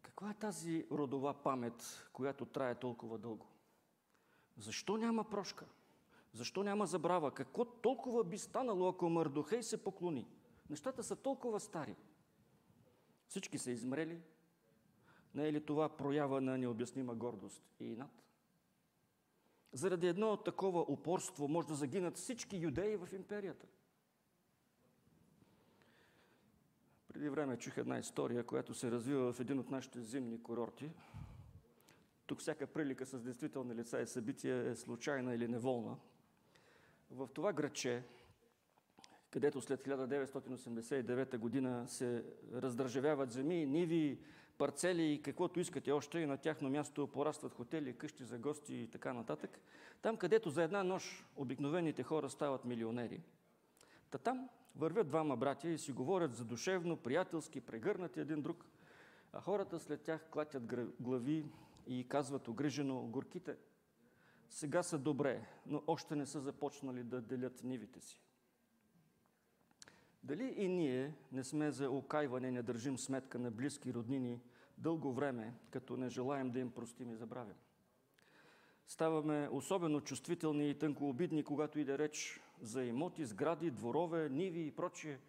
Каква 0.01 0.29
е 0.29 0.39
тази 0.39 0.85
родова 0.91 1.33
памет, 1.43 2.09
която 2.13 2.45
трае 2.45 2.75
толкова 2.75 3.17
дълго? 3.17 3.47
Защо 4.57 4.97
няма 4.97 5.29
прошка? 5.29 5.65
Защо 6.35 6.63
няма 6.63 6.85
забрава? 6.85 7.31
Какво 7.31 7.65
толкова 7.65 8.23
би 8.23 8.37
станало, 8.37 8.87
ако 8.87 9.09
Мардохей 9.09 9.63
се 9.63 9.83
поклони? 9.83 10.27
Нещата 10.69 11.03
са 11.03 11.15
толкова 11.15 11.59
стари. 11.59 11.95
Всички 13.27 13.57
са 13.57 13.71
измрели. 13.71 14.21
Не 15.35 15.47
е 15.47 15.53
ли 15.53 15.65
това 15.65 15.89
проява 15.89 16.41
на 16.41 16.57
необяснима 16.57 17.13
гордост 17.15 17.63
и 17.79 17.85
инат? 17.85 18.23
Заради 19.73 20.07
едно 20.07 20.37
такова 20.37 20.81
упорство 20.81 21.47
може 21.47 21.67
да 21.67 21.75
загинат 21.75 22.17
всички 22.17 22.57
юдеи 22.57 22.97
в 22.97 23.09
империята. 23.13 23.67
Преди 27.07 27.29
време 27.29 27.57
чух 27.57 27.77
една 27.77 27.97
история, 27.99 28.43
която 28.43 28.73
се 28.73 28.91
развива 28.91 29.33
в 29.33 29.39
един 29.39 29.59
от 29.59 29.69
нашите 29.69 30.01
зимни 30.01 30.43
курорти. 30.43 30.91
Тук 32.25 32.39
всяка 32.39 32.67
прилика 32.67 33.05
с 33.05 33.21
действителни 33.21 33.75
лица 33.75 34.01
и 34.01 34.07
събития 34.07 34.69
е 34.69 34.75
случайна 34.75 35.35
или 35.35 35.47
неволна. 35.47 35.97
В 37.11 37.27
това 37.33 37.53
градче, 37.53 38.03
където 39.31 39.61
след 39.61 39.83
1989 39.83 41.37
година 41.37 41.87
се 41.87 42.25
раздържавяват 42.53 43.31
земи, 43.31 43.65
ниви, 43.65 44.19
парцели 44.57 45.13
и 45.13 45.21
каквото 45.21 45.59
искате 45.59 45.91
още, 45.91 46.19
и 46.19 46.25
на 46.25 46.37
тяхно 46.37 46.69
място 46.69 47.07
порастват 47.07 47.53
хотели, 47.53 47.97
къщи 47.97 48.23
за 48.23 48.37
гости 48.37 48.75
и 48.75 48.87
така 48.87 49.13
нататък. 49.13 49.59
Там, 50.01 50.17
където 50.17 50.49
за 50.49 50.63
една 50.63 50.83
нощ 50.83 51.25
обикновените 51.35 52.03
хора 52.03 52.29
стават 52.29 52.65
милионери. 52.65 53.21
Та 54.11 54.17
там 54.17 54.49
Вървят 54.77 55.07
двама 55.07 55.37
братя 55.37 55.69
и 55.69 55.77
си 55.77 55.91
говорят 55.91 56.35
задушевно, 56.35 56.97
приятелски, 56.97 57.61
прегърнати 57.61 58.19
един 58.19 58.41
друг, 58.41 58.65
а 59.33 59.41
хората 59.41 59.79
след 59.79 60.01
тях 60.01 60.29
клатят 60.31 60.63
глави 60.99 61.45
и 61.87 62.07
казват 62.07 62.47
огрижено 62.47 63.01
горките. 63.01 63.55
Сега 64.49 64.83
са 64.83 64.97
добре, 64.97 65.47
но 65.65 65.83
още 65.87 66.15
не 66.15 66.25
са 66.25 66.41
започнали 66.41 67.03
да 67.03 67.21
делят 67.21 67.63
нивите 67.63 68.01
си. 68.01 68.21
Дали 70.23 70.53
и 70.57 70.67
ние 70.67 71.13
не 71.31 71.43
сме 71.43 71.71
за 71.71 71.89
окайване, 71.89 72.51
не 72.51 72.63
държим 72.63 72.97
сметка 72.97 73.39
на 73.39 73.51
близки 73.51 73.93
роднини 73.93 74.41
дълго 74.77 75.13
време, 75.13 75.53
като 75.69 75.97
не 75.97 76.09
желаем 76.09 76.51
да 76.51 76.59
им 76.59 76.71
простим 76.71 77.11
и 77.11 77.15
забравим? 77.15 77.55
Ставаме 78.87 79.49
особено 79.51 80.01
чувствителни 80.01 80.69
и 80.69 80.79
тънкообидни, 80.79 81.43
когато 81.43 81.79
иде 81.79 81.97
реч 81.97 82.41
за 82.61 82.83
имоти, 82.83 83.25
сгради, 83.25 83.71
дворове, 83.71 84.29
ниви 84.29 84.67
и 84.67 84.71
прочие. 84.71 85.19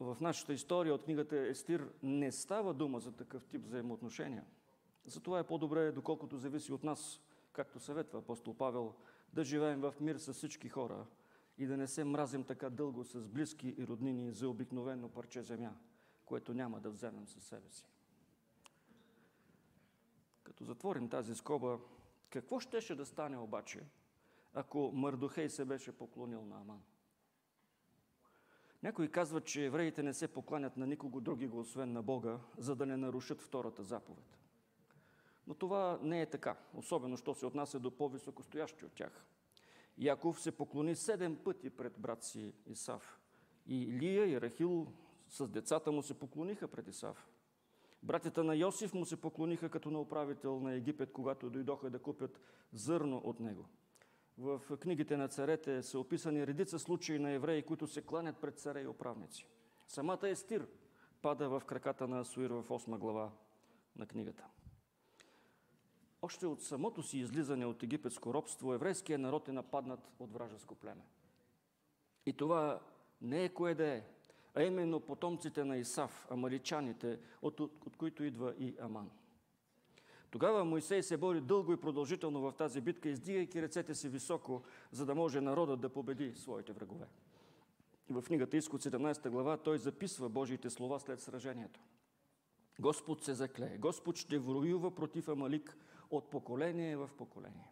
В 0.00 0.16
нашата 0.20 0.52
история 0.52 0.94
от 0.94 1.04
книгата 1.04 1.36
Естир 1.36 1.92
не 2.02 2.32
става 2.32 2.74
дума 2.74 3.00
за 3.00 3.12
такъв 3.12 3.44
тип 3.44 3.64
взаимоотношения. 3.64 4.44
Затова 5.04 5.38
е 5.38 5.46
по-добре, 5.46 5.92
доколкото 5.92 6.36
зависи 6.36 6.72
от 6.72 6.84
нас, 6.84 7.20
както 7.56 7.80
съветва 7.80 8.18
апостол 8.18 8.54
Павел, 8.54 8.94
да 9.32 9.44
живеем 9.44 9.80
в 9.80 9.94
мир 10.00 10.16
с 10.16 10.32
всички 10.32 10.68
хора 10.68 11.06
и 11.58 11.66
да 11.66 11.76
не 11.76 11.86
се 11.86 12.04
мразим 12.04 12.44
така 12.44 12.70
дълго 12.70 13.04
с 13.04 13.28
близки 13.28 13.74
и 13.78 13.86
роднини 13.86 14.32
за 14.32 14.48
обикновено 14.48 15.08
парче 15.08 15.42
земя, 15.42 15.72
което 16.24 16.54
няма 16.54 16.80
да 16.80 16.90
вземем 16.90 17.28
със 17.28 17.44
себе 17.44 17.70
си. 17.70 17.86
Като 20.42 20.64
затворим 20.64 21.08
тази 21.08 21.34
скоба, 21.34 21.78
какво 22.30 22.60
щеше 22.60 22.94
да 22.94 23.06
стане 23.06 23.38
обаче, 23.38 23.86
ако 24.54 24.92
Мърдохей 24.94 25.48
се 25.48 25.64
беше 25.64 25.92
поклонил 25.92 26.44
на 26.44 26.60
Аман? 26.60 26.82
Някои 28.82 29.10
казват, 29.10 29.44
че 29.44 29.64
евреите 29.64 30.02
не 30.02 30.14
се 30.14 30.28
покланят 30.28 30.76
на 30.76 30.86
никого 30.86 31.20
други, 31.20 31.50
освен 31.52 31.92
на 31.92 32.02
Бога, 32.02 32.38
за 32.58 32.76
да 32.76 32.86
не 32.86 32.96
нарушат 32.96 33.42
втората 33.42 33.82
заповед. 33.82 34.45
Но 35.46 35.54
това 35.54 35.98
не 36.02 36.22
е 36.22 36.26
така, 36.26 36.56
особено 36.74 37.16
що 37.16 37.34
се 37.34 37.46
отнася 37.46 37.78
до 37.78 37.90
по-високостоящи 37.90 38.84
от 38.84 38.92
тях. 38.92 39.26
Яков 39.98 40.40
се 40.40 40.52
поклони 40.52 40.96
седем 40.96 41.36
пъти 41.36 41.70
пред 41.70 41.98
брат 41.98 42.24
си 42.24 42.54
Исав. 42.66 43.20
И 43.66 43.92
Лия 43.92 44.26
и 44.26 44.40
Рахил 44.40 44.92
с 45.28 45.48
децата 45.48 45.92
му 45.92 46.02
се 46.02 46.18
поклониха 46.18 46.68
пред 46.68 46.88
Исав. 46.88 47.28
Братята 48.02 48.44
на 48.44 48.54
Йосиф 48.56 48.94
му 48.94 49.06
се 49.06 49.20
поклониха 49.20 49.68
като 49.68 49.90
на 49.90 50.00
управител 50.00 50.60
на 50.60 50.72
Египет, 50.72 51.12
когато 51.12 51.50
дойдоха 51.50 51.90
да 51.90 51.98
купят 51.98 52.40
зърно 52.72 53.16
от 53.24 53.40
него. 53.40 53.68
В 54.38 54.60
книгите 54.80 55.16
на 55.16 55.28
царете 55.28 55.82
са 55.82 55.98
описани 55.98 56.46
редица 56.46 56.78
случаи 56.78 57.18
на 57.18 57.30
евреи, 57.30 57.62
които 57.62 57.86
се 57.86 58.02
кланят 58.02 58.36
пред 58.36 58.58
царе 58.58 58.82
и 58.82 58.86
управници. 58.86 59.46
Самата 59.88 60.28
Естир 60.28 60.68
пада 61.22 61.48
в 61.48 61.62
краката 61.66 62.08
на 62.08 62.20
Асуир 62.20 62.50
в 62.50 62.64
8 62.68 62.98
глава 62.98 63.32
на 63.96 64.06
книгата. 64.06 64.46
Още 66.22 66.46
от 66.46 66.62
самото 66.62 67.02
си 67.02 67.18
излизане 67.18 67.66
от 67.66 67.82
египетско 67.82 68.34
робство, 68.34 68.74
еврейският 68.74 69.20
народ 69.20 69.48
е 69.48 69.52
нападнат 69.52 70.00
от 70.18 70.32
вражеско 70.32 70.74
племе. 70.74 71.02
И 72.26 72.32
това 72.32 72.80
не 73.20 73.44
е 73.44 73.48
кое 73.48 73.74
да 73.74 73.86
е, 73.86 74.02
а 74.54 74.62
именно 74.62 75.00
потомците 75.00 75.64
на 75.64 75.76
Исав, 75.76 76.26
амаличаните, 76.30 77.18
от, 77.42 77.60
от, 77.60 77.86
от 77.86 77.96
които 77.96 78.24
идва 78.24 78.54
и 78.58 78.74
Аман. 78.80 79.10
Тогава 80.30 80.64
Моисей 80.64 81.02
се 81.02 81.16
бори 81.16 81.40
дълго 81.40 81.72
и 81.72 81.80
продължително 81.80 82.40
в 82.40 82.52
тази 82.52 82.80
битка, 82.80 83.08
издигайки 83.08 83.62
ръцете 83.62 83.94
си 83.94 84.08
високо, 84.08 84.62
за 84.92 85.06
да 85.06 85.14
може 85.14 85.40
народът 85.40 85.80
да 85.80 85.88
победи 85.88 86.34
своите 86.34 86.72
врагове. 86.72 87.06
В 88.10 88.22
книгата 88.22 88.56
Изход 88.56 88.82
17 88.82 89.30
глава 89.30 89.56
той 89.56 89.78
записва 89.78 90.28
Божиите 90.28 90.70
слова 90.70 91.00
след 91.00 91.20
сражението. 91.20 91.80
Господ 92.80 93.24
се 93.24 93.34
заклее. 93.34 93.78
Господ 93.78 94.16
ще 94.16 94.38
воюва 94.38 94.94
против 94.94 95.28
Амалик 95.28 95.76
от 96.10 96.30
поколение 96.30 96.96
в 96.96 97.10
поколение. 97.18 97.70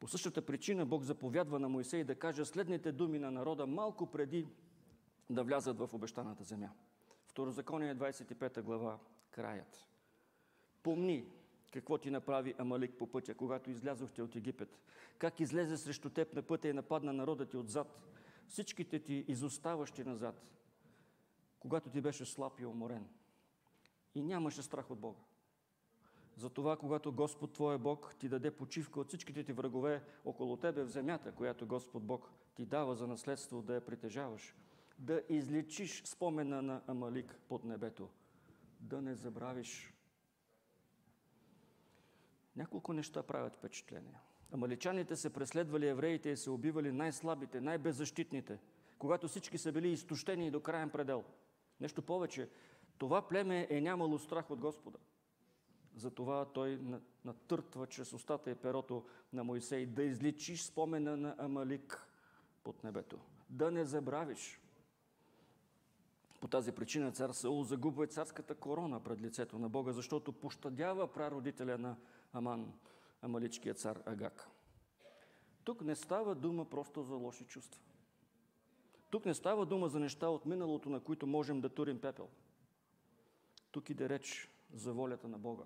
По 0.00 0.08
същата 0.08 0.46
причина 0.46 0.86
Бог 0.86 1.02
заповядва 1.02 1.58
на 1.58 1.68
Моисей 1.68 2.04
да 2.04 2.14
каже 2.14 2.44
следните 2.44 2.92
думи 2.92 3.18
на 3.18 3.30
народа 3.30 3.66
малко 3.66 4.06
преди 4.06 4.48
да 5.30 5.44
влязат 5.44 5.78
в 5.78 5.90
обещаната 5.92 6.44
земя. 6.44 6.70
Второзаконие 7.26 7.94
25 7.94 8.62
глава, 8.62 8.98
краят. 9.30 9.88
Помни 10.82 11.26
какво 11.72 11.98
ти 11.98 12.10
направи 12.10 12.54
Амалик 12.58 12.98
по 12.98 13.06
пътя, 13.06 13.34
когато 13.34 13.70
излязохте 13.70 14.22
от 14.22 14.36
Египет. 14.36 14.78
Как 15.18 15.40
излезе 15.40 15.76
срещу 15.76 16.10
теб 16.10 16.34
на 16.34 16.42
пътя 16.42 16.68
и 16.68 16.72
нападна 16.72 17.12
народа 17.12 17.46
ти 17.46 17.56
отзад. 17.56 18.00
Всичките 18.46 18.98
ти 18.98 19.24
изоставащи 19.28 20.04
назад, 20.04 20.52
когато 21.60 21.90
ти 21.90 22.00
беше 22.00 22.24
слаб 22.24 22.60
и 22.60 22.66
уморен. 22.66 23.08
И 24.14 24.22
нямаше 24.22 24.62
страх 24.62 24.90
от 24.90 24.98
Бога. 24.98 25.20
Затова, 26.36 26.76
когато 26.76 27.12
Господ 27.12 27.52
Твоя 27.52 27.78
Бог 27.78 28.14
ти 28.18 28.28
даде 28.28 28.50
почивка 28.50 29.00
от 29.00 29.08
всичките 29.08 29.44
ти 29.44 29.52
врагове 29.52 30.02
около 30.24 30.56
тебе 30.56 30.82
в 30.82 30.88
земята, 30.88 31.32
която 31.32 31.66
Господ 31.66 32.02
Бог 32.02 32.30
ти 32.54 32.66
дава 32.66 32.94
за 32.94 33.06
наследство 33.06 33.62
да 33.62 33.74
я 33.74 33.84
притежаваш, 33.84 34.54
да 34.98 35.22
излечиш 35.28 36.04
спомена 36.04 36.62
на 36.62 36.82
Амалик 36.86 37.40
под 37.48 37.64
небето, 37.64 38.08
да 38.80 39.02
не 39.02 39.14
забравиш. 39.14 39.92
Няколко 42.56 42.92
неща 42.92 43.22
правят 43.22 43.54
впечатление. 43.54 44.20
Амаличаните 44.52 45.16
се 45.16 45.32
преследвали 45.32 45.88
евреите 45.88 46.30
и 46.30 46.36
се 46.36 46.50
убивали 46.50 46.92
най-слабите, 46.92 47.60
най-беззащитните, 47.60 48.58
когато 48.98 49.28
всички 49.28 49.58
са 49.58 49.72
били 49.72 49.88
изтощени 49.88 50.50
до 50.50 50.60
крайен 50.60 50.90
предел. 50.90 51.24
Нещо 51.80 52.02
повече, 52.02 52.48
това 52.98 53.28
племе 53.28 53.66
е 53.70 53.80
нямало 53.80 54.18
страх 54.18 54.50
от 54.50 54.60
Господа. 54.60 54.98
Затова 55.96 56.44
той 56.44 56.80
натъртва 57.24 57.86
чрез 57.86 58.12
устата 58.12 58.50
и 58.50 58.54
перото 58.54 59.04
на 59.32 59.44
Моисей 59.44 59.86
да 59.86 60.02
изличиш 60.02 60.62
спомена 60.62 61.16
на 61.16 61.34
Амалик 61.38 62.06
под 62.64 62.84
небето. 62.84 63.18
Да 63.50 63.70
не 63.70 63.84
забравиш. 63.84 64.60
По 66.40 66.48
тази 66.48 66.72
причина 66.72 67.12
цар 67.12 67.30
Саул 67.30 67.64
загубва 67.64 68.04
и 68.04 68.08
царската 68.08 68.54
корона 68.54 69.02
пред 69.02 69.20
лицето 69.20 69.58
на 69.58 69.68
Бога, 69.68 69.92
защото 69.92 70.32
пощадява 70.32 71.12
прародителя 71.12 71.78
на 71.78 71.96
Аман, 72.32 72.72
амаличкия 73.22 73.74
цар 73.74 74.02
Агак. 74.06 74.50
Тук 75.64 75.82
не 75.82 75.96
става 75.96 76.34
дума 76.34 76.64
просто 76.64 77.02
за 77.02 77.14
лоши 77.14 77.44
чувства. 77.44 77.82
Тук 79.10 79.24
не 79.24 79.34
става 79.34 79.66
дума 79.66 79.88
за 79.88 80.00
неща 80.00 80.28
от 80.28 80.46
миналото, 80.46 80.90
на 80.90 81.00
които 81.00 81.26
можем 81.26 81.60
да 81.60 81.68
турим 81.68 82.00
пепел. 82.00 82.28
Тук 83.70 83.90
иде 83.90 84.08
реч 84.08 84.50
за 84.72 84.92
волята 84.92 85.28
на 85.28 85.38
Бога 85.38 85.64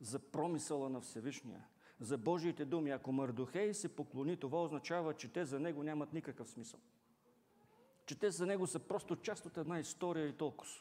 за 0.00 0.18
промисъла 0.18 0.88
на 0.88 1.00
Всевишния, 1.00 1.64
за 2.00 2.18
Божиите 2.18 2.64
думи. 2.64 2.90
Ако 2.90 3.12
Мардохей 3.12 3.74
се 3.74 3.96
поклони, 3.96 4.36
това 4.36 4.62
означава, 4.62 5.14
че 5.14 5.32
те 5.32 5.44
за 5.44 5.60
него 5.60 5.82
нямат 5.82 6.12
никакъв 6.12 6.48
смисъл. 6.48 6.80
Че 8.06 8.18
те 8.18 8.30
за 8.30 8.46
него 8.46 8.66
са 8.66 8.78
просто 8.78 9.16
част 9.16 9.46
от 9.46 9.56
една 9.56 9.78
история 9.78 10.28
и 10.28 10.36
толкова. 10.36 10.72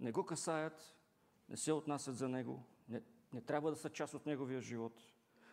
Не 0.00 0.12
го 0.12 0.26
касаят, 0.26 0.96
не 1.48 1.56
се 1.56 1.72
отнасят 1.72 2.16
за 2.16 2.28
него, 2.28 2.64
не, 2.88 3.02
не 3.32 3.40
трябва 3.40 3.70
да 3.70 3.76
са 3.76 3.90
част 3.90 4.14
от 4.14 4.26
неговия 4.26 4.60
живот. 4.60 5.02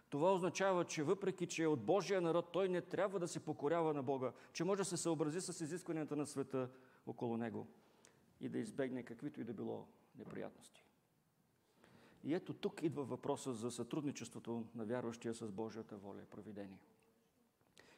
Това 0.09 0.33
означава, 0.33 0.85
че 0.85 1.03
въпреки, 1.03 1.47
че 1.47 1.63
е 1.63 1.67
от 1.67 1.85
Божия 1.85 2.21
народ, 2.21 2.51
той 2.51 2.69
не 2.69 2.81
трябва 2.81 3.19
да 3.19 3.27
се 3.27 3.39
покорява 3.39 3.93
на 3.93 4.03
Бога, 4.03 4.33
че 4.53 4.63
може 4.63 4.77
да 4.77 4.85
се 4.85 4.97
съобрази 4.97 5.41
с 5.41 5.63
изискванията 5.63 6.15
на 6.15 6.25
света 6.25 6.69
около 7.05 7.37
него 7.37 7.67
и 8.41 8.49
да 8.49 8.57
избегне 8.57 9.03
каквито 9.03 9.41
и 9.41 9.43
да 9.43 9.53
било 9.53 9.87
неприятности. 10.17 10.84
И 12.25 12.33
ето 12.33 12.53
тук 12.53 12.83
идва 12.83 13.03
въпроса 13.03 13.53
за 13.53 13.71
сътрудничеството 13.71 14.65
на 14.75 14.85
вярващия 14.85 15.33
с 15.33 15.51
Божията 15.51 15.97
воля 15.97 16.21
и 16.21 16.25
провидение. 16.25 16.79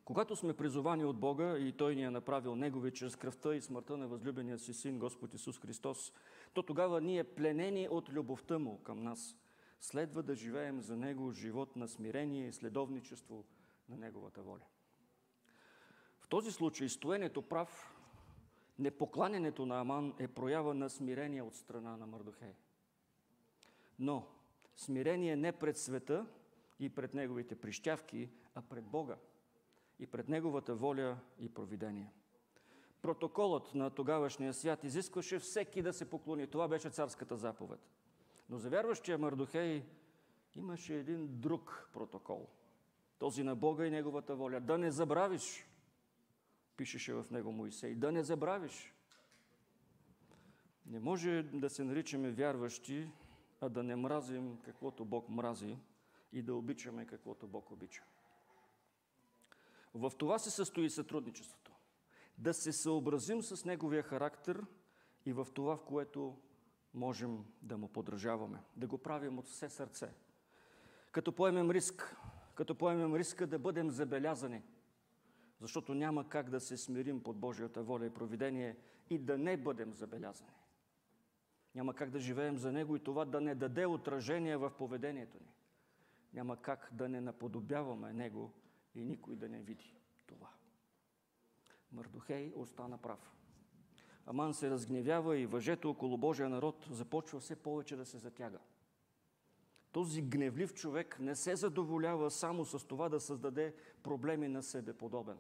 Когато 0.06 0.36
сме 0.36 0.54
призовани 0.54 1.06
от 1.06 1.20
Бога 1.20 1.58
и 1.58 1.72
Той 1.72 1.96
ни 1.96 2.04
е 2.04 2.10
направил 2.10 2.56
Негови 2.56 2.94
чрез 2.94 3.16
кръвта 3.16 3.56
и 3.56 3.62
смъртта 3.62 3.98
на 3.98 4.08
възлюбения 4.08 4.60
си 4.60 4.74
Син 4.74 5.00
Господ 5.00 5.34
Исус 5.34 5.60
Христос, 5.60 6.14
то 6.54 6.64
тогава 6.64 7.02
ние 7.02 7.24
пленени 7.24 7.88
от 7.92 8.10
любовта 8.10 8.60
Му 8.60 8.84
към 8.84 9.04
нас, 9.04 9.38
следва 9.80 10.24
да 10.24 10.36
живеем 10.36 10.82
за 10.82 10.98
Него 10.98 11.32
живот 11.32 11.76
на 11.76 11.88
смирение 11.88 12.48
и 12.48 12.54
следовничество 12.54 13.46
на 13.90 13.98
Неговата 13.98 14.42
воля. 14.42 14.66
В 16.20 16.28
този 16.28 16.52
случай 16.52 16.90
стоенето 16.90 17.42
прав, 17.42 17.96
непокланянето 18.80 19.66
на 19.66 19.80
Аман 19.80 20.14
е 20.20 20.28
проява 20.28 20.74
на 20.74 20.90
смирение 20.90 21.42
от 21.42 21.56
страна 21.56 21.98
на 21.98 22.08
Мърдохей. 22.08 22.54
Но 24.00 24.28
смирение 24.76 25.36
не 25.36 25.52
пред 25.52 25.78
света 25.78 26.26
и 26.80 26.90
пред 26.90 27.14
неговите 27.14 27.56
прищявки, 27.56 28.30
а 28.56 28.62
пред 28.62 28.86
Бога 28.86 29.18
и 30.00 30.08
пред 30.08 30.30
Неговата 30.30 30.76
воля 30.76 31.18
и 31.40 31.50
провидение. 31.50 32.12
Протоколът 33.02 33.76
на 33.76 33.90
тогавашния 33.90 34.54
свят 34.54 34.84
изискваше 34.84 35.40
всеки 35.40 35.82
да 35.82 35.94
се 35.94 36.10
поклони. 36.10 36.48
Това 36.48 36.68
беше 36.68 36.90
царската 36.90 37.38
заповед. 37.38 37.80
Но 38.50 38.58
за 38.58 38.70
вярващия 38.70 39.18
Мардухей 39.18 39.86
имаше 40.56 40.96
един 40.96 41.28
друг 41.40 41.90
протокол. 41.94 42.48
Този 43.20 43.44
на 43.44 43.56
Бога 43.56 43.86
и 43.86 43.90
Неговата 43.90 44.36
воля. 44.36 44.60
Да 44.60 44.78
не 44.78 44.92
забравиш, 44.92 45.68
пишеше 46.78 47.14
в 47.14 47.26
него 47.32 47.52
Моисей, 47.52 47.96
да 47.96 48.12
не 48.12 48.24
забравиш. 48.24 48.94
Не 50.86 51.00
може 51.00 51.44
да 51.44 51.70
се 51.70 51.84
наричаме 51.84 52.32
вярващи 52.32 53.12
а 53.62 53.70
да 53.70 53.84
не 53.84 53.96
мразим 53.96 54.58
каквото 54.64 55.06
Бог 55.06 55.30
мрази 55.30 55.78
и 56.34 56.42
да 56.42 56.56
обичаме 56.56 57.06
каквото 57.06 57.48
Бог 57.48 57.72
обича. 57.72 58.04
В 59.94 60.12
това 60.18 60.40
се 60.40 60.52
състои 60.52 60.90
сътрудничеството. 60.90 61.72
Да 62.38 62.54
се 62.54 62.74
съобразим 62.74 63.42
с 63.42 63.66
Неговия 63.66 64.04
характер 64.04 64.66
и 65.26 65.34
в 65.34 65.48
това, 65.54 65.78
в 65.78 65.84
което 65.84 66.38
можем 66.94 67.46
да 67.62 67.78
му 67.78 67.88
подражаваме. 67.88 68.60
Да 68.76 68.88
го 68.88 68.98
правим 68.98 69.40
от 69.40 69.48
все 69.48 69.70
сърце. 69.70 70.14
Като 71.12 71.32
поемем 71.32 71.72
риск, 71.72 72.18
като 72.56 72.76
поемем 72.76 73.16
риска 73.16 73.48
да 73.48 73.60
бъдем 73.60 73.92
забелязани, 73.92 74.64
защото 75.60 75.94
няма 75.94 76.30
как 76.30 76.50
да 76.50 76.60
се 76.60 76.78
смирим 76.78 77.24
под 77.24 77.38
Божията 77.38 77.84
воля 77.84 78.06
и 78.06 78.14
провидение 78.14 78.78
и 79.10 79.18
да 79.18 79.38
не 79.38 79.58
бъдем 79.58 79.94
забелязани. 79.94 80.57
Няма 81.78 81.94
как 81.94 82.10
да 82.10 82.20
живеем 82.20 82.58
за 82.58 82.72
Него 82.72 82.96
и 82.96 83.00
това 83.00 83.26
да 83.26 83.42
не 83.42 83.56
даде 83.56 83.86
отражение 83.86 84.58
в 84.58 84.72
поведението 84.78 85.38
ни. 85.42 85.54
Няма 86.34 86.58
как 86.58 86.90
да 86.92 87.10
не 87.10 87.22
наподобяваме 87.22 88.14
Него 88.14 88.52
и 88.96 89.06
никой 89.06 89.36
да 89.36 89.50
не 89.50 89.62
види 89.62 89.96
това. 90.28 90.50
Мърдохей 91.92 92.54
остана 92.56 92.98
прав. 92.98 93.36
Аман 94.26 94.54
се 94.54 94.70
разгневява 94.70 95.38
и 95.38 95.46
въжето 95.46 95.90
около 95.90 96.18
Божия 96.18 96.50
народ 96.50 96.88
започва 96.92 97.40
все 97.40 97.56
повече 97.56 97.96
да 97.96 98.06
се 98.06 98.18
затяга. 98.18 98.60
Този 99.92 100.22
гневлив 100.22 100.74
човек 100.74 101.18
не 101.20 101.36
се 101.36 101.56
задоволява 101.56 102.32
само 102.32 102.66
с 102.66 102.88
това 102.88 103.10
да 103.10 103.20
създаде 103.20 103.76
проблеми 104.04 104.48
на 104.48 104.64
себе 104.64 104.94
подобен. 104.94 105.38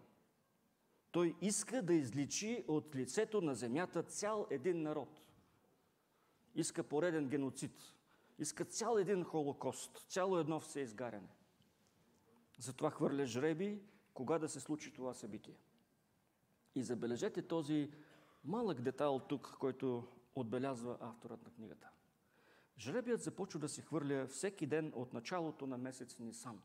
Той 1.11 1.35
иска 1.41 1.81
да 1.81 1.93
изличи 1.93 2.65
от 2.67 2.95
лицето 2.95 3.41
на 3.41 3.55
земята 3.55 4.03
цял 4.03 4.47
един 4.49 4.81
народ. 4.81 5.26
Иска 6.57 6.83
пореден 6.83 7.29
геноцид. 7.29 7.93
Иска 8.39 8.65
цял 8.65 8.97
един 8.97 9.23
холокост, 9.23 10.05
цяло 10.09 10.37
едно 10.37 10.59
всеизгаряне. 10.59 11.35
Затова 12.59 12.91
хвърля 12.91 13.25
жреби, 13.25 13.81
кога 14.13 14.39
да 14.39 14.49
се 14.49 14.59
случи 14.59 14.93
това 14.93 15.13
събитие. 15.13 15.57
И 16.75 16.83
забележете 16.83 17.41
този 17.41 17.91
малък 18.43 18.81
детайл 18.81 19.19
тук, 19.19 19.55
който 19.59 20.07
отбелязва 20.35 20.97
авторът 21.01 21.43
на 21.43 21.51
книгата. 21.51 21.89
Жребият 22.79 23.21
започва 23.21 23.59
да 23.59 23.69
се 23.69 23.81
хвърля 23.81 24.27
всеки 24.27 24.65
ден 24.65 24.91
от 24.95 25.13
началото 25.13 25.67
на 25.67 25.77
месец 25.77 26.19
Нисан. 26.19 26.61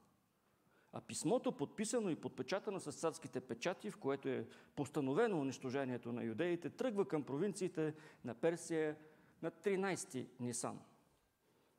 А 0.92 1.00
писмото, 1.00 1.52
подписано 1.56 2.10
и 2.10 2.20
подпечатано 2.20 2.80
с 2.80 2.92
царските 2.92 3.40
печати, 3.40 3.90
в 3.90 3.96
което 3.96 4.28
е 4.28 4.48
постановено 4.76 5.40
унищожението 5.40 6.12
на 6.12 6.24
юдеите, 6.24 6.70
тръгва 6.70 7.08
към 7.08 7.22
провинциите 7.22 7.94
на 8.24 8.34
Персия 8.34 8.96
на 9.42 9.50
13 9.50 10.26
Нисан, 10.40 10.80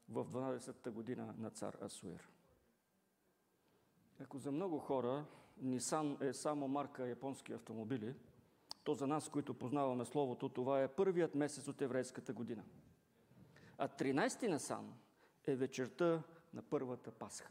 в 0.10 0.26
12-та 0.26 0.92
година 0.92 1.36
на 1.38 1.50
цар 1.50 1.78
Асуир. 1.82 2.30
Ако 4.20 4.38
за 4.38 4.52
много 4.52 4.80
хора 4.80 5.26
Нисан 5.58 6.18
е 6.22 6.34
само 6.34 6.68
марка 6.68 7.08
японски 7.08 7.54
автомобили, 7.54 8.16
то 8.84 8.94
за 8.94 9.08
нас, 9.08 9.30
които 9.30 9.54
познаваме 9.54 10.06
Словото, 10.06 10.50
това 10.50 10.84
е 10.84 10.88
първият 10.88 11.36
месец 11.36 11.68
от 11.68 11.82
еврейската 11.82 12.34
година. 12.34 12.64
А 13.78 13.88
13 13.88 14.48
Нисан 14.48 14.94
е 15.48 15.56
вечерта 15.56 16.24
на 16.54 16.62
първата 16.62 17.12
Пасха. 17.12 17.50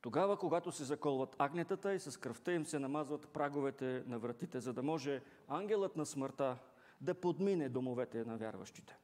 Тогава, 0.00 0.38
когато 0.38 0.72
се 0.72 0.84
заколват 0.84 1.36
агнетата 1.38 1.94
и 1.94 2.00
с 2.00 2.20
кръвта 2.20 2.52
им 2.52 2.66
се 2.66 2.78
намазват 2.78 3.28
праговете 3.28 4.04
на 4.06 4.18
вратите, 4.18 4.60
за 4.60 4.72
да 4.72 4.82
може 4.82 5.22
ангелът 5.48 5.96
на 5.96 6.06
смъртта 6.06 6.58
да 7.00 7.14
подмине 7.14 7.68
домовете 7.68 8.24
на 8.24 8.36
вярващите. 8.36 8.98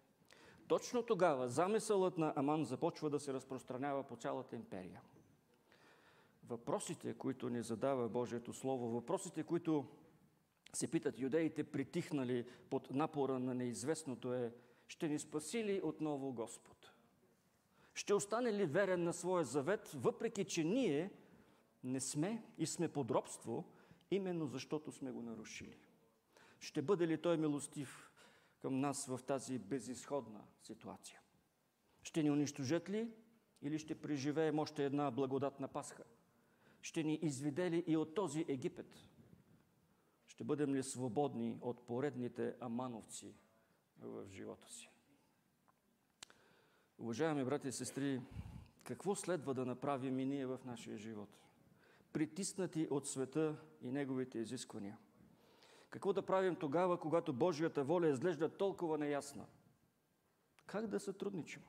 Точно 0.69 1.03
тогава 1.03 1.49
замисълът 1.49 2.19
на 2.19 2.33
Аман 2.37 2.65
започва 2.65 3.11
да 3.11 3.21
се 3.21 3.33
разпространява 3.33 4.03
по 4.03 4.17
цялата 4.17 4.57
империя. 4.57 5.01
Въпросите, 6.49 7.15
които 7.15 7.49
ни 7.49 7.63
задава 7.63 8.09
Божието 8.09 8.53
Слово, 8.53 8.89
въпросите, 8.89 9.43
които 9.43 9.87
се 10.73 10.91
питат 10.91 11.19
юдеите, 11.19 11.65
притихнали 11.65 12.47
под 12.71 12.91
напора 12.91 13.39
на 13.39 13.55
неизвестното 13.55 14.35
е, 14.35 14.53
ще 14.89 15.09
ни 15.09 15.19
спаси 15.19 15.65
ли 15.65 15.81
отново 15.85 16.33
Господ? 16.33 16.93
Ще 17.95 18.15
остане 18.15 18.53
ли 18.53 18.67
верен 18.67 19.05
на 19.05 19.13
своя 19.13 19.45
завет, 19.45 19.93
въпреки 19.95 20.45
че 20.45 20.65
ние 20.65 21.11
не 21.85 22.01
сме 22.01 22.45
и 22.59 22.67
сме 22.67 22.89
подробство, 22.89 23.65
именно 24.11 24.47
защото 24.47 24.93
сме 24.93 25.13
го 25.13 25.23
нарушили? 25.23 25.77
Ще 26.61 26.83
бъде 26.83 27.09
ли 27.09 27.23
Той 27.23 27.37
милостив 27.37 28.11
към 28.63 28.81
нас 28.81 29.07
в 29.07 29.21
тази 29.27 29.59
безисходна 29.59 30.45
ситуация? 30.63 31.21
Ще 32.03 32.23
ни 32.23 32.31
унищожат 32.31 32.91
ли 32.91 33.11
или 33.63 33.79
ще 33.79 34.01
преживеем 34.01 34.59
още 34.59 34.85
една 34.85 35.11
благодатна 35.11 35.69
Пасха? 35.69 36.05
Ще 36.83 37.03
ни 37.03 37.19
изведе 37.23 37.71
ли 37.71 37.85
и 37.87 37.97
от 37.97 38.15
този 38.15 38.45
Египет? 38.49 38.97
Ще 40.27 40.45
бъдем 40.45 40.75
ли 40.75 40.83
свободни 40.83 41.59
от 41.61 41.87
поредните 41.87 42.55
амановци 42.61 43.35
в 43.99 44.27
живота 44.31 44.73
си? 44.73 44.91
Уважаеми 46.99 47.45
брати 47.45 47.69
и 47.69 47.73
сестри, 47.73 48.21
какво 48.85 49.15
следва 49.15 49.55
да 49.55 49.67
направим 49.67 50.19
и 50.21 50.25
ние 50.25 50.47
в 50.47 50.61
нашия 50.65 50.99
живот? 50.99 51.29
Притиснати 52.13 52.89
от 52.91 53.09
света 53.09 53.57
и 53.83 53.91
неговите 53.91 54.39
изисквания. 54.39 54.99
Какво 55.91 56.12
да 56.12 56.26
правим 56.26 56.57
тогава, 56.57 57.01
когато 57.01 57.32
Божията 57.32 57.84
воля 57.84 58.09
изглежда 58.09 58.49
толкова 58.49 58.99
неясна? 58.99 59.47
Как 60.66 60.87
да 60.87 61.01
сътрудничим? 61.01 61.62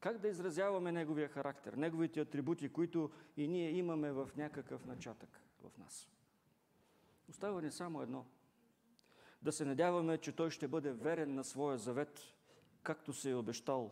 Как 0.00 0.18
да 0.18 0.28
изразяваме 0.28 0.92
Неговия 0.92 1.28
характер, 1.28 1.72
Неговите 1.72 2.20
атрибути, 2.20 2.68
които 2.68 3.10
и 3.36 3.48
ние 3.48 3.70
имаме 3.70 4.12
в 4.12 4.30
някакъв 4.36 4.86
начатък 4.86 5.42
в 5.60 5.78
нас? 5.78 6.08
Остава 7.28 7.60
ни 7.60 7.70
само 7.70 8.02
едно. 8.02 8.26
Да 9.42 9.52
се 9.52 9.64
надяваме, 9.64 10.18
че 10.18 10.32
Той 10.32 10.50
ще 10.50 10.68
бъде 10.68 10.92
верен 10.92 11.34
на 11.34 11.44
своя 11.44 11.78
завет, 11.78 12.20
както 12.82 13.12
се 13.12 13.30
е 13.30 13.34
обещал, 13.34 13.90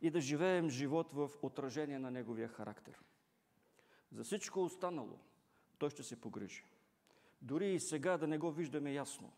и 0.00 0.10
да 0.10 0.20
живеем 0.20 0.70
живот 0.70 1.12
в 1.12 1.30
отражение 1.42 1.98
на 1.98 2.10
Неговия 2.10 2.48
характер. 2.48 3.00
За 4.12 4.24
всичко 4.24 4.64
останало 4.64 5.18
Той 5.78 5.90
ще 5.90 6.02
се 6.02 6.20
погрижи. 6.20 6.64
Дори 7.42 7.74
и 7.74 7.80
сега 7.80 8.18
да 8.18 8.26
не 8.26 8.38
го 8.38 8.52
виждаме 8.52 8.92
ясно. 8.92 9.32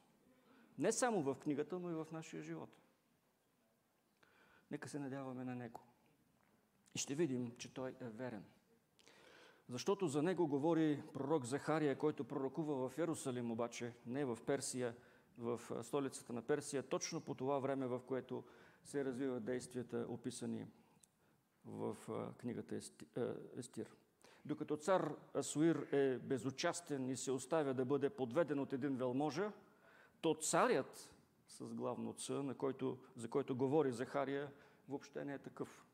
Не 0.78 0.92
само 0.92 1.22
в 1.22 1.34
книгата, 1.34 1.78
но 1.78 1.90
и 1.90 1.94
в 1.94 2.07
нашия 2.12 2.42
живот. 2.42 2.70
Нека 4.70 4.88
се 4.88 4.98
надяваме 4.98 5.44
на 5.44 5.55
Него. 5.55 5.80
И 6.94 6.98
ще 6.98 7.14
видим, 7.14 7.55
че 7.59 7.74
Той 7.74 7.90
е 7.90 8.09
верен. 8.09 8.44
Защото 9.68 10.09
за 10.09 10.22
Него 10.22 10.46
говори 10.46 11.02
пророк 11.12 11.44
Захария, 11.44 11.98
който 11.98 12.24
пророкува 12.24 12.88
в 12.88 12.98
Ярусалим, 12.98 13.50
обаче 13.50 13.94
не 14.07 14.24
в 14.24 14.38
Персия, 14.46 14.96
в 15.38 15.61
столицата 15.82 16.32
на 16.32 16.42
Персия, 16.42 16.82
точно 16.82 17.20
по 17.20 17.34
това 17.34 17.59
време, 17.59 17.86
в 17.86 18.00
което 18.07 18.44
се 18.84 19.05
развиват 19.05 19.44
действията, 19.44 20.07
описани 20.09 20.66
в 21.64 21.96
книгата 22.38 22.80
Естир. 23.57 23.96
Докато 24.45 24.76
цар 24.76 25.14
Асуир 25.34 25.76
е 25.92 26.18
безучастен 26.18 27.09
и 27.09 27.16
се 27.16 27.30
оставя 27.32 27.74
да 27.74 27.84
бъде 27.84 28.11
подведен 28.11 28.59
от 28.59 28.72
един 28.72 28.97
велможа, 28.97 29.53
то 30.20 30.34
царят 30.34 31.11
с 31.49 31.74
главно 31.74 32.14
Ц, 32.14 32.32
на 32.32 32.55
който, 32.55 32.99
за 33.16 33.28
който 33.28 33.57
говори 33.57 33.92
Захария, 33.92 34.53
въобще 34.88 35.24
не 35.24 35.34
е 35.34 35.38
такъв. 35.38 35.84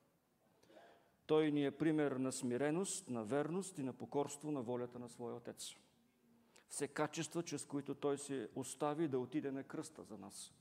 Той 1.26 1.50
ни 1.50 1.66
е 1.66 1.70
пример 1.70 2.12
на 2.12 2.32
смиреност, 2.32 3.10
на 3.10 3.24
верност 3.24 3.78
и 3.78 3.82
на 3.82 3.92
покорство 3.92 4.50
на 4.50 4.62
волята 4.62 4.98
на 4.98 5.08
своя 5.08 5.36
Отец. 5.36 5.74
Все 6.68 6.88
качества, 6.88 7.42
чрез 7.42 7.64
които 7.64 7.94
Той 7.94 8.18
се 8.18 8.48
остави 8.54 9.08
да 9.08 9.18
отиде 9.18 9.52
на 9.52 9.64
кръста 9.64 10.02
за 10.02 10.18
нас. 10.18 10.52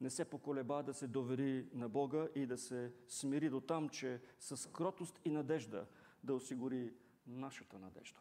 Не 0.00 0.10
се 0.10 0.24
поколеба 0.24 0.82
да 0.82 0.94
се 0.94 1.06
довери 1.06 1.68
на 1.72 1.88
Бога 1.88 2.28
и 2.34 2.46
да 2.46 2.58
се 2.58 2.92
смири 3.08 3.50
до 3.50 3.60
там, 3.60 3.88
че 3.88 4.20
с 4.38 4.72
кротост 4.72 5.20
и 5.24 5.30
надежда 5.30 5.86
да 6.28 6.34
осигури 6.34 6.94
нашата 7.26 7.78
надежда. 7.78 8.20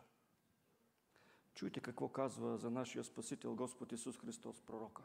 Чуйте 1.53 1.79
какво 1.79 2.09
казва 2.09 2.57
за 2.57 2.71
нашия 2.71 3.03
Спасител 3.03 3.55
Господ 3.55 3.91
Исус 3.91 4.17
Христос 4.17 4.61
пророка. 4.61 5.03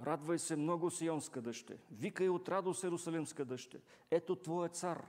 Радвай 0.00 0.38
се 0.38 0.56
много, 0.56 0.90
Сионска 0.90 1.42
дъще. 1.42 1.78
Викай 1.90 2.28
от 2.28 2.48
радост, 2.48 2.82
Иерусалимска 2.82 3.44
дъще. 3.44 3.80
Ето 4.10 4.36
Твоя 4.36 4.68
цар. 4.68 5.08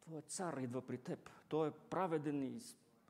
Твоя 0.00 0.22
цар 0.22 0.56
идва 0.56 0.86
при 0.86 0.98
теб. 0.98 1.30
Той 1.48 1.68
е 1.68 1.70
праведен 1.70 2.42
и 2.42 2.60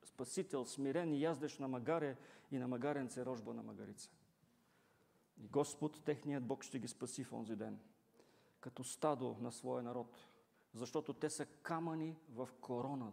спасител, 0.05 0.65
смирен 0.65 1.13
и 1.13 1.21
яздеш 1.21 1.59
на 1.59 1.69
магаре 1.69 2.17
и 2.51 2.59
на 2.59 2.69
магаренце 2.69 3.25
рожба 3.25 3.55
на 3.55 3.63
магарица. 3.63 4.11
И 5.39 5.49
Господ, 5.49 6.05
техният 6.05 6.45
Бог, 6.45 6.65
ще 6.65 6.79
ги 6.79 6.89
спаси 6.89 7.25
в 7.25 7.33
онзи 7.33 7.57
ден, 7.57 7.79
като 8.61 8.85
стадо 8.85 9.37
на 9.41 9.53
своя 9.53 9.83
народ, 9.83 10.17
защото 10.79 11.13
те 11.13 11.31
са 11.31 11.47
камъни 11.47 12.17
в 12.31 12.49
корона, 12.61 13.13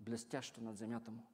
блестяща 0.00 0.60
над 0.60 0.76
земята 0.76 1.10
му. 1.10 1.26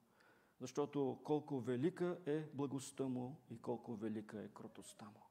Защото 0.60 1.20
колко 1.24 1.60
велика 1.60 2.18
е 2.26 2.40
благостта 2.54 3.04
му 3.04 3.36
и 3.50 3.58
колко 3.58 3.96
велика 3.96 4.42
е 4.42 4.48
кротостта 4.48 5.04
му. 5.04 5.22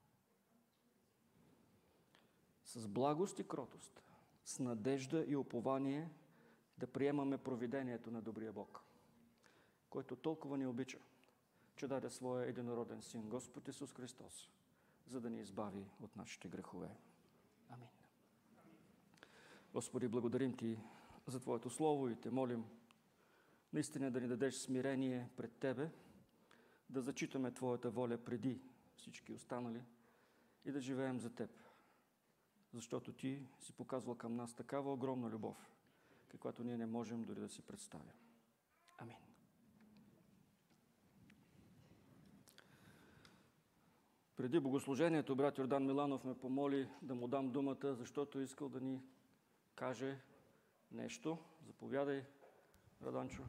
С 2.66 2.88
благост 2.88 3.40
и 3.40 3.48
кротост 3.48 4.02
с 4.48 4.60
надежда 4.60 5.26
и 5.28 5.36
упование 5.36 6.10
да 6.78 6.88
приемаме 6.88 7.38
провидението 7.38 8.12
на 8.12 8.22
добрия 8.22 8.54
Бог, 8.54 8.84
който 9.90 10.16
толкова 10.16 10.58
ни 10.58 10.68
обича, 10.68 11.00
че 11.76 11.88
даде 11.88 12.10
своя 12.10 12.50
единороден 12.50 13.02
син, 13.02 13.30
Господ 13.30 13.68
Исус 13.68 13.94
Христос, 13.94 14.50
за 15.08 15.22
да 15.22 15.30
ни 15.30 15.40
избави 15.40 15.90
от 16.02 16.16
нашите 16.16 16.48
грехове. 16.48 16.96
Амин. 17.70 17.97
Господи, 19.78 20.08
благодарим 20.08 20.58
Ти 20.58 20.80
за 21.28 21.40
Твоето 21.40 21.70
Слово 21.70 22.10
и 22.10 22.16
Те 22.16 22.32
молим 22.32 22.66
наистина 23.74 24.12
да 24.12 24.22
ни 24.22 24.28
дадеш 24.28 24.56
смирение 24.56 25.30
пред 25.36 25.52
Тебе, 25.60 25.90
да 26.90 27.02
зачитаме 27.02 27.52
Твоята 27.52 27.90
воля 27.90 28.18
преди 28.18 28.62
всички 28.96 29.34
останали 29.34 29.82
и 30.66 30.72
да 30.72 30.82
живеем 30.82 31.20
за 31.20 31.30
Теб. 31.30 31.50
Защото 32.74 33.14
Ти 33.14 33.48
си 33.60 33.74
показвал 33.74 34.16
към 34.16 34.36
нас 34.36 34.54
такава 34.54 34.94
огромна 34.94 35.30
любов, 35.30 35.72
каквато 36.28 36.64
ние 36.64 36.78
не 36.78 36.86
можем 36.86 37.24
дори 37.24 37.40
да 37.40 37.50
си 37.50 37.62
представим. 37.62 38.14
Амин. 38.98 39.18
Преди 44.36 44.60
богослужението 44.60 45.36
брат 45.36 45.58
Йордан 45.58 45.86
Миланов 45.86 46.24
ме 46.24 46.38
помоли 46.38 46.90
да 47.02 47.16
му 47.16 47.28
дам 47.28 47.52
думата, 47.52 47.96
защото 47.96 48.40
искал 48.40 48.70
да 48.70 48.82
ни 48.82 49.02
каже 49.78 50.20
нещо. 50.92 51.38
Заповядай, 51.66 52.24
Раданчо. 53.04 53.44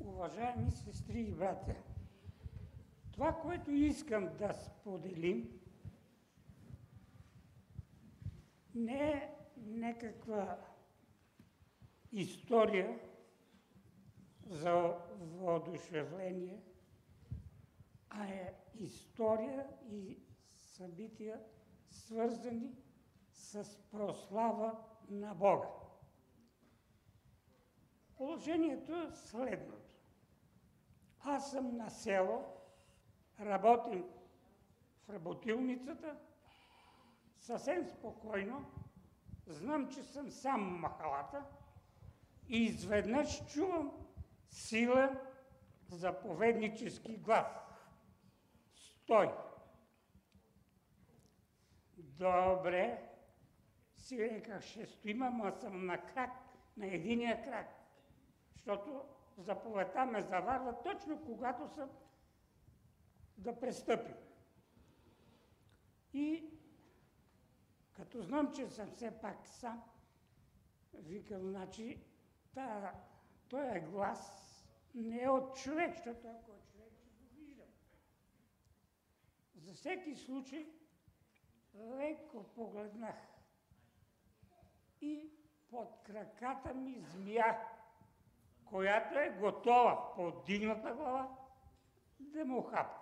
Уважаеми 0.00 0.70
сестри 0.70 1.20
и 1.20 1.32
братя, 1.32 1.76
това, 3.12 3.40
което 3.40 3.70
искам 3.70 4.36
да 4.36 4.52
споделим, 4.52 5.60
не 8.74 9.10
е 9.10 9.34
някаква 9.56 10.58
история 12.12 12.98
за 14.46 14.96
воодушевление, 15.18 16.62
а 18.10 18.24
е 18.24 18.61
история 18.74 19.66
и 19.90 20.18
събития, 20.56 21.40
свързани 21.90 22.76
с 23.32 23.78
прослава 23.90 24.78
на 25.10 25.34
Бога. 25.34 25.68
Положението 28.16 28.96
е 28.96 29.10
следното. 29.10 29.92
Аз 31.20 31.50
съм 31.50 31.76
на 31.76 31.90
село, 31.90 32.44
работим 33.40 34.04
в 35.04 35.10
работилницата, 35.10 36.16
съвсем 37.38 37.86
спокойно, 37.86 38.64
знам, 39.46 39.88
че 39.88 40.02
съм 40.02 40.30
сам 40.30 40.80
махалата 40.80 41.44
и 42.48 42.64
изведнъж 42.64 43.46
чувам 43.46 43.92
силен 44.50 45.18
заповеднически 45.88 47.16
глас. 47.16 47.71
Стой! 49.12 49.30
Добре, 51.96 53.10
си 53.96 54.18
реках, 54.18 54.62
ще 54.62 54.86
стоим, 54.86 55.22
ама 55.22 55.52
съм 55.52 55.86
на 55.86 56.06
крак, 56.06 56.30
на 56.76 56.86
единия 56.86 57.44
крак. 57.44 57.66
Защото 58.52 59.04
заповедта 59.38 60.06
ме 60.06 60.22
заварва 60.22 60.82
точно 60.82 61.24
когато 61.24 61.68
съм 61.68 61.90
да 63.38 63.60
престъпим. 63.60 64.16
И 66.12 66.50
като 67.92 68.22
знам, 68.22 68.52
че 68.54 68.70
съм 68.70 68.90
все 68.90 69.20
пак 69.20 69.46
сам, 69.46 69.82
викам, 70.94 71.40
значи, 71.40 72.04
този 73.48 73.80
глас 73.80 74.42
не 74.94 75.22
е 75.22 75.28
от 75.28 75.56
човек, 75.56 75.94
защото 75.96 76.28
ако 76.28 76.52
е 76.52 76.60
човек, 76.72 76.92
ще 76.94 77.08
го 77.08 77.28
виждам. 77.34 77.68
За 79.62 79.74
всеки 79.74 80.16
случай, 80.16 80.66
леко 81.74 82.44
погледнах 82.54 83.16
и 85.00 85.30
под 85.70 85.98
краката 86.06 86.74
ми 86.74 87.00
змия, 87.00 87.58
която 88.64 89.18
е 89.18 89.36
готова, 89.40 90.14
подигната 90.14 90.94
глава, 90.94 91.36
да 92.20 92.44
му 92.44 92.62
хапа. 92.62 92.98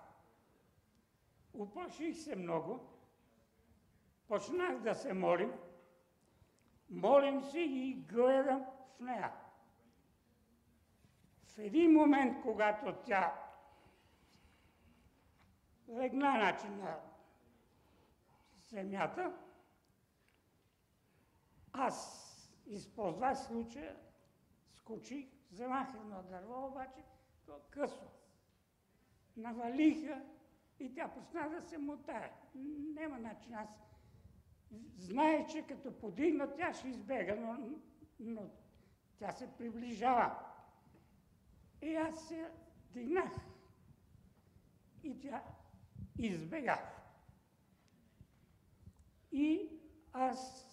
Уплаших 1.54 2.16
се 2.16 2.36
много, 2.36 2.80
почнах 4.28 4.80
да 4.80 4.94
се 4.94 5.12
молим, 5.12 5.52
молим 6.90 7.42
се 7.42 7.60
и 7.60 7.94
гледам 7.94 8.66
в 8.96 9.00
нея. 9.00 9.32
В 11.44 11.58
един 11.58 11.92
момент, 11.92 12.42
когато 12.42 12.94
тя 13.06 13.49
легна 15.90 16.38
начин 16.38 16.78
на 16.78 17.00
земята, 18.66 19.36
аз 21.72 22.26
използвах 22.66 23.38
случая, 23.38 23.96
скочих, 24.72 25.26
вземах 25.50 25.94
едно 25.94 26.22
дърво, 26.22 26.66
обаче 26.66 27.04
то 27.46 27.60
късно. 27.70 28.10
Навалиха 29.36 30.22
и 30.80 30.94
тя 30.94 31.08
почна 31.08 31.48
да 31.48 31.62
се 31.62 31.78
мутае. 31.78 32.32
Нема 32.94 33.18
начин. 33.18 33.54
Аз 33.54 33.68
знае, 34.96 35.46
че 35.46 35.66
като 35.66 35.98
подигна, 35.98 36.54
тя 36.54 36.72
ще 36.72 36.88
избега, 36.88 37.34
но, 37.34 37.78
но 38.20 38.50
тя 39.18 39.32
се 39.32 39.56
приближава. 39.56 40.38
И 41.82 41.94
аз 41.94 42.28
се 42.28 42.50
дигнах. 42.92 43.32
И 45.02 45.20
тя 45.20 45.42
избега. 46.26 46.90
И 49.32 49.70
аз 50.12 50.66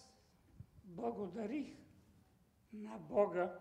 благодарих 0.84 1.76
на 2.72 2.98
Бога, 2.98 3.58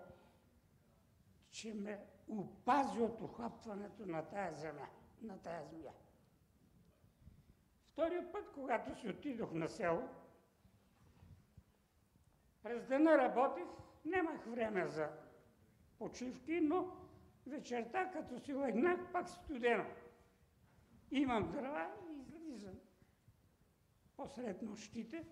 че 1.51 1.73
ме 1.73 1.99
опази 2.27 3.01
от 3.01 3.21
охапването 3.21 4.05
на 4.05 4.25
тая 4.25 4.53
земя, 4.53 4.87
на 5.21 5.37
тая 5.37 5.65
змия. 5.65 5.93
Втория 7.91 8.31
път, 8.31 8.51
когато 8.53 8.99
си 8.99 9.09
отидох 9.09 9.53
на 9.53 9.69
село, 9.69 10.09
през 12.63 12.87
дена 12.87 13.17
работих, 13.17 13.67
нямах 14.05 14.45
време 14.45 14.87
за 14.87 15.09
почивки, 15.99 16.61
но 16.61 16.91
вечерта, 17.47 18.11
като 18.11 18.39
си 18.39 18.53
легнах, 18.53 19.11
пак 19.11 19.29
студено. 19.29 19.85
Имам 21.11 21.51
дрова 21.51 21.91
и 22.09 22.21
излизам 22.21 22.79
посред 24.17 24.61
нощите, 24.61 25.25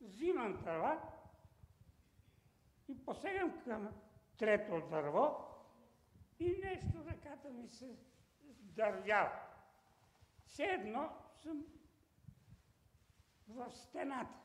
взимам 0.00 0.62
трава 0.62 1.00
и 2.88 3.04
посегам 3.04 3.62
към 3.64 3.88
трето 4.38 4.82
дърво 4.90 5.36
и 6.38 6.60
нещо 6.64 7.04
ръката 7.10 7.50
ми 7.50 7.68
се 7.68 7.96
дървява. 8.60 9.40
Все 10.46 10.64
едно 10.64 11.10
съм 11.42 11.64
в 13.48 13.70
стената. 13.70 14.38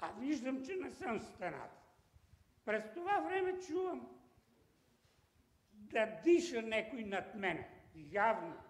А 0.00 0.12
виждам, 0.12 0.64
че 0.64 0.76
не 0.76 0.90
съм 0.90 1.20
в 1.20 1.24
стената. 1.24 1.76
През 2.64 2.92
това 2.94 3.20
време 3.20 3.60
чувам 3.60 4.08
да 5.72 6.06
диша 6.24 6.62
някой 6.62 7.04
над 7.04 7.34
мене. 7.34 7.70
Явно. 7.94 8.67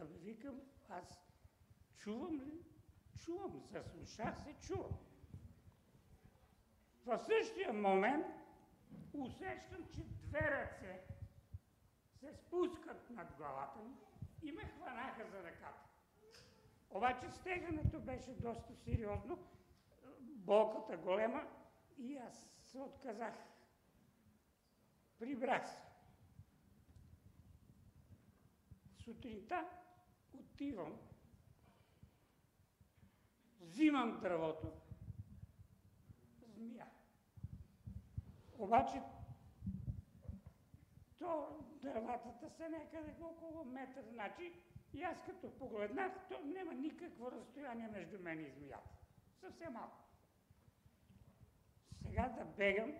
Абе 0.00 0.18
викам, 0.18 0.60
аз 0.88 1.20
чувам 1.96 2.40
ли? 2.40 2.64
Чувам. 3.18 3.62
Заслушах 3.70 4.38
се, 4.44 4.54
чувам. 4.66 4.98
В 7.06 7.18
същия 7.18 7.72
момент 7.72 8.26
усещам, 9.12 9.86
че 9.94 10.04
две 10.04 10.40
ръце 10.40 11.00
се 12.20 12.32
спускат 12.32 13.10
над 13.10 13.32
главата 13.36 13.78
ми 13.78 13.96
и 14.42 14.52
ме 14.52 14.64
хванаха 14.64 15.26
за 15.26 15.42
ръката. 15.42 15.86
Обаче 16.90 17.30
стегането 17.30 18.00
беше 18.00 18.34
доста 18.34 18.74
сериозно, 18.74 19.38
болката 20.20 20.96
голема 20.96 21.46
и 21.98 22.16
аз 22.16 22.48
се 22.62 22.80
отказах. 22.80 23.34
Прибрах 25.18 25.68
се. 25.68 25.82
Сутринта 29.04 29.68
отивам, 30.40 30.98
взимам 33.60 34.20
дървото, 34.20 34.72
змия. 36.54 36.86
Обаче 38.58 39.02
то 41.18 41.58
дърватата 41.82 42.50
са 42.50 42.68
някъде 42.68 43.14
около 43.22 43.64
метър, 43.64 44.04
значи 44.12 44.52
И 44.94 45.02
аз 45.02 45.16
като 45.26 45.58
погледнах, 45.58 46.12
то 46.28 46.40
няма 46.44 46.74
никакво 46.74 47.30
разстояние 47.32 47.88
между 47.88 48.18
мен 48.18 48.40
и 48.40 48.50
змията. 48.50 48.90
Съвсем 49.40 49.72
малко. 49.72 49.96
Сега 52.02 52.28
да 52.28 52.44
бегам 52.44 52.92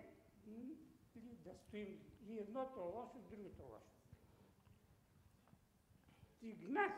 или 1.15 1.35
да 1.35 1.55
стоим. 1.55 1.99
И 2.27 2.39
едното 2.39 2.79
лошо, 2.79 3.19
другото 3.29 3.63
лошо. 3.63 3.91
Стигнах 6.35 6.91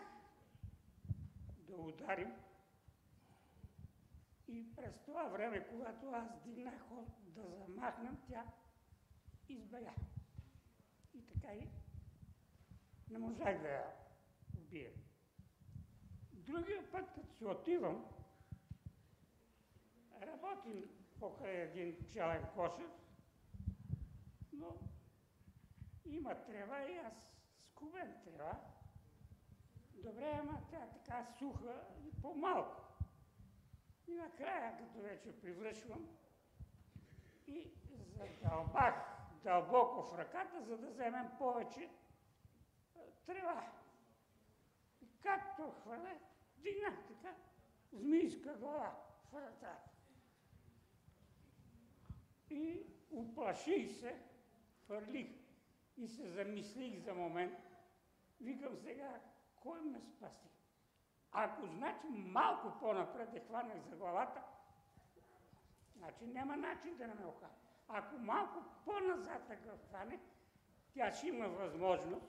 да 1.70 1.76
ударим 1.76 2.32
и 4.47 4.76
през 4.76 4.99
това 5.05 5.24
време, 5.24 5.67
когато 5.67 6.11
аз 6.11 6.43
дигнах 6.43 6.84
да 7.22 7.43
замахнам, 7.49 8.17
тя 8.30 8.45
избега. 9.49 9.93
И 11.13 11.26
така 11.28 11.53
и 11.53 11.70
не 13.09 13.17
можах 13.17 13.61
да 13.61 13.67
я 13.67 13.86
убия. 14.57 14.91
Другия 16.34 16.91
път, 16.91 17.11
като 17.15 17.34
се 17.34 17.47
отивам, 17.47 18.05
работим 20.22 20.89
покрай 21.20 21.61
един 21.61 21.97
пчелен 21.99 22.45
кошер, 22.55 22.89
но 24.53 24.76
има 26.05 26.45
трева 26.45 26.91
и 26.91 26.97
аз 26.97 27.13
скубен 27.61 28.15
трева. 28.24 28.78
Добре, 30.04 30.39
ама 30.39 30.62
тя 30.72 30.88
така 30.93 31.26
суха 31.39 31.84
и 32.06 32.22
по-малко. 32.22 32.82
И 34.08 34.12
накрая, 34.12 34.78
като 34.78 35.02
вече 35.02 35.41
привършвам, 35.41 36.08
и 37.47 37.72
задълбах 38.18 38.95
дълбоко 39.43 40.04
в 40.04 40.18
ръката, 40.18 40.64
за 40.64 40.78
да 40.78 40.88
вземем 40.88 41.30
повече 41.38 41.89
трева. 43.26 43.72
И 45.02 45.08
както 45.22 45.72
хване, 45.72 46.20
дигнах 46.58 47.08
така, 47.08 47.36
змийска 47.93 48.54
глава 48.54 48.95
в 49.32 49.34
ръката. 49.34 49.89
И 52.50 52.84
уплаших 53.12 54.00
се, 54.00 54.22
фърлих 54.88 55.28
и 55.97 56.08
се 56.08 56.30
замислих 56.30 57.00
за 57.00 57.14
момент. 57.14 57.54
Викам 58.41 58.78
сега, 58.78 59.22
кой 59.64 59.82
ме 59.82 60.01
спаси? 60.01 60.49
Ако 61.32 61.68
значи 61.68 62.07
малко 62.10 62.80
по-напред 62.80 63.36
е 63.36 63.39
хванах 63.39 63.78
за 63.89 63.95
главата, 63.95 64.41
значи 65.97 66.26
няма 66.26 66.57
начин 66.57 66.97
да 66.97 67.07
не 67.07 67.14
ме 67.14 67.26
охапа. 67.26 67.55
Ако 67.88 68.18
малко 68.18 68.64
по-назад 68.86 69.47
да 69.47 69.78
хване, 69.89 70.20
тя 70.93 71.14
ще 71.14 71.28
има 71.28 71.47
възможност 71.47 72.26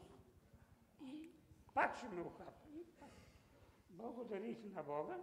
и 1.00 1.30
пак 1.74 1.96
ще 1.96 2.08
ме 2.08 2.20
охапа. 2.20 2.52
Благодарих 3.90 4.58
на 4.74 4.82
Бога. 4.82 5.16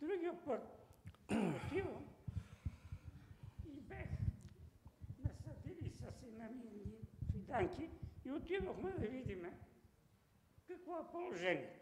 Другия 0.00 0.44
път 0.44 0.62
отивам 1.30 2.04
и 3.66 3.80
бех 3.80 4.08
насъдили 5.18 5.90
с 5.90 6.20
сина 6.20 6.48
ми 6.48 6.98
фиданки 7.32 7.90
и 8.28 8.32
отидохме 8.32 8.90
да 8.90 9.06
видим 9.06 9.44
какво 10.66 10.98
е 10.98 11.10
положението. 11.12 11.80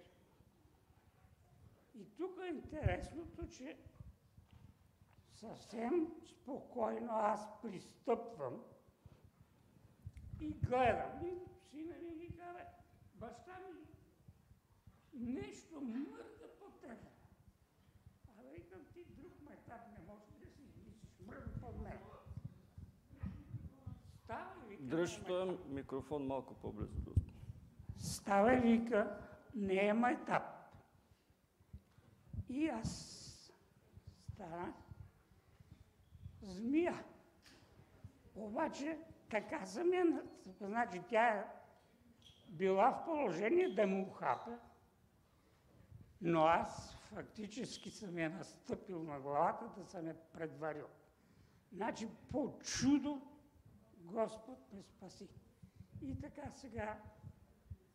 И 1.94 2.16
тук 2.16 2.38
е 2.44 2.48
интересното, 2.48 3.48
че 3.48 3.78
съвсем 5.32 6.08
спокойно 6.24 7.12
аз 7.12 7.62
пристъпвам 7.62 8.64
и 10.40 10.48
гледам. 10.48 11.26
И 11.26 11.38
сина 11.70 11.94
ми 11.98 12.14
ми 12.14 12.36
казва, 12.36 12.60
баща 13.14 13.58
ми, 13.58 13.80
нещо 15.14 15.80
мърда 15.80 16.48
по 16.58 16.70
тебе. 16.70 17.10
А 18.28 18.42
викам 18.54 18.80
ти 18.92 19.04
друг 19.04 19.32
майтап 19.42 19.80
не 19.92 19.98
можеш 19.98 20.28
да 20.40 20.46
си 20.46 20.62
измислиш, 20.62 21.20
мърда 21.26 21.60
по 21.60 21.72
мен. 21.72 21.98
Става 24.24 24.64
и 24.64 24.68
вика, 24.68 24.75
Дръж 24.86 25.20
микрофон 25.68 26.26
малко 26.26 26.54
по-близо 26.54 27.00
до. 27.00 27.10
Става 27.98 28.56
вика, 28.56 29.18
не 29.54 29.86
е 29.86 29.92
майтап. 29.92 30.42
И 32.48 32.68
аз 32.68 32.88
станах 34.32 34.74
змия. 36.42 37.04
Обаче 38.34 38.98
така 39.30 39.64
за 39.64 39.84
мен, 39.84 40.22
значи 40.60 41.02
тя 41.08 41.28
е 41.28 41.46
била 42.48 42.90
в 42.90 43.04
положение 43.04 43.74
да 43.74 43.86
му 43.86 44.02
ухапе, 44.02 44.58
но 46.20 46.44
аз 46.44 46.94
фактически 46.94 47.90
съм 47.90 48.18
я 48.18 48.30
настъпил 48.30 49.02
на 49.02 49.20
главата 49.20 49.64
да 49.76 49.84
съм 49.84 50.06
я 50.06 50.14
предварил. 50.32 50.86
Значи 51.72 52.08
по 52.30 52.58
чудо 52.58 53.22
Господ 54.06 54.72
ме 54.72 54.82
спаси. 54.82 55.28
И 56.02 56.20
така 56.20 56.50
сега, 56.50 56.98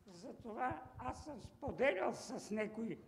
затова 0.06 0.82
аз 0.98 1.24
съм 1.24 1.42
споделял 1.42 2.12
с 2.12 2.50
някои 2.50 2.98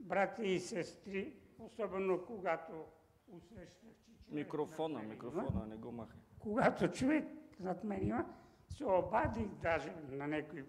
брати 0.00 0.46
и 0.46 0.60
сестри, 0.60 1.36
особено 1.58 2.26
когато 2.26 2.84
усещах, 3.28 3.94
че 4.06 4.24
човек 4.24 4.44
Микрофона, 4.44 4.98
мен 4.98 5.08
микрофона, 5.08 5.66
не 5.66 5.76
го 5.76 5.92
махай. 5.92 6.20
Когато 6.38 6.88
човек 6.88 7.24
над 7.60 7.84
мен 7.84 8.08
има, 8.08 8.34
се 8.68 8.84
обадих 8.84 9.48
даже 9.48 9.94
на 10.10 10.26
някои 10.26 10.64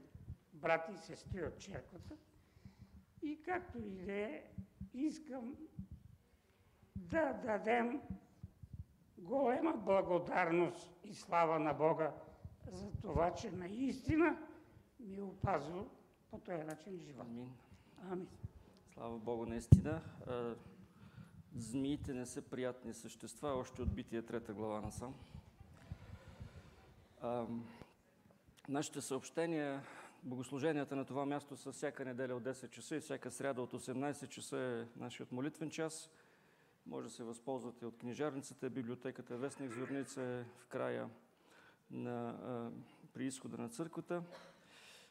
брати 0.54 0.92
и 0.94 0.98
сестри 0.98 1.44
от 1.46 1.60
черквата. 1.60 2.16
И 3.22 3.42
както 3.42 3.80
и 3.80 3.90
да 3.90 4.14
е, 4.14 4.44
искам 4.94 5.56
да 6.96 7.34
дадем 7.34 8.02
голема 9.18 9.74
благодарност 9.78 10.94
и 11.04 11.14
слава 11.14 11.60
на 11.60 11.74
Бога 11.74 12.14
за 12.72 12.92
това, 13.02 13.34
че 13.34 13.52
наистина 13.52 14.38
ми 15.00 15.18
е 15.18 15.22
опазил 15.22 15.90
по 16.32 16.40
този 16.40 16.64
начин 16.64 17.00
живот. 17.00 17.28
Амин. 17.28 17.52
Амин. 18.12 18.28
Слава 18.94 19.18
Богу, 19.18 19.46
наистина. 19.46 20.02
Змиите 21.56 22.14
не 22.14 22.26
са 22.26 22.42
приятни 22.42 22.94
същества, 22.94 23.50
още 23.50 23.82
от 23.82 23.96
бития 23.96 24.26
трета 24.26 24.54
глава 24.54 24.82
насам. 24.82 25.16
Нашите 28.70 29.02
съобщения, 29.02 29.84
богослуженията 30.24 30.96
на 30.96 31.06
това 31.06 31.26
място 31.26 31.58
са 31.58 31.72
всяка 31.72 32.06
неделя 32.06 32.36
от 32.36 32.44
10 32.44 32.70
часа 32.70 32.96
и 32.96 33.00
всяка 33.00 33.32
сряда 33.32 33.62
от 33.62 33.74
18 33.74 34.28
часа 34.28 34.58
е 34.58 35.00
нашият 35.00 35.32
молитвен 35.32 35.70
час. 35.70 36.10
Може 36.86 37.08
да 37.08 37.14
се 37.14 37.24
възползвате 37.24 37.86
от 37.86 37.98
книжарницата, 37.98 38.70
библиотеката 38.70 39.38
Вестник 39.38 39.72
Зорница 39.72 40.22
е 40.22 40.44
в 40.44 40.66
края 40.68 41.10
на, 41.92 42.30
а, 42.30 42.72
при 43.14 43.26
изхода 43.26 43.58
на 43.58 43.70
църквата. 43.70 44.24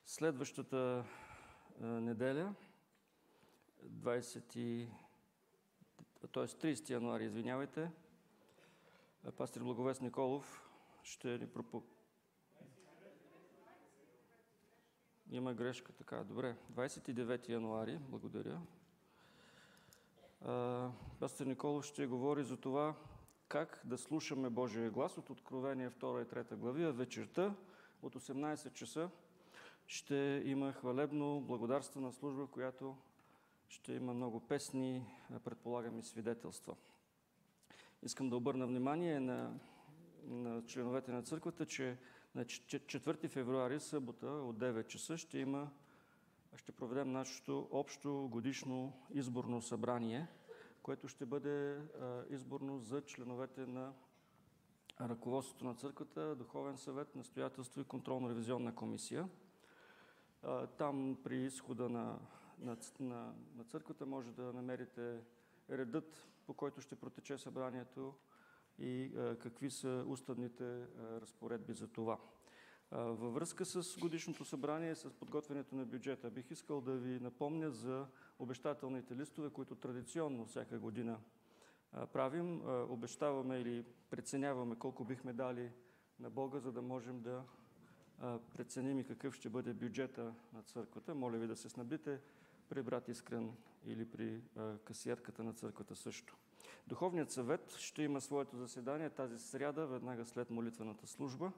Следващата 0.07 1.05
а, 1.81 1.87
неделя, 1.87 2.55
20, 3.87 4.89
т.е. 6.33 6.47
30 6.47 6.91
януари, 6.91 7.25
извинявайте, 7.25 7.91
пастир 9.37 9.63
Благовест 9.63 10.03
Николов 10.03 10.71
ще 11.03 11.39
ни 11.39 11.47
пропо... 11.47 11.83
Има 15.31 15.55
грешка, 15.55 15.93
така, 15.93 16.25
добре. 16.25 16.57
29 16.73 17.49
януари, 17.49 17.99
благодаря. 18.09 18.61
Пастор 21.21 21.47
Николов 21.47 21.85
ще 21.85 22.07
говори 22.07 22.45
за 22.45 22.57
това 22.57 22.95
как 23.49 23.81
да 23.85 23.99
слушаме 23.99 24.51
Божия 24.51 24.91
глас 24.91 25.19
от 25.19 25.31
Откровение 25.31 25.91
2 25.91 26.23
и 26.23 26.27
3 26.27 26.55
глави, 26.55 26.93
вечерта 26.93 27.55
от 28.03 28.15
18 28.17 28.73
часа 28.73 29.11
ще 29.87 30.43
има 30.45 30.73
хвалебно 30.73 31.41
благодарствена 31.41 32.13
служба, 32.13 32.47
която 32.47 32.97
ще 33.69 33.93
има 33.93 34.15
много 34.15 34.41
песни, 34.41 35.07
предполагам 35.45 35.99
и 35.99 36.03
свидетелства. 36.03 36.75
Искам 38.03 38.31
да 38.31 38.37
обърна 38.37 38.67
внимание 38.67 39.21
на, 39.21 39.59
на 40.25 40.67
членовете 40.67 41.13
на 41.13 41.23
църквата, 41.23 41.67
че 41.67 41.99
на 42.35 42.45
4 42.45 43.29
февруари, 43.29 43.81
събота 43.81 44.27
от 44.27 44.57
9 44.59 44.87
часа 44.87 45.19
ще 45.19 45.39
има, 45.39 45.71
ще 46.57 46.73
проведем 46.73 47.13
нашето 47.13 47.69
общо 47.71 48.29
годишно 48.33 48.93
изборно 49.11 49.63
събрание, 49.63 50.27
което 50.83 51.09
ще 51.09 51.27
бъде 51.27 51.81
изборно 52.31 52.79
за 52.79 53.03
членовете 53.05 53.67
на 53.67 53.93
ръководството 55.01 55.65
на 55.65 55.75
църквата, 55.75 56.35
Духовен 56.35 56.77
съвет, 56.77 57.17
настоятелство 57.17 57.81
и 57.81 57.85
контролно-ревизионна 57.85 58.75
комисия. 58.75 59.29
Там 60.79 61.19
при 61.25 61.37
изхода 61.37 61.89
на, 61.89 62.19
на, 62.59 62.77
на, 63.01 63.35
на 63.57 63.65
църквата 63.65 64.07
може 64.07 64.33
да 64.33 64.53
намерите 64.53 65.21
редът, 65.71 66.27
по 66.47 66.55
който 66.55 66.81
ще 66.81 66.97
протече 66.97 67.39
събранието 67.39 68.15
и 68.79 69.11
какви 69.43 69.71
са 69.71 70.05
уставните 70.09 70.87
разпоредби 71.21 71.73
за 71.73 71.89
това. 71.89 72.19
Във 72.91 73.35
връзка 73.35 73.65
с 73.65 73.99
годишното 73.99 74.45
събрание 74.45 74.93
и 74.93 74.97
с 74.97 75.11
подготвянето 75.11 75.75
на 75.75 75.85
бюджета, 75.85 76.31
бих 76.31 76.51
искал 76.51 76.81
да 76.81 76.93
ви 76.93 77.21
напомня 77.21 77.71
за 77.71 78.07
обещателните 78.39 79.17
листове, 79.17 79.51
които 79.51 79.75
традиционно 79.75 80.45
всяка 80.45 80.79
година 80.79 81.19
правим. 82.13 82.63
Обещаваме 82.91 83.59
или 83.59 83.85
преценяваме 84.11 84.77
колко 84.77 85.05
бихме 85.05 85.33
дали 85.33 85.71
на 86.21 86.31
Бога, 86.31 86.59
за 86.59 86.73
да 86.73 86.83
можем 86.83 87.21
да 87.21 87.45
преценим 88.57 88.99
и 88.99 89.05
какъв 89.05 89.35
ще 89.35 89.49
бъде 89.49 89.75
бюджета 89.75 90.35
на 90.53 90.63
църквата. 90.63 91.15
Моля 91.15 91.39
ви 91.39 91.47
да 91.47 91.57
се 91.57 91.69
снабдите 91.69 92.21
при 92.69 92.83
брат 92.83 93.09
Искрен 93.09 93.57
или 93.87 94.11
при 94.11 94.41
касиерката 94.85 95.45
на 95.45 95.53
църквата 95.53 95.97
също. 95.97 96.37
Духовният 96.87 97.31
съвет 97.31 97.77
ще 97.79 98.03
има 98.03 98.21
своето 98.21 98.57
заседание 98.57 99.11
тази 99.11 99.39
сряда, 99.39 99.87
веднага 99.87 100.25
след 100.25 100.51
молитвената 100.51 101.07
служба. 101.07 101.53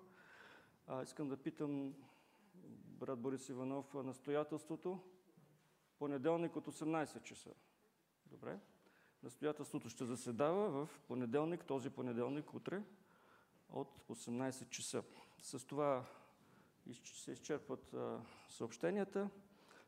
А, 0.89 1.03
искам 1.03 1.29
да 1.29 1.37
питам 1.37 1.95
брат 2.87 3.19
Борис 3.19 3.49
Иванов 3.49 3.95
настоятелството. 3.95 5.01
Понеделник 5.99 6.57
от 6.57 6.67
18 6.67 7.23
часа. 7.23 7.51
Добре. 8.27 8.59
Настоятелството 9.23 9.89
ще 9.89 10.05
заседава 10.05 10.87
в 10.87 11.01
понеделник, 11.09 11.65
този 11.65 11.91
понеделник, 11.91 12.55
утре, 12.55 12.83
от 13.73 14.01
18 14.09 14.69
часа. 14.69 15.03
С 15.43 15.67
това 15.67 16.05
се 17.05 17.33
изчерпват 17.33 17.95
съобщенията. 18.49 19.31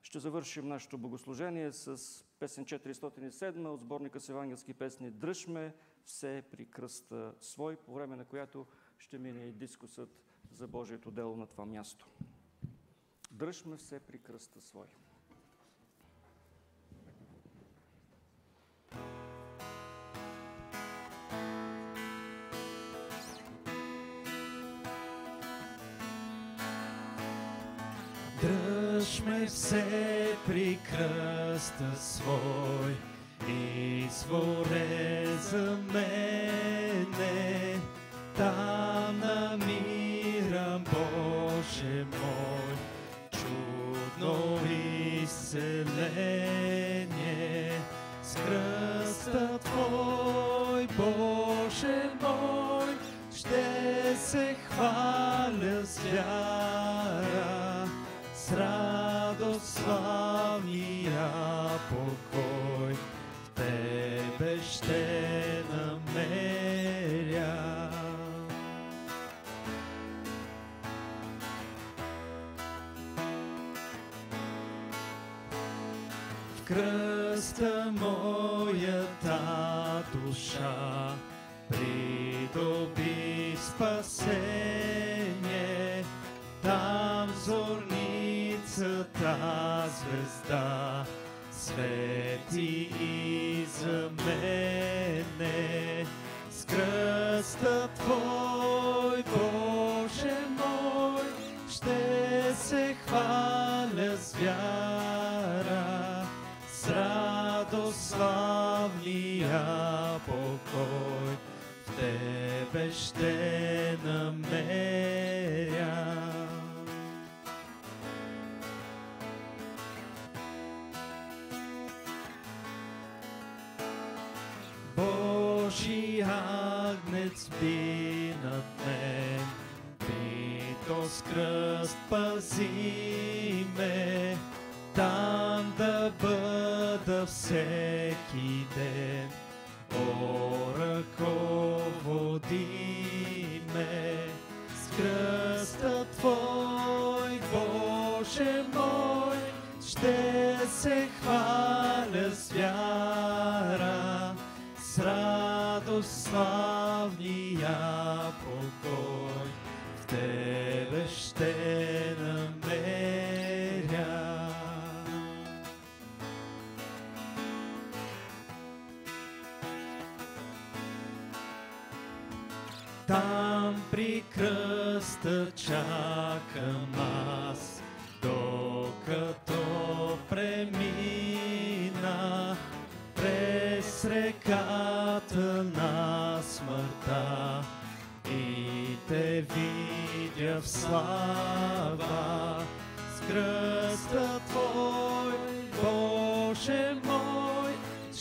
Ще 0.03 0.19
завършим 0.19 0.69
нашето 0.69 0.99
богослужение 0.99 1.73
с 1.73 2.25
песен 2.39 2.65
407 2.65 3.67
от 3.67 3.81
сборника 3.81 4.21
с 4.21 4.29
евангелски 4.29 4.75
песни 4.75 5.11
Дръж 5.11 5.47
ме 5.47 5.75
все 6.05 6.45
при 6.51 6.71
кръста 6.71 7.35
свой, 7.41 7.77
по 7.77 7.95
време 7.95 8.17
на 8.17 8.25
която 8.25 8.67
ще 8.99 9.19
мине 9.19 9.45
и 9.45 9.53
дискусът 9.53 10.28
за 10.53 10.67
Божието 10.67 11.11
дело 11.11 11.37
на 11.37 11.47
това 11.47 11.67
място. 11.67 12.07
Дръж 13.31 13.65
ме 13.65 13.77
все 13.77 14.01
при 14.01 14.19
кръста 14.19 14.61
свой. 14.61 14.87
Дръж 28.41 29.23
ме 29.23 29.47
все 29.47 30.37
при 30.47 30.79
кръста 30.91 31.97
свой, 31.97 32.97
изворе 33.49 35.27
за 35.37 35.79
мене, 35.93 37.81
там 38.37 38.88
excellent. 45.55 46.58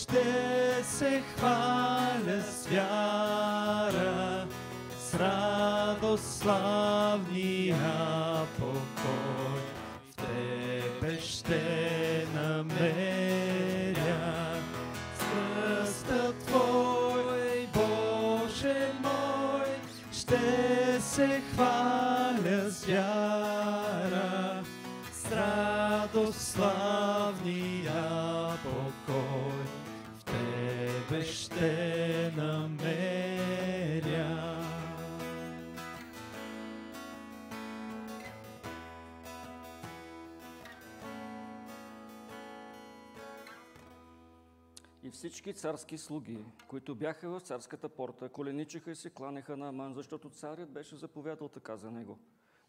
Ще 0.10 0.84
се 0.84 1.24
хваля 1.36 2.42
с 2.42 2.68
вяра, 2.68 4.48
с 5.00 5.14
радост 5.16 6.40
славния 6.40 7.76
покой, 8.60 9.62
в 10.12 10.16
Тебе 10.16 11.22
ще 11.22 12.26
намеря. 12.36 13.96
С 15.86 16.04
Твой, 16.46 17.68
Боже 17.74 18.92
мой, 19.04 19.68
ще 20.12 21.02
се 21.02 21.42
хваля 21.54 22.70
с 22.70 22.86
вяра, 22.86 24.64
с 25.14 25.32
радост 25.32 26.42
славния 26.42 27.27
Ще 31.58 32.34
намеря. 32.38 33.48
И 45.04 45.10
всички 45.10 45.54
царски 45.54 45.98
слуги, 45.98 46.46
които 46.68 46.96
бяха 46.96 47.30
в 47.30 47.40
царската 47.40 47.90
порта, 47.90 48.30
коленичиха 48.30 48.92
и 48.92 48.96
се 48.96 49.10
кланяха 49.10 49.58
на 49.58 49.68
Аман, 49.68 49.94
защото 49.94 50.30
царят 50.30 50.72
беше 50.72 50.96
заповядал 50.96 51.50
така 51.50 51.78
за 51.78 51.92
него. 51.92 52.20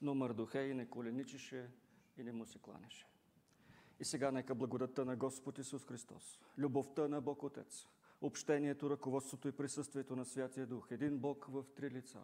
Но 0.03 0.15
Мардухей 0.15 0.75
не 0.75 0.87
коленичеше 0.87 1.71
и 2.19 2.23
не 2.23 2.33
му 2.33 2.47
се 2.47 2.59
кланяше. 2.59 3.07
И 4.01 4.05
сега 4.05 4.31
нека 4.31 4.55
благодатта 4.55 5.05
на 5.05 5.17
Господ 5.17 5.59
Исус 5.59 5.87
Христос, 5.87 6.39
любовта 6.59 7.09
на 7.09 7.21
Бог 7.21 7.43
Отец, 7.43 7.87
общението, 8.21 8.91
ръководството 8.91 9.49
и 9.49 9.53
присъствието 9.53 10.17
на 10.17 10.25
Святия 10.25 10.67
Дух, 10.67 10.91
един 10.91 11.19
Бог 11.19 11.47
в 11.49 11.65
три 11.77 11.91
лица, 11.91 12.21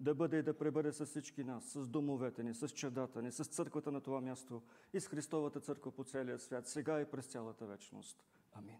да 0.00 0.14
бъде 0.14 0.38
и 0.38 0.42
да 0.42 0.58
пребъде 0.58 0.92
с 0.92 1.06
всички 1.06 1.44
нас, 1.44 1.64
с 1.64 1.88
домовете 1.88 2.42
ни, 2.42 2.54
с 2.54 2.68
чадата 2.68 3.22
ни, 3.22 3.32
с 3.32 3.44
църквата 3.44 3.92
на 3.92 4.00
това 4.00 4.20
място 4.20 4.62
и 4.92 5.00
с 5.00 5.08
Христовата 5.08 5.60
църква 5.60 5.90
по 5.90 6.04
целия 6.04 6.38
свят, 6.38 6.68
сега 6.68 7.00
и 7.00 7.10
през 7.10 7.26
цялата 7.26 7.66
вечност. 7.66 8.24
Амин. 8.52 8.78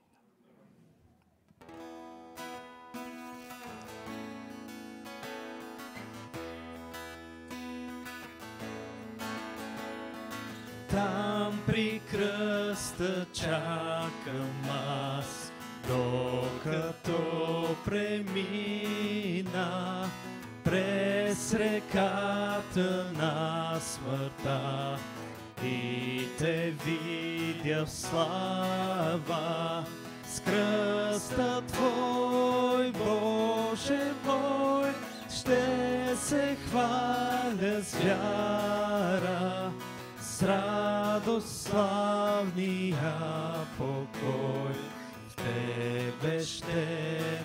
Там 10.91 11.63
при 11.67 12.03
кръста 12.11 13.27
чакам 13.33 14.71
аз, 14.71 15.44
докато 15.89 17.77
премина 17.85 19.25
през 20.65 21.55
реката 21.55 23.07
на 23.19 23.81
смъртта 23.81 24.99
и 25.65 26.29
те 26.39 26.75
видя 26.87 27.85
в 27.87 27.91
слава 27.91 29.85
с 30.27 30.41
кръста 30.41 31.63
Твой, 31.73 32.93
Боже 32.93 34.13
мой, 34.27 34.91
ще 35.31 36.17
се 36.17 36.57
хваля 36.69 37.83
с 37.83 37.95
вяра 37.95 39.71
с 40.21 40.43
радост 40.43 41.63
славния 41.63 43.15
покой 43.79 44.74
в 46.25 46.27
Тебе 46.27 46.45
ще 46.45 46.65
на 46.65 47.44